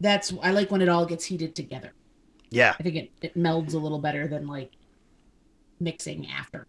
that's 0.00 0.32
I 0.42 0.50
like 0.50 0.70
when 0.70 0.82
it 0.82 0.88
all 0.88 1.06
gets 1.06 1.24
heated 1.24 1.54
together. 1.54 1.92
Yeah, 2.50 2.74
I 2.78 2.82
think 2.82 2.96
it, 2.96 3.10
it 3.22 3.36
melds 3.36 3.74
a 3.74 3.78
little 3.78 3.98
better 3.98 4.26
than 4.28 4.46
like 4.46 4.72
mixing 5.80 6.28
after. 6.30 6.66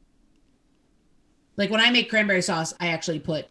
Like 1.55 1.71
when 1.71 1.79
I 1.79 1.89
make 1.89 2.09
cranberry 2.09 2.41
sauce, 2.41 2.73
I 2.79 2.89
actually 2.89 3.19
put 3.19 3.47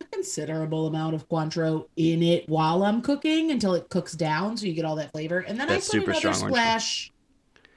a 0.00 0.04
considerable 0.04 0.86
amount 0.86 1.14
of 1.14 1.28
Cointreau 1.28 1.86
in 1.96 2.22
it 2.22 2.48
while 2.48 2.84
I'm 2.84 3.00
cooking 3.00 3.50
until 3.50 3.74
it 3.74 3.88
cooks 3.88 4.12
down, 4.12 4.56
so 4.56 4.66
you 4.66 4.74
get 4.74 4.84
all 4.84 4.96
that 4.96 5.12
flavor, 5.12 5.40
and 5.40 5.58
then 5.58 5.68
That's 5.68 5.92
I 5.94 5.98
put 6.00 6.08
another 6.08 6.34
splash 6.34 7.12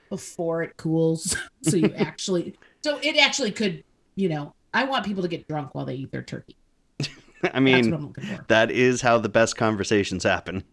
before 0.09 0.63
it 0.63 0.77
cools, 0.77 1.35
so 1.61 1.77
you 1.77 1.93
actually, 1.97 2.55
so 2.83 2.99
it 3.01 3.17
actually 3.17 3.51
could, 3.51 3.83
you 4.15 4.29
know, 4.29 4.53
I 4.73 4.83
want 4.83 5.05
people 5.05 5.23
to 5.23 5.29
get 5.29 5.47
drunk 5.47 5.73
while 5.73 5.85
they 5.85 5.95
eat 5.95 6.11
their 6.11 6.21
turkey. 6.23 6.57
I 6.99 7.05
That's 7.41 7.59
mean 7.59 7.91
what 7.91 7.99
I'm 7.99 8.37
for. 8.37 8.45
that 8.47 8.71
is 8.71 9.01
how 9.01 9.19
the 9.19 9.29
best 9.29 9.55
conversations 9.55 10.23
happen. 10.23 10.63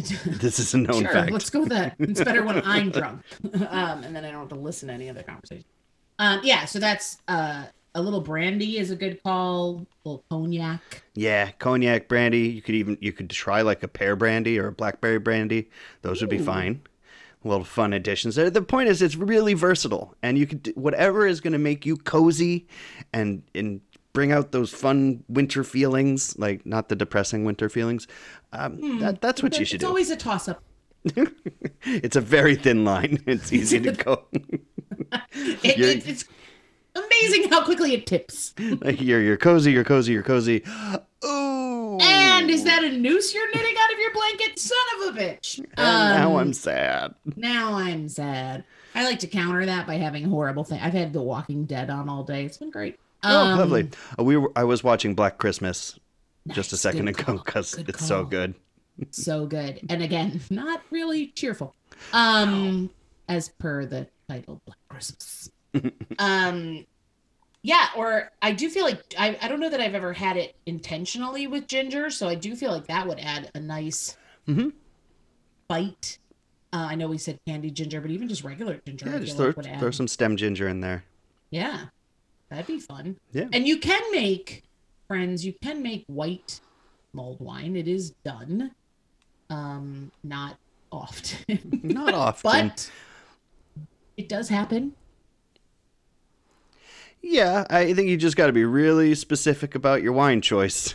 This 0.26 0.58
is 0.58 0.74
a 0.74 0.78
known 0.78 1.02
sure, 1.02 1.12
fact. 1.12 1.32
let's 1.32 1.50
go 1.50 1.60
with 1.60 1.70
that. 1.70 1.96
It's 1.98 2.22
better 2.22 2.44
when 2.44 2.62
I'm 2.64 2.90
drunk, 2.98 3.22
um, 3.68 4.02
and 4.04 4.14
then 4.14 4.24
I 4.24 4.30
don't 4.30 4.40
have 4.40 4.48
to 4.50 4.54
listen 4.54 4.88
to 4.88 4.94
any 4.94 5.08
other 5.08 5.22
conversation. 5.22 5.64
Um, 6.18 6.40
yeah, 6.42 6.64
so 6.66 6.78
that's 6.78 7.18
uh, 7.28 7.64
a 7.94 8.02
little 8.02 8.20
brandy 8.20 8.78
is 8.78 8.90
a 8.90 8.96
good 8.96 9.22
call. 9.22 9.86
A 10.04 10.08
little 10.08 10.24
cognac. 10.30 10.80
Yeah, 11.14 11.50
cognac 11.52 12.08
brandy. 12.08 12.48
You 12.48 12.62
could 12.62 12.74
even 12.74 12.98
you 13.00 13.12
could 13.12 13.30
try 13.30 13.62
like 13.62 13.82
a 13.82 13.88
pear 13.88 14.16
brandy 14.16 14.58
or 14.58 14.68
a 14.68 14.72
blackberry 14.72 15.18
brandy. 15.18 15.70
Those 16.02 16.20
would 16.20 16.30
be 16.30 16.38
Ooh. 16.38 16.44
fine. 16.44 16.82
Little 17.42 17.64
fun 17.64 17.94
additions. 17.94 18.38
Uh, 18.38 18.50
The 18.50 18.60
point 18.60 18.90
is, 18.90 19.00
it's 19.00 19.16
really 19.16 19.54
versatile, 19.54 20.14
and 20.22 20.36
you 20.36 20.46
could 20.46 20.62
do 20.62 20.72
whatever 20.74 21.26
is 21.26 21.40
going 21.40 21.54
to 21.54 21.58
make 21.58 21.86
you 21.86 21.96
cozy, 21.96 22.68
and 23.14 23.42
and 23.54 23.80
bring 24.12 24.32
out 24.32 24.52
those 24.52 24.72
fun 24.72 25.22
winter 25.28 25.62
feelings, 25.64 26.38
like 26.38 26.64
not 26.66 26.88
the 26.88 26.96
depressing 26.96 27.44
winter 27.44 27.68
feelings. 27.68 28.06
Um, 28.52 28.98
that, 29.00 29.20
that's 29.20 29.42
what 29.42 29.58
you 29.58 29.64
should 29.64 29.76
it's 29.76 29.82
do. 29.82 29.86
It's 29.86 29.88
always 29.88 30.10
a 30.10 30.16
toss 30.16 30.48
up. 30.48 30.62
It's 31.82 32.16
a 32.16 32.20
very 32.20 32.56
thin 32.56 32.84
line. 32.84 33.22
It's 33.26 33.52
easy 33.52 33.80
to 33.80 33.92
go. 33.92 34.24
It, 35.32 35.78
it, 35.80 36.08
it's 36.08 36.24
amazing 36.94 37.50
how 37.50 37.64
quickly 37.64 37.94
it 37.94 38.06
tips. 38.06 38.54
like 38.80 39.00
you're 39.00 39.20
you're 39.20 39.36
cozy, 39.36 39.72
you're 39.72 39.82
cozy, 39.84 40.12
you're 40.12 40.22
cozy. 40.22 40.62
Ooh. 41.24 41.98
And 42.00 42.48
is 42.50 42.64
that 42.64 42.84
a 42.84 42.92
noose 42.96 43.34
you're 43.34 43.48
knitting 43.54 43.74
out 43.78 43.92
of 43.92 43.98
your 43.98 44.12
blanket, 44.12 44.58
son 44.58 44.78
of 45.08 45.16
a 45.16 45.18
bitch? 45.18 45.58
And 45.58 45.68
now 45.76 46.30
Um, 46.32 46.36
I'm 46.36 46.52
sad. 46.52 47.14
Now 47.36 47.74
I'm 47.74 48.08
sad. 48.08 48.64
I 48.94 49.04
like 49.04 49.18
to 49.20 49.26
counter 49.26 49.64
that 49.66 49.86
by 49.86 49.94
having 49.96 50.24
horrible 50.24 50.64
things. 50.64 50.82
I've 50.84 50.92
had 50.92 51.12
The 51.12 51.22
Walking 51.22 51.64
Dead 51.64 51.90
on 51.90 52.08
all 52.08 52.22
day. 52.24 52.44
It's 52.44 52.58
been 52.58 52.70
great. 52.70 52.98
Oh, 53.22 53.38
Um, 53.52 53.58
lovely. 53.58 53.88
Uh, 54.18 54.24
we 54.24 54.36
were, 54.36 54.50
I 54.56 54.64
was 54.64 54.82
watching 54.82 55.14
Black 55.14 55.38
Christmas 55.38 55.98
just 56.48 56.72
a 56.72 56.76
second 56.76 57.08
ago 57.08 57.34
because 57.44 57.74
it's 57.74 58.04
so 58.06 58.24
good. 58.24 58.54
so 59.10 59.46
good. 59.46 59.80
And 59.90 60.02
again 60.02 60.40
not 60.50 60.82
really 60.90 61.28
cheerful. 61.28 61.74
Um 62.12 62.90
as 63.28 63.48
per 63.48 63.84
the 63.86 64.06
title 64.28 64.60
black 64.64 64.78
christmas. 64.88 65.50
Um 66.18 66.86
yeah 67.62 67.88
or 67.96 68.30
i 68.40 68.52
do 68.52 68.70
feel 68.70 68.84
like 68.84 69.02
I, 69.18 69.38
I 69.42 69.48
don't 69.48 69.60
know 69.60 69.68
that 69.68 69.80
i've 69.82 69.94
ever 69.94 70.14
had 70.14 70.38
it 70.38 70.56
intentionally 70.64 71.46
with 71.46 71.66
ginger 71.66 72.08
so 72.08 72.26
i 72.26 72.34
do 72.34 72.56
feel 72.56 72.70
like 72.72 72.86
that 72.86 73.06
would 73.06 73.20
add 73.20 73.50
a 73.54 73.60
nice 73.60 74.16
mm-hmm. 74.48 74.70
bite. 75.68 76.16
Uh, 76.72 76.86
i 76.90 76.94
know 76.94 77.06
we 77.08 77.18
said 77.18 77.38
candy 77.46 77.70
ginger 77.70 78.00
but 78.00 78.10
even 78.10 78.28
just 78.28 78.44
regular 78.44 78.80
ginger 78.86 79.06
Yeah, 79.10 79.18
just 79.18 79.38
like 79.38 79.54
throw, 79.54 79.62
would 79.62 79.66
add- 79.66 79.78
throw 79.80 79.90
some 79.90 80.08
stem 80.08 80.36
ginger 80.36 80.68
in 80.68 80.80
there. 80.80 81.04
yeah 81.50 81.86
that'd 82.50 82.66
be 82.66 82.78
fun 82.80 83.16
Yeah. 83.32 83.48
and 83.52 83.66
you 83.66 83.78
can 83.78 84.02
make 84.12 84.64
friends 85.08 85.44
you 85.44 85.54
can 85.62 85.82
make 85.82 86.04
white 86.06 86.60
mulled 87.12 87.40
wine 87.40 87.76
it 87.76 87.88
is 87.88 88.10
done 88.24 88.72
um 89.48 90.10
not 90.22 90.56
often 90.92 91.80
Not 91.82 92.14
often. 92.26 92.50
but 92.68 92.90
it 94.16 94.28
does 94.28 94.48
happen 94.48 94.92
yeah, 97.22 97.66
I 97.68 97.92
think 97.92 98.08
you 98.08 98.16
just 98.16 98.34
got 98.34 98.46
to 98.46 98.52
be 98.52 98.64
really 98.64 99.14
specific 99.14 99.74
about 99.74 100.02
your 100.02 100.14
wine 100.14 100.40
choice. 100.40 100.94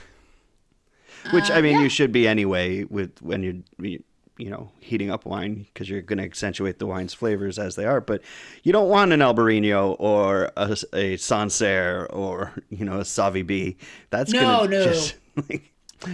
Which 1.31 1.51
I 1.51 1.59
Uh, 1.59 1.61
mean, 1.61 1.73
yeah. 1.75 1.81
you 1.83 1.89
should 1.89 2.11
be 2.11 2.27
anyway 2.27 2.83
with 2.83 3.21
when 3.21 3.43
you're 3.43 3.99
you 4.37 4.49
know 4.49 4.71
heating 4.79 5.09
up 5.09 5.25
wine 5.25 5.65
because 5.73 5.89
you're 5.89 6.01
going 6.01 6.17
to 6.17 6.23
accentuate 6.23 6.79
the 6.79 6.85
wine's 6.87 7.13
flavors 7.13 7.57
as 7.57 7.75
they 7.75 7.85
are. 7.85 8.01
But 8.01 8.21
you 8.63 8.71
don't 8.71 8.89
want 8.89 9.13
an 9.13 9.19
Albarino 9.21 9.95
or 9.99 10.51
a, 10.57 10.77
a 10.93 11.17
Sancerre 11.17 12.07
or 12.11 12.53
you 12.69 12.85
know 12.85 12.99
a 12.99 13.03
Savi 13.03 13.45
B. 13.45 13.77
That's 14.09 14.31
No, 14.31 14.65
no. 14.65 14.83
just 14.83 15.15
like, 15.49 15.71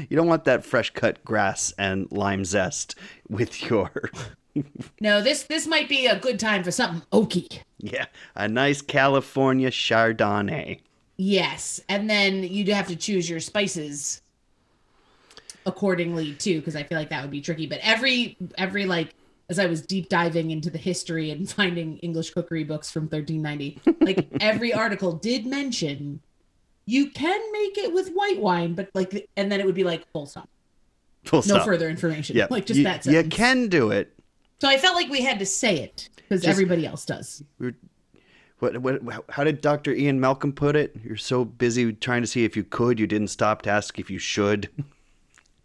you 0.09 0.17
don't 0.17 0.27
want 0.27 0.45
that 0.45 0.65
fresh 0.65 0.89
cut 0.91 1.23
grass 1.25 1.73
and 1.77 2.07
lime 2.11 2.45
zest 2.45 2.95
with 3.29 3.69
your 3.69 4.11
no 4.99 5.21
this 5.21 5.43
this 5.43 5.65
might 5.67 5.89
be 5.89 6.05
a 6.07 6.19
good 6.19 6.39
time 6.39 6.63
for 6.63 6.71
something 6.71 7.01
oaky 7.11 7.59
yeah 7.77 8.05
a 8.35 8.47
nice 8.47 8.81
California 8.81 9.71
Chardonnay. 9.71 10.79
yes 11.17 11.79
and 11.89 12.09
then 12.09 12.43
you'd 12.43 12.67
have 12.67 12.87
to 12.87 12.95
choose 12.95 13.29
your 13.29 13.39
spices 13.39 14.21
accordingly 15.65 16.33
too 16.35 16.59
because 16.59 16.75
i 16.75 16.83
feel 16.83 16.97
like 16.97 17.09
that 17.09 17.21
would 17.21 17.31
be 17.31 17.41
tricky 17.41 17.67
but 17.67 17.79
every 17.83 18.37
every 18.57 18.85
like 18.85 19.13
as 19.51 19.59
I 19.59 19.65
was 19.65 19.81
deep 19.81 20.07
diving 20.07 20.49
into 20.51 20.69
the 20.69 20.77
history 20.77 21.29
and 21.29 21.47
finding 21.59 21.97
English 21.97 22.31
cookery 22.31 22.63
books 22.63 22.89
from 22.89 23.03
1390, 23.09 23.81
like 23.99 24.29
every 24.39 24.73
article 24.73 25.11
did 25.11 25.45
mention 25.45 26.21
you 26.85 27.09
can 27.11 27.39
make 27.51 27.77
it 27.77 27.93
with 27.93 28.09
white 28.13 28.39
wine, 28.39 28.73
but 28.73 28.89
like, 28.93 29.29
and 29.35 29.51
then 29.51 29.59
it 29.59 29.65
would 29.65 29.75
be 29.75 29.83
like 29.83 30.09
full 30.13 30.25
stop, 30.25 30.49
Full 31.25 31.39
no 31.39 31.55
stop. 31.55 31.65
further 31.65 31.89
information, 31.89 32.37
Yeah, 32.37 32.47
like 32.49 32.65
just 32.65 32.77
you, 32.77 32.85
that. 32.85 33.05
you 33.05 33.23
can 33.25 33.67
do 33.67 33.91
it. 33.91 34.17
So 34.61 34.69
I 34.69 34.77
felt 34.77 34.95
like 34.95 35.09
we 35.09 35.21
had 35.21 35.37
to 35.39 35.45
say 35.45 35.79
it 35.79 36.07
because 36.15 36.45
everybody 36.45 36.85
else 36.85 37.05
does. 37.05 37.43
What, 38.59 38.77
what, 38.77 39.25
how 39.29 39.43
did 39.43 39.59
Dr. 39.59 39.91
Ian 39.93 40.19
Malcolm 40.19 40.53
put 40.53 40.77
it? 40.77 40.95
You're 41.03 41.17
so 41.17 41.43
busy 41.43 41.91
trying 41.91 42.21
to 42.21 42.27
see 42.27 42.45
if 42.45 42.55
you 42.55 42.63
could, 42.63 42.99
you 42.99 43.07
didn't 43.07 43.29
stop 43.29 43.63
to 43.63 43.69
ask 43.69 43.99
if 43.99 44.09
you 44.09 44.17
should. 44.19 44.69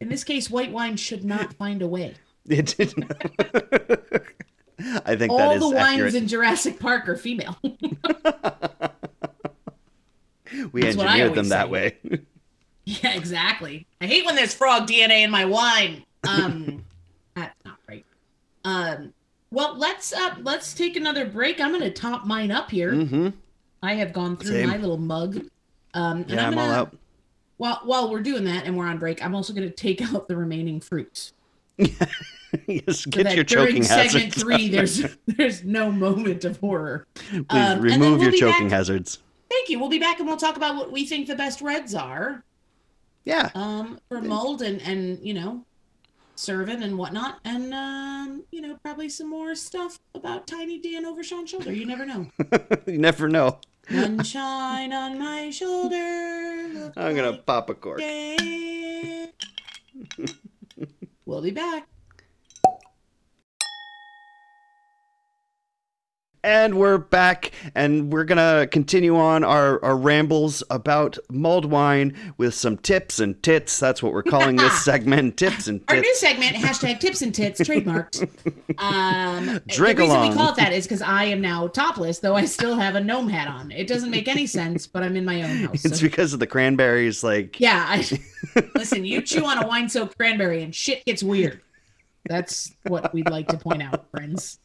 In 0.01 0.09
this 0.09 0.25
case, 0.25 0.51
white 0.51 0.73
wine 0.73 0.97
should 0.97 1.25
not 1.25 1.55
find 1.55 1.83
a 1.83 1.89
way. 1.89 2.15
It 2.49 2.77
didn't. 2.79 3.11
I 5.05 5.17
think 5.17 5.33
All 5.33 5.51
is 5.51 5.59
the 5.61 5.69
wines 5.71 5.95
accurate. 5.95 6.15
in 6.15 6.29
Jurassic 6.29 6.79
Park 6.79 7.09
are 7.09 7.17
female. 7.17 7.57
we 10.73 10.83
That's 10.83 10.97
engineered 10.97 11.35
them 11.35 11.49
that 11.49 11.65
say. 11.67 11.71
way. 11.71 11.97
yeah, 12.85 13.15
exactly. 13.17 13.87
I 14.01 14.07
hate 14.07 14.25
when 14.25 14.37
there's 14.37 14.55
frog 14.55 14.87
DNA 14.87 15.25
in 15.25 15.31
my 15.33 15.45
wine. 15.45 16.05
Um, 16.29 16.85
that's 17.35 17.55
not 17.65 17.79
right. 17.89 18.05
Um, 18.65 19.13
well, 19.51 19.77
let's 19.77 20.13
uh, 20.13 20.37
let's 20.43 20.73
take 20.75 20.97
another 20.97 21.25
break. 21.27 21.61
I'm 21.61 21.73
gonna 21.73 21.91
top 21.91 22.27
mine 22.27 22.53
up 22.53 22.71
here. 22.71 22.95
hmm 22.95 23.31
I 23.83 23.95
have 23.95 24.13
gone 24.13 24.37
through 24.37 24.51
Same. 24.53 24.69
my 24.69 24.77
little 24.77 24.99
mug. 24.99 25.47
Um, 25.95 26.19
and 26.23 26.31
Yeah, 26.31 26.47
I'm, 26.47 26.59
all 26.59 26.67
gonna- 26.67 26.79
out. 26.79 26.97
While 27.59 27.81
while 27.85 28.11
we're 28.11 28.21
doing 28.23 28.45
that 28.45 28.65
and 28.67 28.77
we're 28.77 28.87
on 28.87 28.99
break, 28.99 29.25
I'm 29.25 29.35
also 29.35 29.53
gonna 29.53 29.71
take 29.71 30.03
out 30.15 30.29
the 30.29 30.37
remaining 30.37 30.81
fruits. 30.81 31.33
yes, 31.79 33.01
So 33.03 33.11
get 33.11 33.35
your 33.35 33.45
during 33.45 33.67
choking 33.69 33.83
segment 33.83 34.35
three, 34.39 34.69
there's 34.69 35.05
there's 35.27 35.65
no 35.65 35.91
moment 35.91 36.45
of 36.45 36.59
horror. 36.59 37.07
Please 37.15 37.45
Um, 37.51 37.81
remove 37.81 38.19
we'll 38.21 38.23
your 38.23 38.33
choking 38.33 38.69
back- 38.69 38.73
hazards. 38.79 39.19
Thank 39.51 39.69
you. 39.69 39.79
We'll 39.79 39.89
be 39.89 39.99
back 39.99 40.19
and 40.19 40.27
we'll 40.29 40.37
talk 40.37 40.57
about 40.57 40.75
what 40.77 40.91
we 40.91 41.07
think 41.07 41.29
the 41.29 41.37
best 41.37 41.61
reds 41.61 41.95
are. 41.95 42.43
Yeah. 43.25 43.51
um, 43.55 43.99
for 44.09 44.21
mold 44.21 44.63
and 44.63 44.81
and 44.83 45.19
you 45.25 45.35
know, 45.35 45.65
serving 46.37 46.83
and 46.83 46.97
whatnot, 46.99 47.39
and 47.45 47.73
um, 47.75 48.45
you 48.53 48.61
know, 48.61 48.77
probably 48.85 49.09
some 49.09 49.29
more 49.31 49.55
stuff 49.55 49.99
about 50.15 50.47
Tiny 50.47 50.79
Dan 50.79 51.05
over 51.05 51.23
Sean's 51.25 51.51
shoulder. 51.51 51.73
You 51.73 51.87
never 51.87 52.05
know. 52.07 52.27
you 52.87 52.99
never 52.99 53.29
know. 53.29 53.59
Sunshine 53.89 54.93
on 54.93 55.19
my 55.19 55.51
shoulder. 55.51 56.93
I'm 56.97 57.15
going 57.15 57.25
to 57.25 57.31
like 57.31 57.47
pop 57.47 57.71
a 57.71 57.75
cork. 57.75 58.01
we'll 61.25 61.43
be 61.43 61.51
back. 61.53 61.89
And 66.47 66.79
we're 66.79 66.99
back, 66.99 67.51
and 67.75 68.13
we're 68.13 68.23
gonna 68.23 68.69
continue 68.71 69.17
on 69.17 69.43
our, 69.43 69.85
our 69.85 69.97
rambles 69.97 70.63
about 70.71 71.19
mulled 71.29 71.65
wine 71.65 72.17
with 72.39 72.55
some 72.55 72.77
tips 72.79 73.19
and 73.19 73.43
tits. 73.43 73.81
That's 73.81 74.01
what 74.01 74.13
we're 74.13 74.23
calling 74.23 74.55
this 74.55 74.81
segment: 74.85 75.37
tips 75.39 75.67
and 75.67 75.83
Our 75.89 75.97
new 75.97 76.15
segment, 76.15 76.55
hashtag 76.55 77.01
tips 77.01 77.21
and 77.23 77.35
tits, 77.35 77.61
trademarked. 77.61 78.29
Um, 78.79 79.61
Drink 79.69 79.97
the 79.97 80.03
reason 80.05 80.17
along. 80.17 80.29
we 80.31 80.37
call 80.37 80.51
it 80.51 80.57
that 80.57 80.73
is 80.73 80.85
because 80.85 81.01
I 81.03 81.25
am 81.25 81.41
now 81.41 81.67
topless, 81.67 82.19
though 82.21 82.35
I 82.37 82.45
still 82.45 82.77
have 82.77 82.95
a 82.95 83.01
gnome 83.01 83.29
hat 83.29 83.49
on. 83.49 83.71
It 83.73 83.87
doesn't 83.89 84.11
make 84.11 84.29
any 84.29 84.47
sense, 84.47 84.87
but 84.87 85.03
I'm 85.03 85.17
in 85.17 85.25
my 85.25 85.43
own 85.43 85.57
house. 85.67 85.85
It's 85.85 85.99
so- 85.99 86.03
because 86.07 86.33
of 86.33 86.39
the 86.41 86.47
cranberries. 86.47 87.25
Like, 87.25 87.59
Yeah, 87.59 87.85
I 87.89 88.07
listen. 88.77 89.05
You 89.05 89.23
chew 89.23 89.45
on 89.47 89.59
a 89.63 89.67
wine 89.67 89.89
soaked 89.89 90.17
cranberry 90.17 90.63
and 90.63 90.73
shit 90.75 91.05
gets 91.07 91.23
weird. 91.25 91.61
That's 92.29 92.73
what 92.87 93.13
we'd 93.15 93.31
like 93.31 93.49
to 93.49 93.57
point 93.59 93.83
out, 93.83 94.09
friends. 94.11 94.59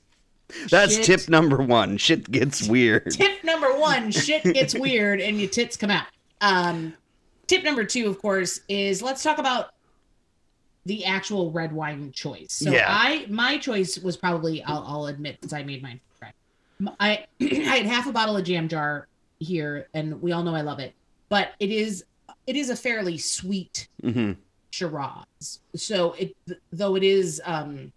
That's 0.70 0.96
Shit. 0.96 1.06
tip 1.06 1.30
number 1.30 1.58
one. 1.62 1.98
Shit 1.98 2.30
gets 2.32 2.68
weird. 2.68 3.12
Tip 3.12 3.44
number 3.44 3.78
one: 3.78 4.12
shit 4.12 4.44
gets 4.44 4.74
weird 4.74 5.22
and 5.22 5.40
your 5.40 5.50
tits 5.50 5.78
come 5.78 5.92
out. 5.92 6.08
Um, 6.42 6.94
tip 7.48 7.64
number 7.64 7.84
two, 7.84 8.08
of 8.08 8.20
course, 8.22 8.62
is 8.70 9.02
let's 9.02 9.24
talk 9.24 9.38
about 9.38 9.72
the 10.86 11.06
actual 11.06 11.52
red 11.52 11.72
wine 11.72 12.12
choice. 12.12 12.54
So 12.54 12.72
Yeah. 12.72 12.86
I 12.88 13.26
my 13.30 13.58
choice 13.58 13.98
was 14.00 14.18
probably 14.18 14.64
I'll, 14.64 14.84
I'll 14.88 15.06
admit 15.08 15.38
since 15.42 15.54
I 15.54 15.64
made 15.64 15.82
mine. 15.84 16.00
I 17.00 17.26
I 17.42 17.46
had 17.78 17.86
half 17.86 18.08
a 18.08 18.12
bottle 18.12 18.36
of 18.38 18.44
jam 18.44 18.68
jar 18.68 19.08
here, 19.40 19.88
and 19.94 20.22
we 20.22 20.32
all 20.32 20.44
know 20.44 20.56
I 20.56 20.62
love 20.62 20.80
it, 20.80 20.94
but 21.30 21.50
it 21.60 21.70
is 21.70 22.04
it 22.48 22.56
is 22.56 22.70
a 22.70 22.76
fairly 22.76 23.18
sweet 23.18 23.88
hmm 24.02 24.32
Shiraz. 24.72 25.60
So 25.76 26.14
it 26.14 26.36
though 26.72 26.96
it 26.96 27.04
is 27.04 27.42
um 27.46 27.92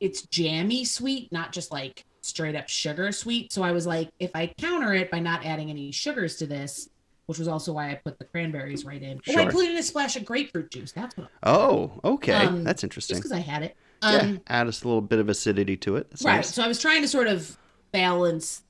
it's 0.00 0.22
jammy 0.22 0.84
sweet, 0.84 1.30
not 1.32 1.52
just 1.52 1.70
like 1.70 2.04
straight 2.22 2.56
up 2.56 2.68
sugar 2.68 3.12
sweet. 3.12 3.52
So 3.52 3.62
I 3.62 3.72
was 3.72 3.86
like, 3.86 4.10
if 4.18 4.30
I 4.34 4.48
counter 4.58 4.92
it 4.94 5.10
by 5.10 5.20
not 5.20 5.44
adding 5.44 5.70
any 5.70 5.90
sugars 5.92 6.36
to 6.36 6.46
this, 6.46 6.88
which 7.26 7.38
was 7.38 7.46
also 7.48 7.72
why 7.72 7.90
I 7.90 7.94
put 7.94 8.18
the 8.18 8.24
cranberries 8.24 8.84
right 8.84 9.00
in. 9.02 9.20
Oh, 9.28 9.36
I 9.38 9.46
put 9.46 9.64
in 9.66 9.76
a 9.76 9.82
splash 9.82 10.16
of 10.16 10.24
grapefruit 10.24 10.70
juice. 10.70 10.92
That's 10.92 11.16
what 11.16 11.28
Oh, 11.44 11.92
okay. 12.02 12.32
Um, 12.32 12.64
that's 12.64 12.80
just 12.82 12.84
interesting. 12.84 13.16
because 13.18 13.32
I 13.32 13.38
had 13.38 13.62
it. 13.62 13.76
yeah, 14.02 14.08
Um 14.18 14.40
add 14.48 14.66
us 14.66 14.82
a 14.82 14.86
little 14.88 15.00
bit 15.00 15.18
of 15.20 15.28
acidity 15.28 15.76
to 15.78 15.96
it. 15.96 16.10
That's 16.10 16.24
right. 16.24 16.36
nice. 16.36 16.52
So 16.54 16.62
I 16.64 16.68
was 16.68 16.80
trying 16.80 17.02
to 17.02 17.08
sort 17.08 17.28
of 17.28 17.56
balance 17.92 18.62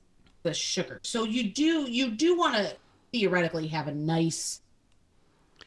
the 0.43 0.53
sugar. 0.53 0.99
So 1.03 1.23
you 1.23 1.49
do 1.51 1.89
you 1.89 2.11
do 2.11 2.37
want 2.37 2.55
to 2.55 2.75
theoretically 3.11 3.67
have 3.67 3.87
a 3.87 3.93
nice 3.93 4.61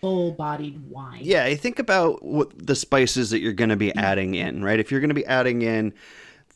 full 0.05 0.33
bodied 0.33 0.91
wine. 0.91 1.21
Yeah, 1.23 1.45
I 1.45 1.57
think 1.57 1.79
about 1.79 2.23
what 2.23 2.67
the 2.67 2.75
spices 2.75 3.31
that 3.31 3.41
you're 3.41 3.55
going 3.55 3.71
to 3.71 3.77
be 3.77 3.95
adding 3.95 4.35
in, 4.35 4.63
right? 4.63 4.79
If 4.79 4.91
you're 4.91 5.01
going 5.01 5.09
to 5.09 5.15
be 5.15 5.25
adding 5.25 5.63
in 5.63 5.95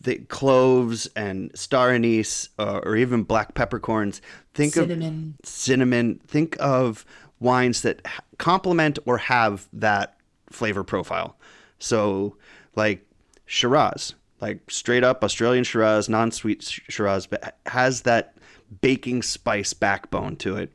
the 0.03 0.17
cloves 0.17 1.09
and 1.17 1.51
star 1.57 1.91
anise 1.91 2.51
uh, 2.59 2.81
or 2.85 2.95
even 2.97 3.23
black 3.23 3.55
peppercorns, 3.55 4.21
think 4.53 4.77
of 4.77 4.89
Cinnamon. 4.89 5.37
cinnamon. 5.45 6.21
Think 6.27 6.59
of 6.61 7.07
wines 7.41 7.81
that 7.83 8.07
complement 8.37 8.99
or 9.07 9.17
have 9.17 9.67
that 9.73 10.19
flavor 10.51 10.85
profile. 10.85 11.35
So, 11.79 12.37
like 12.77 13.07
Shiraz, 13.47 14.15
like 14.43 14.71
straight 14.71 15.05
up 15.05 15.25
Australian 15.25 15.65
Shiraz, 15.65 16.11
non-sweet 16.11 16.63
Shiraz, 16.63 17.27
but 17.27 17.57
has 17.65 18.03
that 18.03 18.35
baking 18.83 19.23
spice 19.23 19.73
backbone 19.73 20.37
to 20.37 20.57
it, 20.57 20.71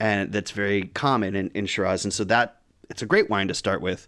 and 0.00 0.32
that's 0.32 0.50
very 0.50 0.82
common 0.82 1.34
in, 1.34 1.50
in 1.54 1.66
Shiraz. 1.66 2.04
And 2.04 2.12
so 2.12 2.24
that 2.24 2.60
it's 2.90 3.02
a 3.02 3.06
great 3.06 3.30
wine 3.30 3.48
to 3.48 3.54
start 3.54 3.80
with. 3.80 4.06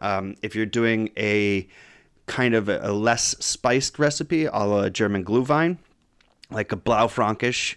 Um, 0.00 0.36
if 0.42 0.54
you're 0.54 0.66
doing 0.66 1.10
a 1.16 1.68
kind 2.26 2.54
of 2.54 2.68
a, 2.68 2.80
a 2.82 2.92
less 2.92 3.36
spiced 3.40 3.98
recipe, 3.98 4.44
a 4.46 4.58
la 4.58 4.88
German 4.88 5.24
Glühwein, 5.24 5.78
like 6.50 6.72
a 6.72 6.76
Blaufränkisch 6.76 7.76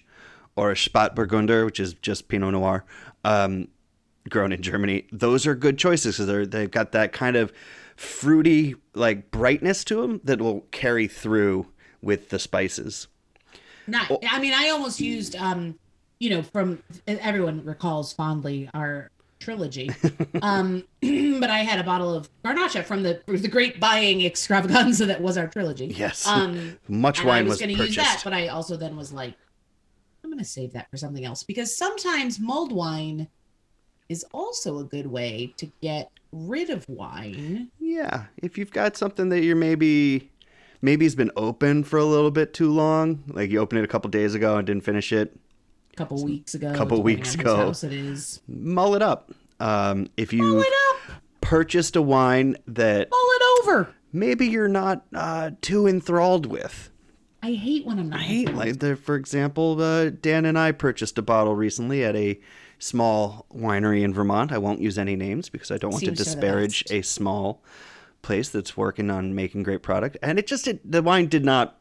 or 0.56 0.72
a 0.72 0.76
Spätburgunder, 0.76 1.66
which 1.66 1.80
is 1.80 1.94
just 1.96 2.28
Pinot 2.28 2.54
Noir, 2.54 2.86
um, 3.24 3.68
grown 4.30 4.52
in 4.52 4.62
Germany. 4.62 5.08
Those 5.12 5.48
are 5.48 5.56
good 5.56 5.78
choices 5.78 6.18
because 6.18 6.50
they've 6.50 6.72
got 6.72 6.92
that 6.92 7.12
kind 7.12 7.36
of 7.36 7.52
fruity 7.96 8.76
like 8.94 9.32
brightness 9.32 9.84
to 9.86 10.02
them 10.02 10.22
that 10.24 10.40
will 10.40 10.62
carry 10.72 11.08
through 11.08 11.68
with 12.02 12.30
the 12.30 12.40
spices. 12.40 13.08
Not, 13.88 14.12
I 14.30 14.40
mean, 14.40 14.54
I 14.54 14.70
almost 14.70 15.00
used, 15.00 15.36
um, 15.36 15.78
you 16.24 16.30
know, 16.30 16.42
from 16.42 16.82
everyone 17.06 17.66
recalls 17.66 18.14
fondly 18.14 18.70
our 18.74 19.12
trilogy. 19.42 19.92
um, 20.42 20.86
but 21.02 21.50
I 21.50 21.60
had 21.60 21.80
a 21.80 21.84
bottle 21.84 22.14
of 22.14 22.30
Garnacha 22.46 22.86
from 22.86 23.04
the 23.04 23.22
the 23.28 23.50
great 23.50 23.78
buying 23.78 24.24
extravaganza 24.24 25.06
that 25.08 25.22
was 25.22 25.38
our 25.38 25.48
trilogy. 25.48 25.88
Yes, 25.88 26.26
Um, 26.26 26.80
much 26.88 27.20
and 27.20 27.28
I 27.28 27.34
wine 27.34 27.44
was 27.44 27.52
was, 27.56 27.60
going 27.60 27.76
to 27.76 27.84
use 27.84 27.96
that, 27.98 28.06
purchased. 28.06 28.24
but 28.24 28.32
I 28.32 28.48
also 28.48 28.78
then 28.78 28.96
was 28.96 29.12
like, 29.12 29.34
I'm 30.24 30.30
going 30.30 30.40
to 30.40 30.46
save 30.46 30.72
that 30.74 30.90
for 30.90 30.96
something 30.96 31.26
else 31.26 31.44
because 31.44 31.76
sometimes 31.76 32.40
mulled 32.40 32.72
wine 32.72 33.28
is 34.08 34.26
also 34.32 34.80
a 34.80 34.86
good 34.86 35.08
way 35.08 35.54
to 35.58 35.70
get 35.82 36.10
rid 36.32 36.70
of 36.70 36.88
wine. 36.88 37.70
Yeah, 37.82 38.28
if 38.38 38.58
you've 38.58 38.72
got 38.72 38.96
something 38.96 39.28
that 39.28 39.44
you're 39.44 39.58
maybe 39.58 40.32
maybe 40.82 41.04
has 41.04 41.16
been 41.16 41.32
open 41.36 41.84
for 41.84 42.00
a 42.00 42.06
little 42.06 42.32
bit 42.32 42.54
too 42.54 42.72
long, 42.72 43.26
like 43.28 43.52
you 43.52 43.60
opened 43.60 43.80
it 43.80 43.84
a 43.84 43.90
couple 43.90 44.10
days 44.10 44.36
ago 44.36 44.56
and 44.56 44.66
didn't 44.66 44.86
finish 44.86 45.12
it, 45.12 45.38
A 45.94 45.96
couple 45.96 46.24
weeks 46.24 46.56
ago. 46.56 46.72
A 46.72 46.76
Couple 46.76 47.02
weeks 47.04 47.36
ago. 47.36 47.56
house 47.56 47.84
it 47.84 47.94
is. 47.94 48.42
mull 48.48 48.96
it 48.96 49.02
up. 49.02 49.32
Um, 49.60 50.08
if 50.18 50.34
you 50.34 50.42
Mull 50.44 50.62
it 50.62 50.74
up. 50.92 51.22
purchased 51.42 51.96
a 51.96 52.02
wine 52.02 52.58
that 52.68 53.10
Mull 53.12 53.20
it 53.30 53.44
over. 53.62 53.90
maybe 54.12 54.48
you're 54.48 54.68
not 54.68 55.06
uh, 55.14 55.52
too 55.62 55.88
enthralled 55.88 56.46
with, 56.48 56.90
I 57.44 57.54
hate 57.54 57.86
when 57.86 58.00
I'm 58.00 58.10
not. 58.10 58.20
I 58.22 58.24
hate 58.24 58.54
like 58.54 58.80
the, 58.80 58.96
for 58.96 59.16
example, 59.16 59.80
uh, 59.82 60.10
Dan 60.10 60.46
and 60.46 60.58
I 60.58 60.72
purchased 60.72 61.18
a 61.18 61.22
bottle 61.22 61.56
recently 61.56 62.04
at 62.04 62.16
a 62.16 62.40
small 62.80 63.46
winery 63.54 64.02
in 64.02 64.14
Vermont. 64.14 64.52
I 64.52 64.58
won't 64.58 64.82
use 64.82 64.98
any 64.98 65.16
names 65.16 65.50
because 65.50 65.70
I 65.70 65.78
don't 65.78 65.92
want 65.92 66.02
to 66.04 66.08
Seems 66.08 66.18
the 66.20 66.24
disparage 66.26 66.84
a 66.90 67.02
small 67.02 67.62
place 68.22 68.50
that's 68.50 68.76
working 68.78 69.12
on 69.12 69.36
making 69.36 69.64
great 69.64 69.84
product. 69.84 70.18
And 70.24 70.40
it 70.40 70.48
just 70.48 70.68
it, 70.68 70.90
the 70.90 71.02
wine 71.04 71.28
did 71.28 71.46
not. 71.46 71.78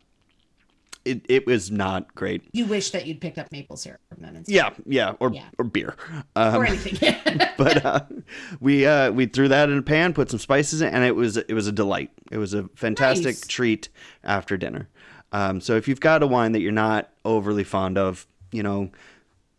It, 1.04 1.26
it 1.28 1.46
was 1.46 1.70
not 1.70 2.14
great. 2.14 2.42
You 2.52 2.64
wish 2.66 2.90
that 2.90 3.06
you'd 3.06 3.20
picked 3.20 3.38
up 3.38 3.50
maple 3.50 3.76
syrup 3.76 4.00
from 4.08 4.22
then. 4.22 4.36
Instead. 4.36 4.54
Yeah, 4.54 4.70
yeah, 4.86 5.14
or 5.20 5.32
Yeah. 5.32 5.48
or 5.58 5.64
beer. 5.64 5.96
Um, 6.36 6.54
Or 6.56 6.64
anything. 6.64 6.96
but 7.58 7.84
uh, 7.84 8.00
we 8.60 8.86
uh, 8.86 9.10
we 9.10 9.26
threw 9.26 9.48
that 9.48 9.68
in 9.68 9.78
a 9.78 9.82
pan, 9.82 10.12
put 10.14 10.30
some 10.30 10.38
spices 10.38 10.80
in, 10.80 10.94
and 10.94 11.04
it 11.04 11.16
was 11.16 11.36
it 11.36 11.52
was 11.54 11.66
a 11.66 11.72
delight. 11.72 12.10
It 12.30 12.38
was 12.38 12.54
a 12.54 12.68
fantastic 12.76 13.26
Nice. 13.36 13.46
treat 13.48 13.88
after 14.22 14.56
dinner. 14.56 14.88
Um, 15.32 15.60
so 15.60 15.76
if 15.76 15.88
you've 15.88 16.00
got 16.00 16.22
a 16.22 16.26
wine 16.26 16.52
that 16.52 16.60
you're 16.60 16.72
not 16.72 17.10
overly 17.24 17.64
fond 17.64 17.96
of, 17.98 18.26
you 18.52 18.62
know, 18.62 18.90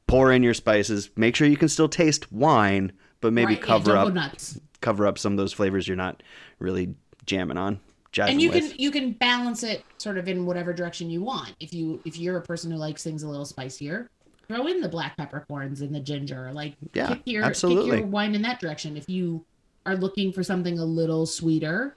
pour 0.08 0.32
in 0.32 0.44
your 0.44 0.54
spices. 0.54 1.10
Make 1.16 1.36
sure 1.36 1.48
you 1.48 1.58
can 1.58 1.70
still 1.70 1.90
taste 1.90 2.32
wine, 2.32 2.92
but 3.22 3.34
maybe 3.34 3.54
Right, 3.56 3.62
cover 3.64 3.94
don't 3.94 4.08
up 4.10 4.14
nuts. 4.14 4.60
cover 4.82 5.08
up 5.08 5.18
some 5.18 5.34
of 5.34 5.38
those 5.38 5.52
flavors 5.54 5.88
you're 5.88 5.98
not 5.98 6.22
really 6.60 6.94
jamming 7.26 7.58
on. 7.58 7.80
And 8.20 8.42
you 8.42 8.52
with. 8.52 8.70
can 8.70 8.80
you 8.80 8.92
can 8.92 9.12
balance 9.14 9.64
it 9.64 9.84
sort 9.98 10.18
of 10.18 10.28
in 10.28 10.46
whatever 10.46 10.74
direction 10.74 11.10
you 11.10 11.24
want. 11.24 11.54
If 11.60 11.74
you 11.74 12.00
if 12.06 12.18
you're 12.18 12.38
a 12.38 12.42
person 12.42 12.72
who 12.72 12.78
likes 12.78 13.04
things 13.04 13.24
a 13.24 13.28
little 13.28 13.46
spicier, 13.46 14.08
throw 14.48 14.68
in 14.68 14.82
the 14.82 14.90
black 14.90 15.18
peppercorns 15.18 15.82
and 15.82 15.94
the 15.94 16.00
ginger. 16.00 16.52
Like 16.54 16.76
Yeah, 16.94 17.08
kick 17.08 17.22
your 17.26 17.44
absolutely. 17.44 17.92
kick 17.92 18.00
your 18.02 18.08
wine 18.08 18.36
in 18.36 18.42
that 18.44 18.60
direction. 18.60 18.96
If 18.98 19.10
you 19.10 19.44
are 19.86 19.96
looking 19.96 20.32
for 20.32 20.44
something 20.44 20.80
a 20.80 20.86
little 20.86 21.26
sweeter, 21.26 21.96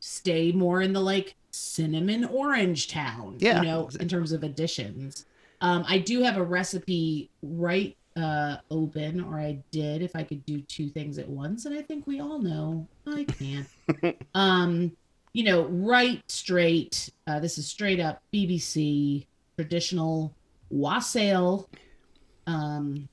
stay 0.00 0.52
more 0.52 0.82
in 0.82 0.92
the 0.92 1.00
like 1.00 1.34
cinnamon 1.50 2.24
orange 2.24 2.88
town. 2.88 3.36
Yeah, 3.38 3.58
You 3.60 3.66
know, 3.68 3.88
in 4.00 4.08
terms 4.08 4.32
of 4.32 4.42
additions. 4.42 5.26
Um, 5.60 5.84
I 5.88 5.98
do 5.98 6.22
have 6.22 6.36
a 6.36 6.42
recipe 6.42 7.30
right 7.42 7.96
uh 8.16 8.58
open 8.70 9.20
or 9.20 9.40
I 9.40 9.58
did 9.72 10.00
if 10.00 10.14
I 10.14 10.22
could 10.22 10.46
do 10.46 10.60
two 10.60 10.88
things 10.88 11.18
at 11.18 11.28
once 11.28 11.64
and 11.64 11.76
I 11.76 11.82
think 11.82 12.06
we 12.06 12.20
all 12.20 12.38
know 12.38 12.86
I 13.08 13.24
can't. 13.24 13.66
um 14.34 14.92
you 15.34 15.42
know, 15.42 15.64
right 15.64 16.22
straight 16.30 17.10
uh 17.26 17.38
this 17.40 17.58
is 17.58 17.66
straight 17.66 18.00
up 18.00 18.22
BBC 18.32 19.26
traditional 19.56 20.34
wassail 20.70 21.68
um 22.46 23.08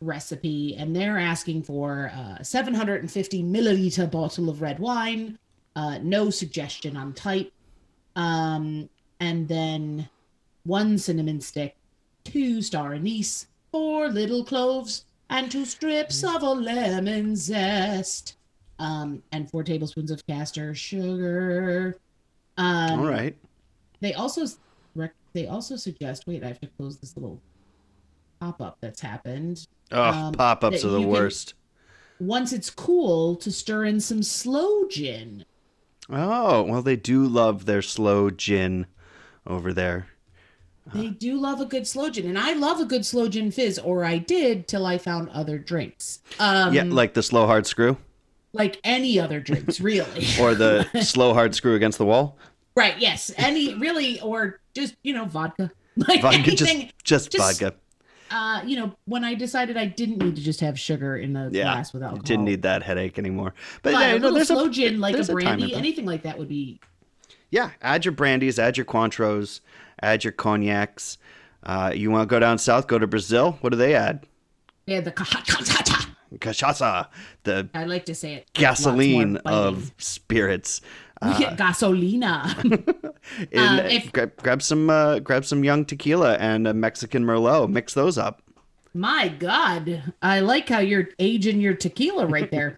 recipe 0.00 0.76
and 0.76 0.94
they're 0.94 1.18
asking 1.18 1.62
for 1.62 2.06
a 2.38 2.44
750 2.44 3.42
milliliter 3.42 4.10
bottle 4.10 4.48
of 4.48 4.62
red 4.62 4.78
wine 4.78 5.36
uh 5.74 5.98
no 5.98 6.30
suggestion 6.30 6.96
on 6.96 7.12
type 7.12 7.52
um 8.14 8.88
and 9.18 9.48
then 9.48 10.08
one 10.64 10.96
cinnamon 10.98 11.40
stick 11.40 11.74
two 12.22 12.62
star 12.62 12.94
anise 12.94 13.48
four 13.72 14.08
little 14.08 14.44
cloves 14.44 15.04
and 15.30 15.50
two 15.50 15.64
strips 15.64 16.22
of 16.22 16.42
a 16.42 16.50
lemon 16.50 17.34
zest 17.34 18.36
um 18.78 19.22
and 19.32 19.50
four 19.50 19.62
tablespoons 19.64 20.10
of 20.10 20.26
castor 20.26 20.74
sugar 20.74 21.96
um 22.56 23.00
All 23.00 23.06
right. 23.06 23.36
they 24.00 24.14
also 24.14 24.46
rec- 24.94 25.14
they 25.32 25.46
also 25.46 25.76
suggest 25.76 26.26
wait 26.26 26.42
i 26.44 26.48
have 26.48 26.60
to 26.60 26.68
close 26.78 26.98
this 26.98 27.16
little 27.16 27.40
pop-up 28.40 28.78
that's 28.80 29.00
happened 29.00 29.66
Oh, 29.90 30.02
um, 30.02 30.34
pop-ups 30.34 30.84
are 30.84 30.88
the 30.88 30.98
you 30.98 31.04
can- 31.04 31.10
worst. 31.12 31.54
once 32.20 32.52
it's 32.52 32.70
cool 32.70 33.36
to 33.36 33.50
stir 33.50 33.84
in 33.84 34.00
some 34.00 34.22
sloe 34.22 34.86
gin 34.88 35.44
Oh, 36.10 36.62
well, 36.62 36.80
they 36.80 36.96
do 36.96 37.26
love 37.26 37.66
their 37.66 37.82
sloe 37.82 38.30
gin 38.30 38.86
over 39.46 39.74
there. 39.74 40.06
they 40.94 41.08
do 41.08 41.38
love 41.38 41.60
a 41.60 41.66
good 41.66 41.86
sloe 41.86 42.08
gin 42.10 42.26
and 42.26 42.38
i 42.38 42.52
love 42.54 42.80
a 42.80 42.84
good 42.86 43.04
sloe 43.04 43.28
gin 43.28 43.50
fizz 43.50 43.78
or 43.80 44.04
i 44.04 44.16
did 44.18 44.66
till 44.68 44.86
i 44.86 44.96
found 44.96 45.28
other 45.30 45.58
drinks 45.58 46.20
um 46.38 46.72
yeah, 46.72 46.82
like 46.84 47.12
the 47.14 47.22
slow 47.22 47.46
hard 47.46 47.66
screw 47.66 47.96
like 48.52 48.78
any 48.84 49.18
other 49.20 49.40
drinks 49.40 49.80
really 49.90 50.26
or 50.40 50.54
the 50.54 50.84
slow 51.02 51.34
hard 51.34 51.54
screw 51.54 51.74
against 51.74 51.98
the 51.98 52.04
wall. 52.06 52.36
right 52.76 52.98
yes 52.98 53.30
any 53.36 53.74
really 53.74 54.20
or 54.20 54.60
just 54.74 54.94
you 55.02 55.12
know 55.14 55.24
vodka 55.24 55.70
like 55.96 56.22
Vodka, 56.22 56.38
anything 56.38 56.90
just 57.04 57.04
just, 57.04 57.30
just- 57.32 57.60
vodka. 57.60 57.76
uh 58.30 58.62
you 58.64 58.76
know 58.76 58.92
when 59.06 59.24
i 59.24 59.34
decided 59.34 59.76
i 59.76 59.84
didn't 59.86 60.18
need 60.22 60.36
to 60.36 60.42
just 60.42 60.60
have 60.60 60.78
sugar 60.78 61.16
in 61.16 61.32
the 61.32 61.48
Yeah, 61.52 61.64
glass 61.64 61.92
without 61.92 62.06
alcohol 62.10 62.22
didn't 62.24 62.44
need 62.44 62.62
that 62.62 62.82
headache 62.82 63.18
anymore. 63.18 63.54
But, 63.82 63.92
but 63.94 64.00
yeah, 64.00 64.06
a 64.06 64.10
no, 64.12 64.14
little 64.16 64.34
there's 64.34 64.48
slow 64.48 64.66
a 64.66 64.70
gin 64.70 65.00
like 65.00 65.14
a 65.14 65.16
there's 65.16 65.28
a 65.30 65.32
brandy 65.32 65.74
anything 65.74 66.06
like 66.06 66.22
that 66.22 66.38
would 66.38 66.48
be 66.48 66.80
yeah. 67.50 67.70
Add 67.80 68.04
your 68.04 68.12
brandies, 68.12 68.58
add 68.58 68.76
your 68.76 68.84
Cointreaux, 68.84 69.60
add 70.02 70.22
your 70.22 70.32
cognacs. 70.34 71.16
Uh, 71.62 71.90
you 71.94 72.10
want 72.10 72.28
to 72.28 72.30
go 72.30 72.38
down 72.38 72.58
south? 72.58 72.86
Go 72.86 72.98
to 72.98 73.06
Brazil. 73.06 73.56
What 73.62 73.70
do 73.70 73.76
they 73.78 73.94
add? 73.94 74.26
they 74.86 74.92
had 74.94 75.06
the 75.06 75.12
cachaça. 76.36 77.08
The 77.44 77.68
i 77.74 77.84
like 77.84 78.04
to 78.06 78.14
say 78.14 78.34
it 78.34 78.46
with 78.54 78.62
lots 78.64 78.80
more 78.84 78.92
gasoline 78.92 79.36
of 79.38 79.92
spirits. 79.98 80.80
Get 81.38 81.56
gasolina 81.56 82.54
And, 83.52 83.58
Um, 83.58 83.78
uh, 83.80 83.88
if- 83.88 84.12
grab, 84.12 84.36
grab 84.36 84.62
some 84.62 84.88
uh, 84.90 85.18
grab 85.18 85.44
some 85.44 85.64
young 85.64 85.84
tequila 85.84 86.36
and 86.36 86.66
a 86.68 86.74
Mexican 86.74 87.24
Merlot. 87.24 87.70
Mix 87.70 87.94
those 87.94 88.16
up. 88.18 88.42
My 88.94 89.28
God, 89.28 90.02
I 90.22 90.40
like 90.40 90.68
how 90.68 90.78
you're 90.80 91.08
aging 91.18 91.60
your 91.60 91.74
tequila 91.74 92.26
right 92.26 92.50
there. 92.50 92.76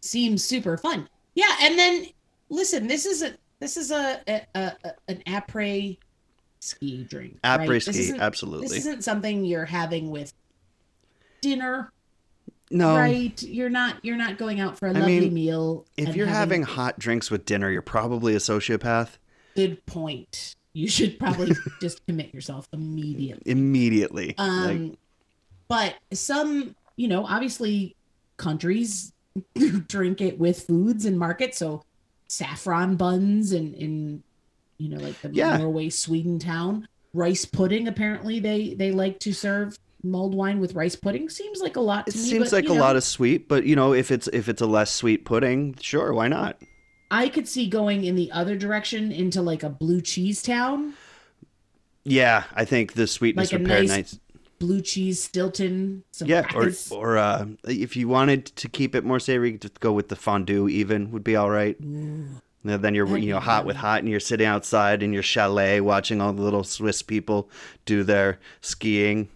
Seems 0.00 0.42
super 0.44 0.76
fun. 0.76 1.08
Yeah, 1.34 1.54
and 1.62 1.78
then 1.78 2.06
listen, 2.48 2.86
this 2.86 3.06
is 3.06 3.22
a 3.22 3.34
this 3.60 3.76
is 3.76 3.90
a, 3.90 4.20
a, 4.26 4.42
a, 4.54 4.72
an 5.08 5.22
après 5.26 5.98
ski 6.60 7.04
drink. 7.04 7.38
right? 7.44 7.60
Après 7.60 7.84
This 7.84 8.08
ski, 8.08 8.18
absolutely. 8.18 8.68
This 8.68 8.78
isn't 8.78 9.04
something 9.04 9.44
you're 9.44 9.64
having 9.66 10.10
with 10.10 10.32
dinner, 11.40 11.91
No, 12.72 12.96
right? 12.96 13.40
You're 13.42 13.70
not 13.70 13.96
you're 14.02 14.16
not 14.16 14.38
going 14.38 14.60
out 14.60 14.78
for 14.78 14.86
a 14.86 14.90
I 14.90 14.94
lovely 14.94 15.20
mean, 15.20 15.34
meal. 15.34 15.86
if 15.96 16.16
you're 16.16 16.26
having 16.26 16.62
hot 16.62 16.98
drinks 16.98 17.30
with 17.30 17.44
dinner, 17.44 17.70
you're 17.70 17.82
probably 17.82 18.34
a 18.34 18.38
sociopath 18.38 19.18
good 19.54 19.84
point, 19.86 20.54
you 20.72 20.88
should 20.88 21.18
probably 21.18 21.52
just 21.80 22.04
commit 22.06 22.32
yourself 22.34 22.68
immediately. 22.72 23.50
immediately. 23.50 24.34
Um, 24.38 24.88
like, 24.88 24.98
but 25.68 25.94
some, 26.16 26.74
you 26.96 27.08
know, 27.08 27.26
obviously 27.26 27.94
countries 28.36 29.12
drink 29.88 30.20
it 30.20 30.38
with 30.38 30.66
foods 30.66 31.04
and 31.04 31.18
markets. 31.18 31.58
So 31.58 31.82
saffron 32.28 32.96
buns 32.96 33.52
and 33.52 33.74
in, 33.74 34.22
you 34.78 34.88
know, 34.88 34.98
like 35.02 35.20
the 35.20 35.30
Yeah. 35.32 35.56
Norway, 35.58 35.90
Sweden 35.90 36.38
town, 36.38 36.88
rice 37.12 37.44
pudding. 37.44 37.88
Apparently, 37.88 38.40
they 38.40 38.74
they 38.74 38.90
like 38.90 39.18
to 39.20 39.32
serve 39.32 39.78
mulled 40.04 40.34
wine 40.34 40.60
with 40.60 40.74
rice 40.74 40.96
pudding. 40.96 41.28
Seems 41.28 41.60
like 41.60 41.76
a 41.76 41.80
lot. 41.80 42.08
it 42.08 42.14
me, 42.14 42.20
seems 42.20 42.50
but, 42.50 42.52
like 42.52 42.68
a 42.68 42.74
know, 42.74 42.80
lot 42.80 42.96
of 42.96 43.04
sweet, 43.04 43.48
but 43.48 43.64
you 43.64 43.76
know, 43.76 43.92
if 43.92 44.10
it's 44.10 44.28
if 44.32 44.48
it's 44.48 44.62
a 44.62 44.66
less 44.66 44.90
sweet 44.92 45.24
pudding, 45.24 45.76
sure, 45.80 46.12
why 46.12 46.28
not? 46.28 46.60
I 47.10 47.28
could 47.28 47.46
see 47.46 47.68
going 47.68 48.04
in 48.04 48.16
the 48.16 48.30
other 48.32 48.56
direction 48.56 49.12
into 49.12 49.42
like 49.42 49.62
a 49.62 49.68
blue 49.70 50.00
cheese 50.00 50.42
town, 50.42 50.94
Yeah, 52.04 52.44
I 52.54 52.64
think 52.64 52.94
the 52.94 53.06
sweetness 53.06 53.52
Like 53.52 53.52
would 53.52 53.64
pair 53.64 53.84
nice 53.84 53.88
nice. 53.88 54.20
blue 54.58 54.80
cheese 54.80 55.22
Stilton. 55.22 56.04
Some 56.12 56.28
Yeah, 56.28 56.42
or 56.54 56.70
crackers. 56.70 56.90
or 56.90 57.16
uh, 57.18 57.46
if 57.64 57.96
you 57.96 58.08
wanted 58.08 58.46
to 58.46 58.68
keep 58.68 58.94
it 58.94 59.04
more 59.04 59.20
savory, 59.20 59.52
just 59.58 59.80
go 59.80 59.92
with 59.92 60.08
the 60.08 60.16
fondue. 60.16 60.68
Even 60.68 61.10
would 61.12 61.24
be 61.24 61.36
all 61.36 61.50
right. 61.50 61.76
Now, 62.64 62.76
then 62.76 62.94
you're 62.94 63.16
you 63.18 63.32
know 63.32 63.40
hot 63.40 63.64
with 63.66 63.76
hot, 63.76 64.00
and 64.00 64.08
you're 64.08 64.20
sitting 64.20 64.46
outside 64.46 65.02
in 65.02 65.12
your 65.12 65.22
chalet 65.22 65.80
watching 65.80 66.20
all 66.20 66.32
the 66.32 66.42
little 66.42 66.64
Swiss 66.64 67.02
people 67.02 67.50
do 67.84 68.04
their 68.04 68.38
skiing. 68.60 69.28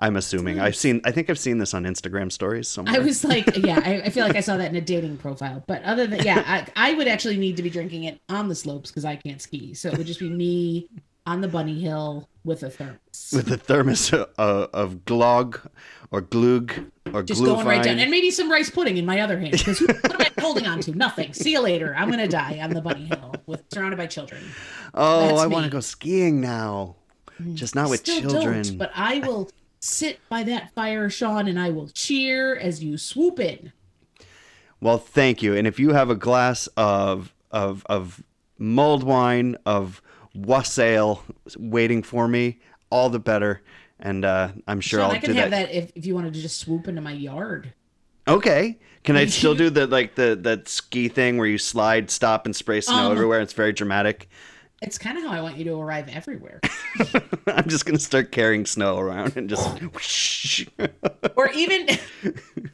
I'm 0.00 0.16
assuming 0.16 0.60
I've 0.60 0.74
hmm. 0.74 0.78
seen. 0.78 1.00
I 1.04 1.10
think 1.10 1.28
I've 1.28 1.38
seen 1.38 1.58
this 1.58 1.74
on 1.74 1.84
Instagram 1.84 2.30
stories 2.30 2.68
somewhere. 2.68 2.94
I 2.94 2.98
was 2.98 3.24
like, 3.24 3.56
yeah, 3.56 3.80
I, 3.84 4.02
I 4.02 4.10
feel 4.10 4.26
like 4.26 4.36
I 4.36 4.40
saw 4.40 4.56
that 4.56 4.70
in 4.70 4.76
a 4.76 4.80
dating 4.80 5.16
profile. 5.16 5.64
But 5.66 5.82
other 5.82 6.06
than, 6.06 6.24
yeah, 6.24 6.44
I, 6.46 6.90
I 6.90 6.94
would 6.94 7.08
actually 7.08 7.36
need 7.36 7.56
to 7.56 7.62
be 7.62 7.70
drinking 7.70 8.04
it 8.04 8.20
on 8.28 8.48
the 8.48 8.54
slopes 8.54 8.90
because 8.90 9.04
I 9.04 9.16
can't 9.16 9.42
ski. 9.42 9.74
So 9.74 9.88
it 9.88 9.98
would 9.98 10.06
just 10.06 10.20
be 10.20 10.30
me 10.30 10.88
on 11.26 11.40
the 11.40 11.48
bunny 11.48 11.78
hill 11.80 12.28
with 12.44 12.62
a 12.62 12.70
thermos. 12.70 13.32
with 13.34 13.50
a 13.52 13.58
thermos 13.58 14.12
of, 14.12 14.28
of 14.38 15.04
glog 15.04 15.68
or 16.10 16.22
glug 16.22 16.72
or 17.12 17.22
just 17.22 17.44
going 17.44 17.66
right 17.66 17.82
down. 17.82 17.98
And 17.98 18.10
maybe 18.10 18.30
some 18.30 18.50
rice 18.50 18.70
pudding 18.70 18.96
in 18.96 19.04
my 19.04 19.20
other 19.20 19.38
hand. 19.38 19.52
Because 19.52 19.80
what 19.82 20.14
am 20.14 20.20
I 20.20 20.40
holding 20.40 20.66
on 20.66 20.80
to? 20.80 20.92
Nothing. 20.92 21.34
See 21.34 21.52
you 21.52 21.60
later. 21.60 21.94
I'm 21.96 22.08
going 22.08 22.20
to 22.20 22.28
die 22.28 22.60
on 22.62 22.70
the 22.70 22.80
bunny 22.80 23.06
hill 23.06 23.34
with 23.46 23.64
surrounded 23.72 23.96
by 23.96 24.06
children. 24.06 24.42
Oh, 24.94 25.28
That's 25.28 25.40
I 25.40 25.46
want 25.48 25.64
to 25.64 25.70
go 25.70 25.80
skiing 25.80 26.40
now. 26.40 26.96
Hmm. 27.36 27.54
Just 27.54 27.74
not 27.74 27.90
with 27.90 28.00
Still 28.00 28.30
children. 28.30 28.62
don't, 28.62 28.78
but 28.78 28.90
I 28.94 29.18
will 29.20 29.50
sit 29.80 30.20
by 30.28 30.42
that 30.44 30.74
fire, 30.74 31.08
Sean, 31.10 31.48
and 31.48 31.58
I 31.58 31.70
will 31.70 31.88
cheer 31.88 32.56
as 32.56 32.82
you 32.82 32.96
swoop 32.96 33.38
in. 33.40 33.72
Well, 34.80 34.98
thank 34.98 35.42
you. 35.42 35.54
And 35.56 35.66
if 35.66 35.78
you 35.80 35.92
have 35.92 36.10
a 36.10 36.14
glass 36.14 36.68
of 36.76 37.34
of 37.50 37.84
of 37.86 38.22
mulled 38.58 39.02
wine 39.02 39.56
of 39.66 40.02
wassail 40.34 41.24
waiting 41.56 42.02
for 42.02 42.28
me, 42.28 42.58
all 42.90 43.10
the 43.10 43.18
better. 43.18 43.62
And 44.00 44.24
uh, 44.24 44.50
I'm 44.68 44.80
sure 44.80 45.00
Sean, 45.00 45.10
I'll 45.10 45.16
I 45.16 45.18
can 45.18 45.32
do 45.32 45.40
have 45.40 45.50
that. 45.50 45.68
that 45.68 45.76
if, 45.76 45.92
if 45.96 46.06
you 46.06 46.14
wanted 46.14 46.34
to 46.34 46.40
just 46.40 46.60
swoop 46.60 46.86
into 46.86 47.00
my 47.00 47.12
yard. 47.12 47.72
Okay. 48.28 48.78
Can 49.04 49.16
I 49.16 49.26
still 49.26 49.54
do 49.54 49.70
the 49.70 49.86
like 49.86 50.14
the 50.14 50.38
that 50.42 50.68
ski 50.68 51.08
thing 51.08 51.38
where 51.38 51.46
you 51.46 51.56
slide, 51.58 52.10
stop, 52.10 52.44
and 52.46 52.54
spray 52.54 52.80
snow 52.80 53.06
Um, 53.06 53.12
everywhere? 53.12 53.40
It's 53.40 53.54
very 53.54 53.72
dramatic. 53.72 54.28
It's 54.80 54.96
kind 54.96 55.18
of 55.18 55.24
how 55.24 55.30
I 55.30 55.40
want 55.40 55.56
you 55.56 55.64
to 55.64 55.80
arrive 55.80 56.08
everywhere. 56.08 56.60
I'm 57.46 57.68
just 57.68 57.84
gonna 57.84 57.98
start 57.98 58.30
carrying 58.30 58.64
snow 58.64 58.98
around 58.98 59.36
and 59.36 59.48
just 59.48 59.68
whoosh. 59.92 60.66
or 61.36 61.50
even, 61.54 61.88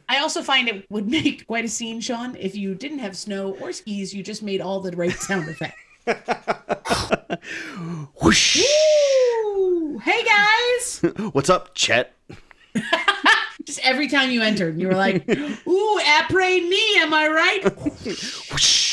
I 0.07 0.19
also 0.19 0.43
find 0.43 0.67
it 0.67 0.85
would 0.89 1.07
make 1.07 1.47
quite 1.47 1.65
a 1.65 1.67
scene, 1.67 1.99
Sean, 2.01 2.35
if 2.35 2.55
you 2.55 2.75
didn't 2.75 2.99
have 2.99 3.17
snow 3.17 3.57
or 3.59 3.71
skis, 3.71 4.13
you 4.13 4.21
just 4.21 4.43
made 4.43 4.61
all 4.61 4.81
the 4.81 4.95
right 4.95 5.11
sound 5.13 5.49
effects. 5.49 5.81
whoosh. 8.21 8.63
Woo! 8.63 9.97
Hey 9.99 10.23
guys! 10.23 11.01
What's 11.31 11.49
up, 11.49 11.73
Chet? 11.73 12.13
Just 13.63 13.79
every 13.83 14.07
time 14.07 14.29
you 14.29 14.43
entered, 14.43 14.79
you 14.79 14.87
were 14.87 14.93
like, 14.95 15.27
"Ooh, 15.27 15.99
après 16.03 16.69
me, 16.69 16.79
am 16.97 17.13
I 17.15 17.27
right?" 17.27 17.63
Whoosh. 18.51 18.84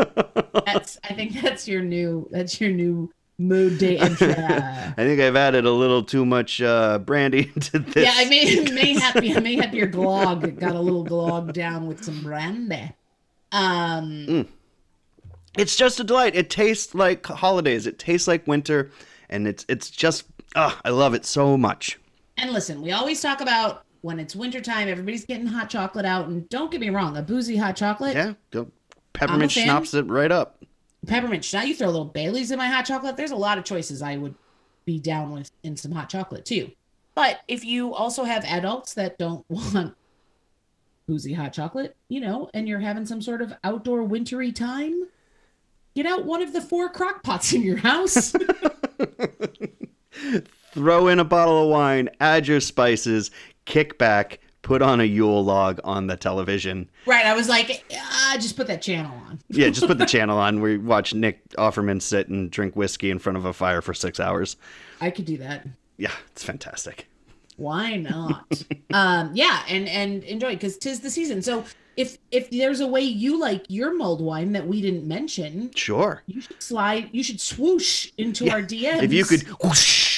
That's. 0.66 0.98
I 1.04 1.14
think 1.14 1.42
that's 1.42 1.68
your 1.68 1.82
new. 1.82 2.28
That's 2.32 2.60
your 2.62 2.72
new 2.72 3.12
mood 3.38 3.78
day 3.78 3.98
entry. 3.98 4.34
I 4.38 4.94
think 4.98 5.20
I've 5.22 5.36
added 5.36 5.66
a 5.66 5.72
little 5.72 6.04
too 6.04 6.26
much 6.26 6.62
uh, 6.62 7.00
brandy 7.00 7.52
into 7.56 7.80
this. 7.80 8.06
Yeah, 8.06 8.14
I 8.16 8.26
may 8.26 8.60
may 8.72 8.94
have 9.00 9.16
I 9.18 9.40
may 9.40 9.56
have 9.56 9.74
your 9.74 9.88
glog 9.88 10.60
got 10.60 10.76
a 10.76 10.80
little 10.80 11.06
glog 11.06 11.54
down 11.54 11.88
with 11.88 12.04
some 12.04 12.22
brandy. 12.22 12.92
Um, 13.52 14.48
It's 15.58 15.76
just 15.76 16.00
a 16.00 16.04
delight. 16.04 16.36
It 16.36 16.50
tastes 16.50 16.94
like 16.94 17.26
holidays. 17.26 17.88
It 17.88 17.98
tastes 17.98 18.28
like 18.28 18.46
winter, 18.48 18.92
and 19.30 19.48
it's 19.48 19.66
it's 19.68 19.90
just 19.90 20.26
ah, 20.56 20.80
I 20.86 20.90
love 20.90 21.14
it 21.14 21.26
so 21.26 21.58
much. 21.58 21.98
and 22.38 22.52
listen, 22.52 22.82
we 22.82 22.92
always 22.92 23.22
talk 23.22 23.42
about 23.42 23.84
when 24.02 24.20
it's 24.20 24.34
wintertime, 24.36 24.88
everybody's 24.88 25.26
getting 25.26 25.46
hot 25.48 25.70
chocolate 25.70 26.06
out, 26.06 26.28
and 26.28 26.48
don't 26.50 26.72
get 26.72 26.80
me 26.80 26.90
wrong, 26.90 27.18
a 27.18 27.22
boozy 27.22 27.58
hot 27.58 27.76
chocolate, 27.76 28.16
Yeah, 28.16 28.34
go 28.52 28.68
peppermint 29.14 29.52
schnapps 29.52 29.94
it 29.94 30.04
right 30.04 30.32
up. 30.32 30.64
peppermint. 31.08 31.52
Now 31.54 31.64
you 31.64 31.76
throw 31.76 31.88
a 31.88 31.92
little 31.92 32.06
Bailey's 32.06 32.52
in 32.52 32.58
my 32.58 32.68
hot 32.68 32.86
chocolate. 32.86 33.18
There's 33.18 33.32
a 33.32 33.36
lot 33.36 33.58
of 33.58 33.64
choices 33.64 34.02
I 34.02 34.18
would 34.18 34.36
be 34.86 35.00
down 35.00 35.32
with 35.32 35.52
in 35.64 35.78
some 35.78 35.92
hot 35.92 36.10
chocolate 36.10 36.46
too. 36.46 36.72
But 37.16 37.42
if 37.48 37.66
you 37.66 37.94
also 37.94 38.24
have 38.24 38.44
adults 38.46 38.94
that 38.94 39.18
don't 39.18 39.46
want 39.50 39.96
boozy 41.08 41.34
hot 41.34 41.54
chocolate, 41.54 41.96
you 42.08 42.22
know, 42.22 42.50
and 42.54 42.68
you're 42.68 42.80
having 42.80 43.06
some 43.06 43.22
sort 43.22 43.42
of 43.42 43.54
outdoor 43.64 44.04
wintry 44.04 44.52
time, 44.52 45.08
get 45.96 46.06
out 46.06 46.26
one 46.26 46.42
of 46.42 46.54
the 46.54 46.62
four 46.62 46.90
crock 46.90 47.24
pots 47.24 47.54
in 47.54 47.62
your 47.62 47.78
house. 47.78 48.34
Throw 50.72 51.08
in 51.08 51.20
a 51.20 51.24
bottle 51.24 51.64
of 51.64 51.70
wine, 51.70 52.10
add 52.20 52.48
your 52.48 52.60
spices, 52.60 53.32
kick 53.66 53.98
back, 53.98 54.40
put 54.70 54.84
on 54.84 55.02
a 55.02 55.04
Yule 55.04 55.44
log 55.44 55.80
on 55.84 56.06
the 56.06 56.16
television. 56.16 56.88
right. 57.08 57.26
I 57.26 57.34
was 57.34 57.50
like, 57.50 57.84
ah, 57.92 58.38
just 58.40 58.56
put 58.56 58.68
that 58.68 58.84
channel 58.84 59.12
on. 59.28 59.40
Yeah, 59.50 59.70
just 59.70 59.88
put 59.88 59.98
the 59.98 60.06
channel 60.16 60.38
on. 60.38 60.62
We 60.62 60.78
watch 60.78 61.12
Nick 61.16 61.50
Offerman 61.54 62.00
sit 62.00 62.28
and 62.28 62.52
drink 62.52 62.76
whiskey 62.76 63.10
in 63.10 63.18
front 63.18 63.36
of 63.40 63.46
a 63.46 63.52
fire 63.52 63.82
for 63.82 63.96
six 63.96 64.20
hours. 64.20 64.58
I 65.02 65.10
could 65.10 65.26
do 65.26 65.38
that. 65.38 65.68
Yeah, 65.98 66.12
it's 66.32 66.44
fantastic. 66.44 67.08
Why 67.58 67.96
not? 67.98 68.64
um, 68.94 69.32
yeah, 69.34 69.64
and 69.68 69.90
and 69.90 70.24
enjoy 70.24 70.54
because 70.54 70.78
tis 70.78 71.00
the 71.00 71.10
season. 71.10 71.42
So 71.42 71.66
if 71.98 72.20
if 72.32 72.52
there's 72.52 72.80
a 72.80 72.88
way 72.88 73.02
you 73.02 73.40
like 73.40 73.66
your 73.70 73.94
mulled 73.98 74.22
wine 74.22 74.52
that 74.54 74.68
we 74.68 74.82
didn't 74.82 75.08
mention, 75.08 75.72
Sure. 75.76 76.22
you 76.28 76.42
should 76.42 76.62
slide. 76.62 77.10
You 77.12 77.24
should 77.24 77.42
swoosh 77.42 78.12
into 78.20 78.50
our 78.52 78.62
DMs. 78.62 79.02
If 79.02 79.12
you 79.12 79.26
could 79.26 79.42
whoosh 79.64 80.09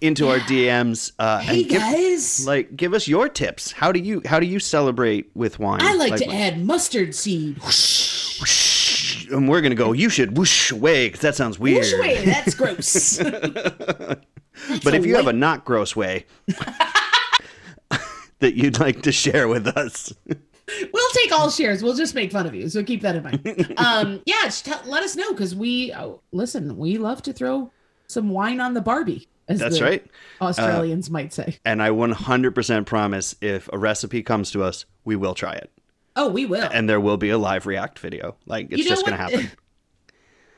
into 0.00 0.28
our 0.28 0.38
DMs 0.38 1.12
uh, 1.18 1.38
Hey 1.38 1.62
and 1.62 1.70
give, 1.70 1.80
guys, 1.80 2.46
like 2.46 2.76
give 2.76 2.94
us 2.94 3.08
your 3.08 3.28
tips. 3.28 3.72
How 3.72 3.92
do 3.92 4.00
you 4.00 4.22
how 4.24 4.40
do 4.40 4.46
you 4.46 4.58
celebrate 4.58 5.30
with 5.34 5.58
wine? 5.58 5.80
I 5.82 5.94
like, 5.94 6.16
to 6.16 6.30
add 6.30 6.64
mustard 6.64 7.14
seed. 7.14 7.58
Whoosh, 7.62 8.40
whoosh, 8.40 9.28
and 9.30 9.48
we're 9.48 9.60
gonna 9.60 9.74
go. 9.74 9.92
You 9.92 10.10
should 10.10 10.36
whoosh 10.36 10.70
away 10.70 11.08
because 11.08 11.20
that 11.20 11.34
sounds 11.34 11.58
weird. 11.58 11.78
whoosh 11.78 11.92
away. 11.92 12.24
That's 12.24 12.54
gross. 12.54 13.20
But 14.84 14.94
if 14.94 15.06
you 15.06 15.16
have 15.16 15.26
a 15.26 15.32
not 15.32 15.64
gross 15.64 15.94
way 15.96 16.26
that 18.40 18.54
you'd 18.54 18.78
like 18.78 19.02
to 19.02 19.12
share 19.12 19.48
with 19.48 19.66
us, 19.66 20.12
we'll 20.26 21.10
take 21.14 21.32
all 21.32 21.50
shares. 21.50 21.82
We'll 21.82 21.94
just 21.94 22.14
make 22.14 22.32
fun 22.32 22.46
of 22.46 22.54
you. 22.54 22.68
So 22.68 22.82
keep 22.82 23.02
that 23.02 23.16
in 23.16 23.22
mind. 23.22 23.74
Um, 23.78 24.20
yeah, 24.26 24.48
tell, 24.48 24.80
let 24.86 25.02
us 25.02 25.16
know 25.16 25.30
because 25.32 25.54
we 25.54 25.92
oh, 25.94 26.20
listen. 26.32 26.76
We 26.76 26.98
love 26.98 27.22
to 27.22 27.32
throw 27.32 27.70
some 28.06 28.30
wine 28.30 28.60
on 28.60 28.74
the 28.74 28.80
Barbie. 28.80 29.28
As 29.48 29.60
that's 29.60 29.80
right. 29.80 30.04
Australians 30.40 31.10
might 31.10 31.32
say. 31.32 31.58
And 31.64 31.82
I 31.82 31.90
100% 31.90 32.86
promise 32.86 33.34
if 33.40 33.68
a 33.72 33.78
recipe 33.78 34.22
comes 34.22 34.50
to 34.50 34.62
us, 34.62 34.84
we 35.04 35.16
will 35.16 35.34
try 35.34 35.54
it. 35.54 35.70
Oh, 36.16 36.28
we 36.28 36.46
will. 36.46 36.68
And 36.72 36.88
there 36.88 37.00
will 37.00 37.16
be 37.16 37.30
a 37.30 37.38
live 37.38 37.66
react 37.66 37.98
video. 37.98 38.36
Like, 38.44 38.66
it's 38.70 38.78
You 38.78 38.84
know 38.84 38.90
just 38.90 39.06
going 39.06 39.16
to 39.16 39.22
happen. 39.22 39.50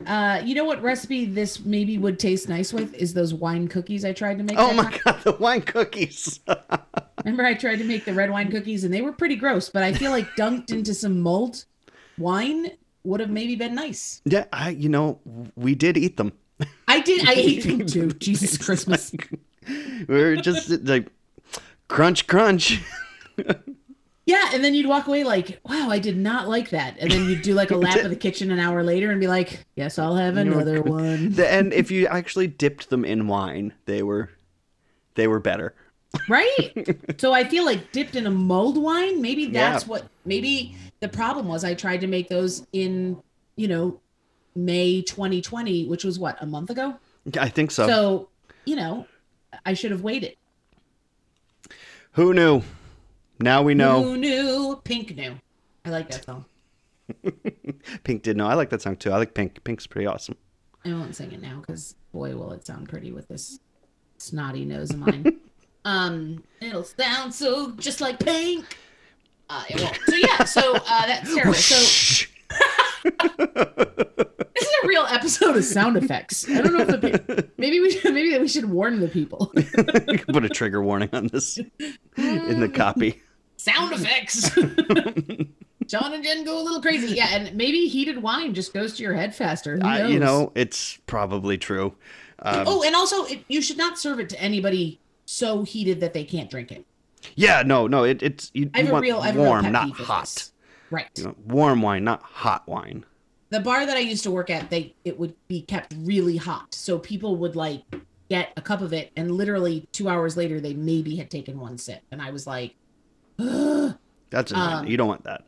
Uh, 0.06 0.40
you 0.44 0.54
know 0.54 0.64
what 0.64 0.80
recipe 0.82 1.26
this 1.26 1.60
maybe 1.60 1.98
would 1.98 2.18
taste 2.18 2.48
nice 2.48 2.72
with 2.72 2.94
is 2.94 3.12
those 3.12 3.34
wine 3.34 3.68
cookies 3.68 4.02
I 4.02 4.14
tried 4.14 4.38
to 4.38 4.44
make. 4.44 4.56
Oh 4.58 4.72
my 4.72 4.84
time. 4.84 5.00
God, 5.04 5.20
the 5.24 5.32
wine 5.32 5.60
cookies. 5.60 6.40
Remember 7.24 7.44
I 7.44 7.52
tried 7.52 7.76
to 7.80 7.84
make 7.84 8.06
the 8.06 8.14
red 8.14 8.30
wine 8.30 8.50
cookies 8.50 8.84
and 8.84 8.94
they 8.94 9.02
were 9.02 9.12
pretty 9.12 9.36
gross, 9.36 9.68
but 9.68 9.82
I 9.82 9.92
feel 9.92 10.10
like 10.10 10.26
dunked 10.38 10.72
into 10.72 10.94
some 10.94 11.20
mulled 11.20 11.66
wine 12.16 12.70
would 13.04 13.20
have 13.20 13.28
maybe 13.28 13.56
been 13.56 13.74
nice. 13.74 14.22
yeah, 14.24 14.46
I, 14.52 14.70
you 14.70 14.88
know, 14.88 15.20
we 15.54 15.74
did 15.74 15.98
eat 15.98 16.16
them. 16.16 16.32
I 16.88 17.00
did. 17.00 17.28
I 17.28 17.32
ate 17.36 17.62
them 17.64 17.86
too. 17.86 18.10
Jesus 18.12 18.56
Christmas. 18.58 19.12
We're 20.08 20.36
just 20.36 20.70
like, 20.84 21.06
crunch, 21.88 22.26
crunch. 22.26 22.80
Yeah, 24.26 24.50
and 24.52 24.62
then 24.62 24.74
you'd 24.74 24.86
walk 24.86 25.08
away 25.08 25.24
like, 25.24 25.58
"Wow, 25.64 25.88
I 25.90 25.98
did 25.98 26.16
not 26.16 26.48
like 26.48 26.70
that." 26.70 26.96
And 27.00 27.10
then 27.10 27.24
you'd 27.28 27.42
do 27.42 27.54
like 27.54 27.72
a 27.72 27.76
lap 27.76 28.04
of 28.04 28.10
the 28.10 28.16
kitchen 28.16 28.52
an 28.52 28.60
hour 28.60 28.84
later 28.84 29.10
and 29.10 29.20
be 29.20 29.26
like, 29.26 29.64
"Yes, 29.74 29.98
I'll 29.98 30.14
have 30.14 30.36
another 30.36 30.82
one." 30.82 31.34
And 31.40 31.72
if 31.72 31.90
you 31.90 32.06
actually 32.06 32.46
dipped 32.46 32.90
them 32.90 33.04
in 33.04 33.26
wine, 33.26 33.72
they 33.86 34.02
were, 34.04 34.30
they 35.16 35.26
were 35.26 35.40
better. 35.40 35.74
Right? 36.28 36.96
So 37.18 37.32
I 37.32 37.44
feel 37.44 37.64
like 37.64 37.90
dipped 37.92 38.14
in 38.14 38.26
a 38.26 38.30
mulled 38.30 38.76
wine, 38.76 39.20
maybe 39.20 39.46
that's 39.46 39.84
Yeah. 39.84 39.88
what 39.90 40.08
maybe 40.24 40.76
the 41.00 41.08
problem 41.08 41.48
was 41.48 41.64
I 41.64 41.74
tried 41.74 42.00
to 42.02 42.06
make 42.06 42.28
those 42.28 42.66
in, 42.72 43.20
you 43.56 43.68
know, 43.68 44.00
May 44.54 45.02
2020, 45.02 45.86
which 45.86 46.04
was 46.04 46.18
what, 46.18 46.36
a 46.42 46.46
month 46.46 46.70
ago? 46.70 46.96
I 47.38 47.48
think 47.48 47.70
so. 47.70 47.86
So, 47.86 48.28
you 48.64 48.76
know, 48.76 49.06
I 49.64 49.74
should 49.74 49.90
have 49.90 50.02
waited. 50.02 50.36
Who 52.12 52.34
knew? 52.34 52.62
Now 53.38 53.62
we 53.62 53.74
know. 53.74 54.02
Who 54.02 54.16
knew? 54.16 54.80
Pink 54.84 55.16
knew. 55.16 55.34
I 55.84 55.90
like 55.90 56.10
that 56.10 56.24
song. 56.24 56.44
Pink 58.04 58.22
did 58.22 58.36
know. 58.36 58.46
I 58.46 58.54
like 58.54 58.70
that 58.70 58.82
song 58.82 58.96
too. 58.96 59.12
I 59.12 59.18
like 59.18 59.34
Pink. 59.34 59.62
Pink's 59.64 59.86
pretty 59.86 60.06
awesome. 60.06 60.36
I 60.84 60.92
won't 60.92 61.14
sing 61.14 61.32
it 61.32 61.40
now 61.40 61.60
because 61.60 61.94
boy, 62.12 62.36
will 62.36 62.52
it 62.52 62.66
sound 62.66 62.88
pretty 62.88 63.12
with 63.12 63.28
this 63.28 63.60
snotty 64.18 64.64
nose 64.64 64.90
of 64.90 64.98
mine. 64.98 65.40
um, 65.84 66.42
it'll 66.60 66.84
sound 66.84 67.34
so 67.34 67.72
just 67.72 68.00
like 68.00 68.18
pink. 68.18 68.76
Uh, 69.48 69.64
it 69.68 69.80
won't. 69.80 69.98
So 70.06 70.14
yeah, 70.14 70.44
so 70.44 70.74
uh, 70.74 71.06
that's 71.06 71.34
terrible. 71.34 71.54
So 71.54 72.26
this 73.04 74.62
is 74.62 74.74
a 74.84 74.86
real 74.86 75.06
episode 75.08 75.56
of 75.56 75.64
sound 75.64 75.96
effects. 75.96 76.48
I 76.48 76.60
don't 76.60 76.72
know 76.74 76.80
if 76.80 76.88
the 76.88 77.48
maybe 77.56 77.80
we 77.80 77.90
should 77.90 78.14
maybe 78.14 78.36
we 78.38 78.48
should 78.48 78.66
warn 78.66 79.00
the 79.00 79.08
people. 79.08 79.52
You 79.56 80.18
can 80.18 80.34
put 80.34 80.44
a 80.44 80.48
trigger 80.48 80.82
warning 80.82 81.10
on 81.12 81.28
this 81.28 81.58
in 82.16 82.60
the 82.60 82.68
copy. 82.68 83.22
sound 83.56 83.92
effects. 83.92 84.50
John 85.86 86.12
and 86.12 86.22
Jen 86.22 86.44
go 86.44 86.60
a 86.60 86.62
little 86.62 86.80
crazy. 86.80 87.14
Yeah, 87.14 87.28
and 87.30 87.56
maybe 87.56 87.86
heated 87.88 88.22
wine 88.22 88.54
just 88.54 88.72
goes 88.72 88.94
to 88.96 89.02
your 89.02 89.14
head 89.14 89.34
faster. 89.34 89.78
I, 89.82 90.06
you 90.06 90.18
know, 90.20 90.52
it's 90.54 90.98
probably 91.06 91.58
true. 91.58 91.94
Um, 92.40 92.64
oh, 92.66 92.82
and 92.82 92.94
also 92.94 93.24
it, 93.24 93.44
you 93.48 93.60
should 93.60 93.76
not 93.76 93.98
serve 93.98 94.20
it 94.20 94.28
to 94.30 94.40
anybody 94.40 95.00
so 95.26 95.62
heated 95.62 96.00
that 96.00 96.12
they 96.12 96.24
can't 96.24 96.50
drink 96.50 96.72
it. 96.72 96.84
yeah, 97.34 97.62
no, 97.64 97.86
no. 97.86 98.04
It, 98.04 98.22
it's 98.22 98.50
you, 98.54 98.70
I 98.74 98.78
have 98.78 98.86
you 98.86 98.90
a 98.90 98.92
want 98.94 99.02
real, 99.02 99.18
I 99.20 99.26
have 99.26 99.36
a 99.36 99.38
real 99.40 99.48
warm, 99.48 99.72
not 99.72 99.90
hot. 99.90 100.24
this. 100.24 100.52
Right. 100.90 101.08
You 101.16 101.24
know, 101.24 101.34
warm 101.46 101.82
wine, 101.82 102.04
not 102.04 102.22
hot 102.22 102.66
wine. 102.68 103.04
The 103.50 103.60
bar 103.60 103.84
that 103.86 103.96
I 103.96 104.00
used 104.00 104.22
to 104.24 104.30
work 104.30 104.50
at, 104.50 104.70
they 104.70 104.94
it 105.04 105.18
would 105.18 105.34
be 105.48 105.62
kept 105.62 105.94
really 105.98 106.36
hot, 106.36 106.74
so 106.74 106.98
people 106.98 107.36
would 107.36 107.56
like 107.56 107.82
get 108.28 108.52
a 108.56 108.62
cup 108.62 108.80
of 108.80 108.92
it, 108.92 109.10
and 109.16 109.32
literally 109.32 109.88
two 109.92 110.08
hours 110.08 110.36
later, 110.36 110.60
they 110.60 110.74
maybe 110.74 111.16
had 111.16 111.30
taken 111.30 111.58
one 111.58 111.76
sip, 111.78 112.02
and 112.12 112.22
I 112.22 112.30
was 112.30 112.46
like, 112.46 112.74
Ugh. 113.38 113.94
That's 114.30 114.52
Um, 114.52 114.86
you 114.86 114.96
don't 114.96 115.08
want 115.08 115.24
that. 115.24 115.44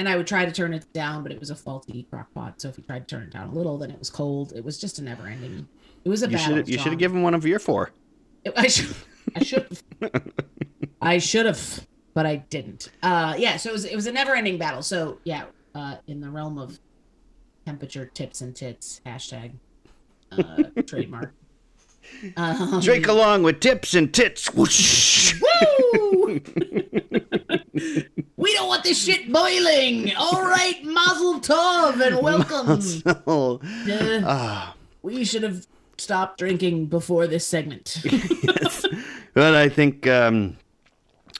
and 0.00 0.08
I 0.08 0.16
would 0.16 0.26
try 0.26 0.44
to 0.44 0.50
turn 0.50 0.74
it 0.74 0.92
down, 0.92 1.22
but 1.22 1.30
it 1.30 1.38
was 1.38 1.50
a 1.50 1.54
faulty 1.54 2.04
crock 2.10 2.32
pot. 2.34 2.60
So 2.60 2.68
if 2.68 2.76
you 2.76 2.82
tried 2.82 3.06
to 3.06 3.14
turn 3.14 3.22
it 3.24 3.30
down 3.30 3.48
a 3.48 3.52
little, 3.52 3.78
then 3.78 3.92
it 3.92 3.98
was 4.00 4.10
cold. 4.10 4.52
It 4.56 4.64
was 4.64 4.76
just 4.80 4.98
a 4.98 5.02
never 5.04 5.28
ending. 5.28 5.68
It 6.04 6.08
was 6.08 6.24
a 6.24 6.26
You 6.28 6.36
battle. 6.36 6.56
should 6.56 6.68
you 6.68 6.78
should 6.78 6.90
have 6.90 6.98
given 6.98 7.22
one 7.22 7.34
of 7.34 7.46
your 7.46 7.60
four. 7.60 7.92
I 8.56 8.66
should. 8.74 8.94
I 9.36 9.42
should. 9.44 9.78
I 11.00 11.18
should 11.18 11.46
have, 11.46 11.86
but 12.14 12.26
I 12.26 12.36
didn't. 12.36 12.90
Uh, 13.02 13.34
yeah. 13.36 13.56
So 13.56 13.70
it 13.70 13.72
was. 13.72 13.84
It 13.84 13.94
was 13.96 14.06
a 14.06 14.12
never-ending 14.12 14.58
battle. 14.58 14.82
So 14.82 15.18
yeah. 15.24 15.44
Uh, 15.74 15.96
in 16.06 16.20
the 16.20 16.30
realm 16.30 16.56
of 16.56 16.78
temperature 17.66 18.06
tips 18.06 18.40
and 18.40 18.54
tits 18.54 19.00
hashtag 19.04 19.52
uh, 20.32 20.62
trademark. 20.86 21.32
Um, 22.36 22.80
Drink 22.80 23.08
along 23.08 23.44
with 23.44 23.60
tips 23.60 23.94
and 23.94 24.12
tits. 24.12 24.52
Whoosh. 24.52 25.40
Woo! 25.40 26.38
we 28.36 28.52
don't 28.54 28.68
want 28.68 28.84
this 28.84 29.02
shit 29.02 29.32
boiling. 29.32 30.14
All 30.14 30.42
right, 30.42 30.84
Mazel 30.84 31.40
Tov 31.40 32.06
and 32.06 32.20
welcome. 32.22 32.82
So, 32.82 33.58
Uh, 33.88 34.22
ah, 34.26 34.76
we 35.00 35.24
should 35.24 35.42
have 35.44 35.66
stopped 35.96 36.38
drinking 36.38 36.86
before 36.86 37.26
this 37.26 37.46
segment. 37.46 38.00
yes. 38.04 38.84
But 39.32 39.54
I 39.54 39.70
think 39.70 40.06
um, 40.06 40.58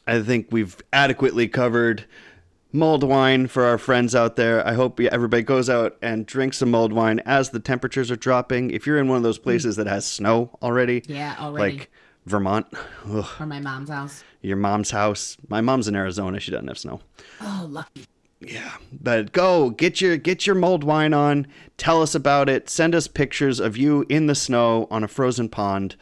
I 0.06 0.22
think 0.22 0.48
we've 0.50 0.76
adequately 0.92 1.48
covered 1.48 2.04
mulled 2.72 3.04
wine 3.04 3.46
for 3.46 3.64
our 3.64 3.78
friends 3.78 4.14
out 4.14 4.36
there. 4.36 4.66
I 4.66 4.74
hope 4.74 5.00
everybody 5.00 5.42
goes 5.42 5.70
out 5.70 5.96
and 6.02 6.26
drinks 6.26 6.58
some 6.58 6.70
mulled 6.70 6.92
wine 6.92 7.20
as 7.20 7.50
the 7.50 7.60
temperatures 7.60 8.10
are 8.10 8.16
dropping. 8.16 8.70
If 8.70 8.86
you're 8.86 8.98
in 8.98 9.08
one 9.08 9.16
of 9.16 9.22
those 9.22 9.38
places 9.38 9.76
that 9.76 9.86
has 9.86 10.06
snow 10.06 10.58
already, 10.60 11.02
yeah, 11.06 11.36
already. 11.38 11.78
like 11.78 11.90
Vermont. 12.26 12.66
Ugh. 13.08 13.26
Or 13.38 13.46
my 13.46 13.60
mom's 13.60 13.90
house. 13.90 14.24
Your 14.42 14.56
mom's 14.56 14.90
house. 14.90 15.36
My 15.48 15.60
mom's 15.60 15.88
in 15.88 15.94
Arizona. 15.94 16.40
She 16.40 16.50
doesn't 16.50 16.68
have 16.68 16.78
snow. 16.78 17.00
Oh, 17.40 17.66
lucky. 17.70 18.06
Yeah, 18.40 18.74
but 18.92 19.32
go 19.32 19.70
get 19.70 20.00
your 20.02 20.18
get 20.18 20.46
your 20.46 20.56
mulled 20.56 20.84
wine 20.84 21.14
on. 21.14 21.46
Tell 21.78 22.02
us 22.02 22.14
about 22.14 22.48
it. 22.50 22.68
Send 22.68 22.94
us 22.94 23.08
pictures 23.08 23.58
of 23.58 23.76
you 23.76 24.04
in 24.10 24.26
the 24.26 24.34
snow 24.34 24.86
on 24.90 25.02
a 25.02 25.08
frozen 25.08 25.48
pond, 25.48 25.96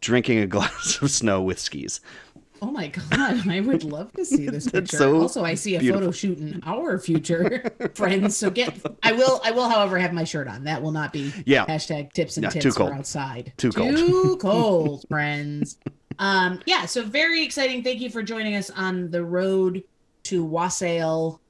drinking 0.00 0.38
a 0.38 0.46
glass 0.48 1.00
of 1.00 1.10
snow 1.10 1.40
with 1.40 1.58
skis. 1.58 2.00
Oh 2.60 2.70
my 2.70 2.88
god, 2.88 3.12
I 3.48 3.60
would 3.60 3.84
love 3.84 4.12
to 4.14 4.24
see 4.24 4.48
this 4.48 4.68
picture. 4.70 4.96
so 4.96 5.20
also, 5.20 5.44
I 5.44 5.54
see 5.54 5.76
a 5.76 5.80
beautiful. 5.80 6.00
photo 6.06 6.12
shoot 6.12 6.38
in 6.38 6.60
our 6.66 6.98
future 6.98 7.70
friends. 7.94 8.36
So 8.36 8.50
get 8.50 8.74
I 9.02 9.12
will 9.12 9.40
I 9.44 9.50
will, 9.52 9.68
however, 9.68 9.98
have 9.98 10.12
my 10.12 10.24
shirt 10.24 10.48
on. 10.48 10.64
That 10.64 10.82
will 10.82 10.92
not 10.92 11.12
be 11.12 11.32
Yeah. 11.46 11.66
hashtag 11.66 12.12
tips 12.12 12.36
and 12.36 12.44
Yeah, 12.44 12.50
tips 12.50 12.62
too 12.64 12.70
for 12.72 12.78
cold. 12.78 12.92
outside. 12.92 13.52
Too 13.56 13.70
cold. 13.70 13.96
Too 13.96 14.36
cold, 14.40 15.04
friends. 15.08 15.78
Um, 16.18 16.60
yeah, 16.66 16.86
so 16.86 17.02
very 17.04 17.44
exciting. 17.44 17.84
Thank 17.84 18.00
you 18.00 18.10
for 18.10 18.22
joining 18.22 18.56
us 18.56 18.70
on 18.70 19.10
the 19.10 19.24
road 19.24 19.84
to 20.24 20.44
Wassail. 20.44 21.40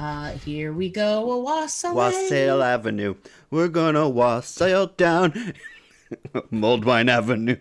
Uh, 0.00 0.32
here 0.32 0.72
we 0.72 0.88
go, 0.90 1.30
a 1.32 1.38
Wassail. 1.40 1.94
Wassail 1.94 2.62
Avenue. 2.62 3.14
We're 3.50 3.68
gonna 3.68 4.08
wassail 4.08 4.86
down 4.88 5.54
mulled 6.50 6.84
wine 6.84 7.08
avenue. 7.08 7.56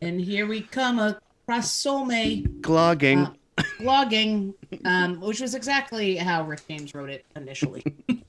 And 0.00 0.20
here 0.20 0.46
we 0.46 0.60
come 0.62 0.98
across 0.98 1.20
Solme. 1.62 2.60
Clogging. 2.62 3.20
Uh, 3.20 3.32
blogging, 3.80 4.54
um, 4.84 5.20
which 5.20 5.40
was 5.40 5.54
exactly 5.54 6.16
how 6.16 6.42
Rick 6.44 6.66
James 6.68 6.94
wrote 6.94 7.10
it 7.10 7.24
initially. 7.36 7.84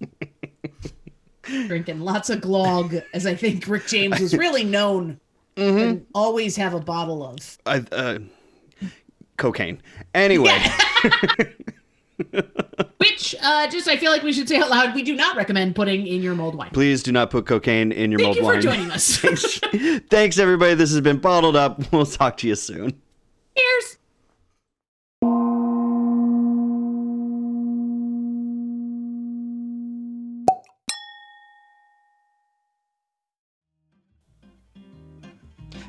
Drinking 1.44 2.00
lots 2.02 2.30
of 2.30 2.42
glog, 2.42 3.04
as 3.14 3.26
I 3.26 3.36
think 3.36 3.68
Rick 3.68 3.88
James 3.88 4.20
was 4.20 4.36
really 4.38 4.64
known 4.64 5.20
Mm-hmm. 5.56 5.78
and 5.78 6.06
always 6.14 6.58
have 6.58 6.74
a 6.74 6.82
bottle 6.82 7.26
of. 7.26 7.58
I, 7.66 7.78
uh, 7.94 8.20
cocaine. 9.38 9.82
Anyway, 10.14 10.52
Which, 12.98 13.34
uh, 13.42 13.68
just 13.70 13.88
I 13.88 13.96
feel 13.96 14.12
like 14.12 14.22
we 14.22 14.34
should 14.34 14.50
say 14.50 14.58
out 14.58 14.70
loud, 14.70 14.94
we 14.94 15.02
do 15.02 15.16
not 15.16 15.38
recommend 15.38 15.74
putting 15.76 16.08
in 16.08 16.22
your 16.22 16.36
mulled 16.36 16.56
wine. 16.56 16.72
please 16.74 17.04
do 17.04 17.14
not 17.14 17.30
put 17.30 17.46
cocaine 17.46 17.94
in 17.94 18.12
your 18.12 18.20
Thank 18.20 18.36
mulled 18.36 18.36
you 18.38 18.42
for 18.42 18.54
wine. 18.54 18.62
joining 18.62 18.92
us. 18.92 20.02
Thanks, 20.10 20.38
everybody. 20.40 20.74
This 20.74 20.92
has 20.92 21.00
been 21.00 21.20
Bottled 21.20 21.56
Up. 21.56 21.90
We'll 21.94 22.06
talk 22.06 22.36
to 22.38 22.48
you 22.50 22.56
soon. 22.56 23.02
Cheers. 23.58 23.98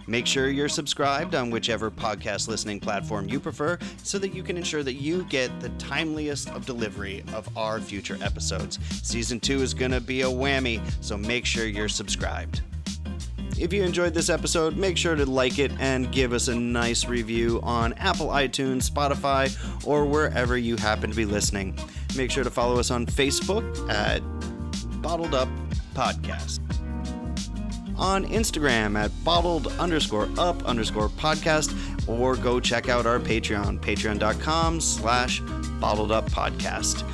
Make 0.08 0.26
sure 0.26 0.48
you're 0.48 0.68
subscribed 0.68 1.34
on 1.34 1.50
whichever 1.50 1.90
podcast 1.90 2.46
listening 2.46 2.78
platform 2.78 3.28
you 3.28 3.40
prefer 3.40 3.76
so 4.04 4.18
that 4.20 4.32
you 4.32 4.44
can 4.44 4.56
ensure 4.56 4.84
that 4.84 4.94
you 4.94 5.24
get 5.24 5.58
the 5.60 5.70
timeliest 5.70 6.54
of 6.54 6.64
delivery 6.64 7.24
of 7.34 7.48
our 7.56 7.80
future 7.80 8.16
episodes. 8.22 8.78
Season 9.02 9.40
2 9.40 9.62
is 9.62 9.74
going 9.74 9.90
to 9.90 10.00
be 10.00 10.22
a 10.22 10.26
whammy, 10.26 10.80
so 11.00 11.16
make 11.16 11.44
sure 11.44 11.66
you're 11.66 11.88
subscribed. 11.88 12.62
If 13.58 13.72
you 13.72 13.82
enjoyed 13.82 14.12
this 14.12 14.28
episode, 14.28 14.76
make 14.76 14.96
sure 14.96 15.14
to 15.14 15.24
like 15.24 15.58
it 15.58 15.72
and 15.78 16.12
give 16.12 16.32
us 16.32 16.48
a 16.48 16.54
nice 16.54 17.06
review 17.06 17.60
on 17.62 17.94
Apple 17.94 18.28
iTunes, 18.28 18.90
Spotify, 18.90 19.50
or 19.86 20.04
wherever 20.04 20.58
you 20.58 20.76
happen 20.76 21.10
to 21.10 21.16
be 21.16 21.24
listening. 21.24 21.78
Make 22.16 22.30
sure 22.30 22.44
to 22.44 22.50
follow 22.50 22.78
us 22.78 22.90
on 22.90 23.06
Facebook 23.06 23.64
at 23.90 24.20
Bottled 25.00 25.34
Up 25.34 25.48
Podcast 25.94 26.60
on 27.98 28.26
Instagram 28.26 28.98
at 28.98 29.10
bottled 29.24 29.68
underscore 29.78 30.28
up 30.38 30.62
underscore 30.64 31.08
podcast, 31.08 31.74
or 32.08 32.36
go 32.36 32.60
check 32.60 32.88
out 32.88 33.06
our 33.06 33.18
Patreon, 33.18 33.80
patreon.com 33.80 34.80
slash 34.80 35.40
bottled 35.80 36.12
up 36.12 36.28
podcast. 36.30 37.04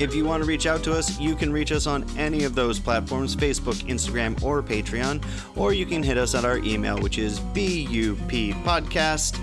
If 0.00 0.14
you 0.14 0.24
want 0.24 0.42
to 0.42 0.48
reach 0.48 0.64
out 0.64 0.82
to 0.84 0.94
us, 0.94 1.20
you 1.20 1.36
can 1.36 1.52
reach 1.52 1.72
us 1.72 1.86
on 1.86 2.06
any 2.16 2.44
of 2.44 2.54
those 2.54 2.80
platforms 2.80 3.36
Facebook, 3.36 3.86
Instagram, 3.86 4.42
or 4.42 4.62
Patreon, 4.62 5.22
or 5.58 5.74
you 5.74 5.84
can 5.84 6.02
hit 6.02 6.16
us 6.16 6.34
at 6.34 6.46
our 6.46 6.56
email, 6.58 6.98
which 6.98 7.18
is 7.18 7.38
buppodcast 7.38 9.38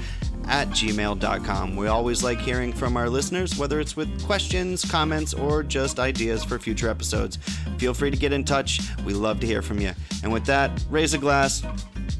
at 0.47 0.67
gmail.com. 0.69 1.75
We 1.75 1.87
always 1.87 2.23
like 2.23 2.39
hearing 2.39 2.73
from 2.73 2.97
our 2.97 3.07
listeners, 3.07 3.55
whether 3.55 3.79
it's 3.79 3.95
with 3.95 4.25
questions, 4.25 4.83
comments, 4.83 5.35
or 5.35 5.61
just 5.61 5.99
ideas 5.99 6.43
for 6.43 6.57
future 6.57 6.89
episodes. 6.89 7.37
Feel 7.77 7.93
free 7.93 8.09
to 8.09 8.17
get 8.17 8.33
in 8.33 8.43
touch. 8.43 8.81
We 9.05 9.13
love 9.13 9.39
to 9.41 9.45
hear 9.45 9.61
from 9.61 9.79
you. 9.79 9.91
And 10.23 10.33
with 10.33 10.45
that, 10.45 10.71
raise 10.89 11.13
a 11.13 11.19
glass 11.19 11.63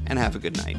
and 0.06 0.20
have 0.20 0.36
a 0.36 0.40
good 0.40 0.58
night. 0.58 0.78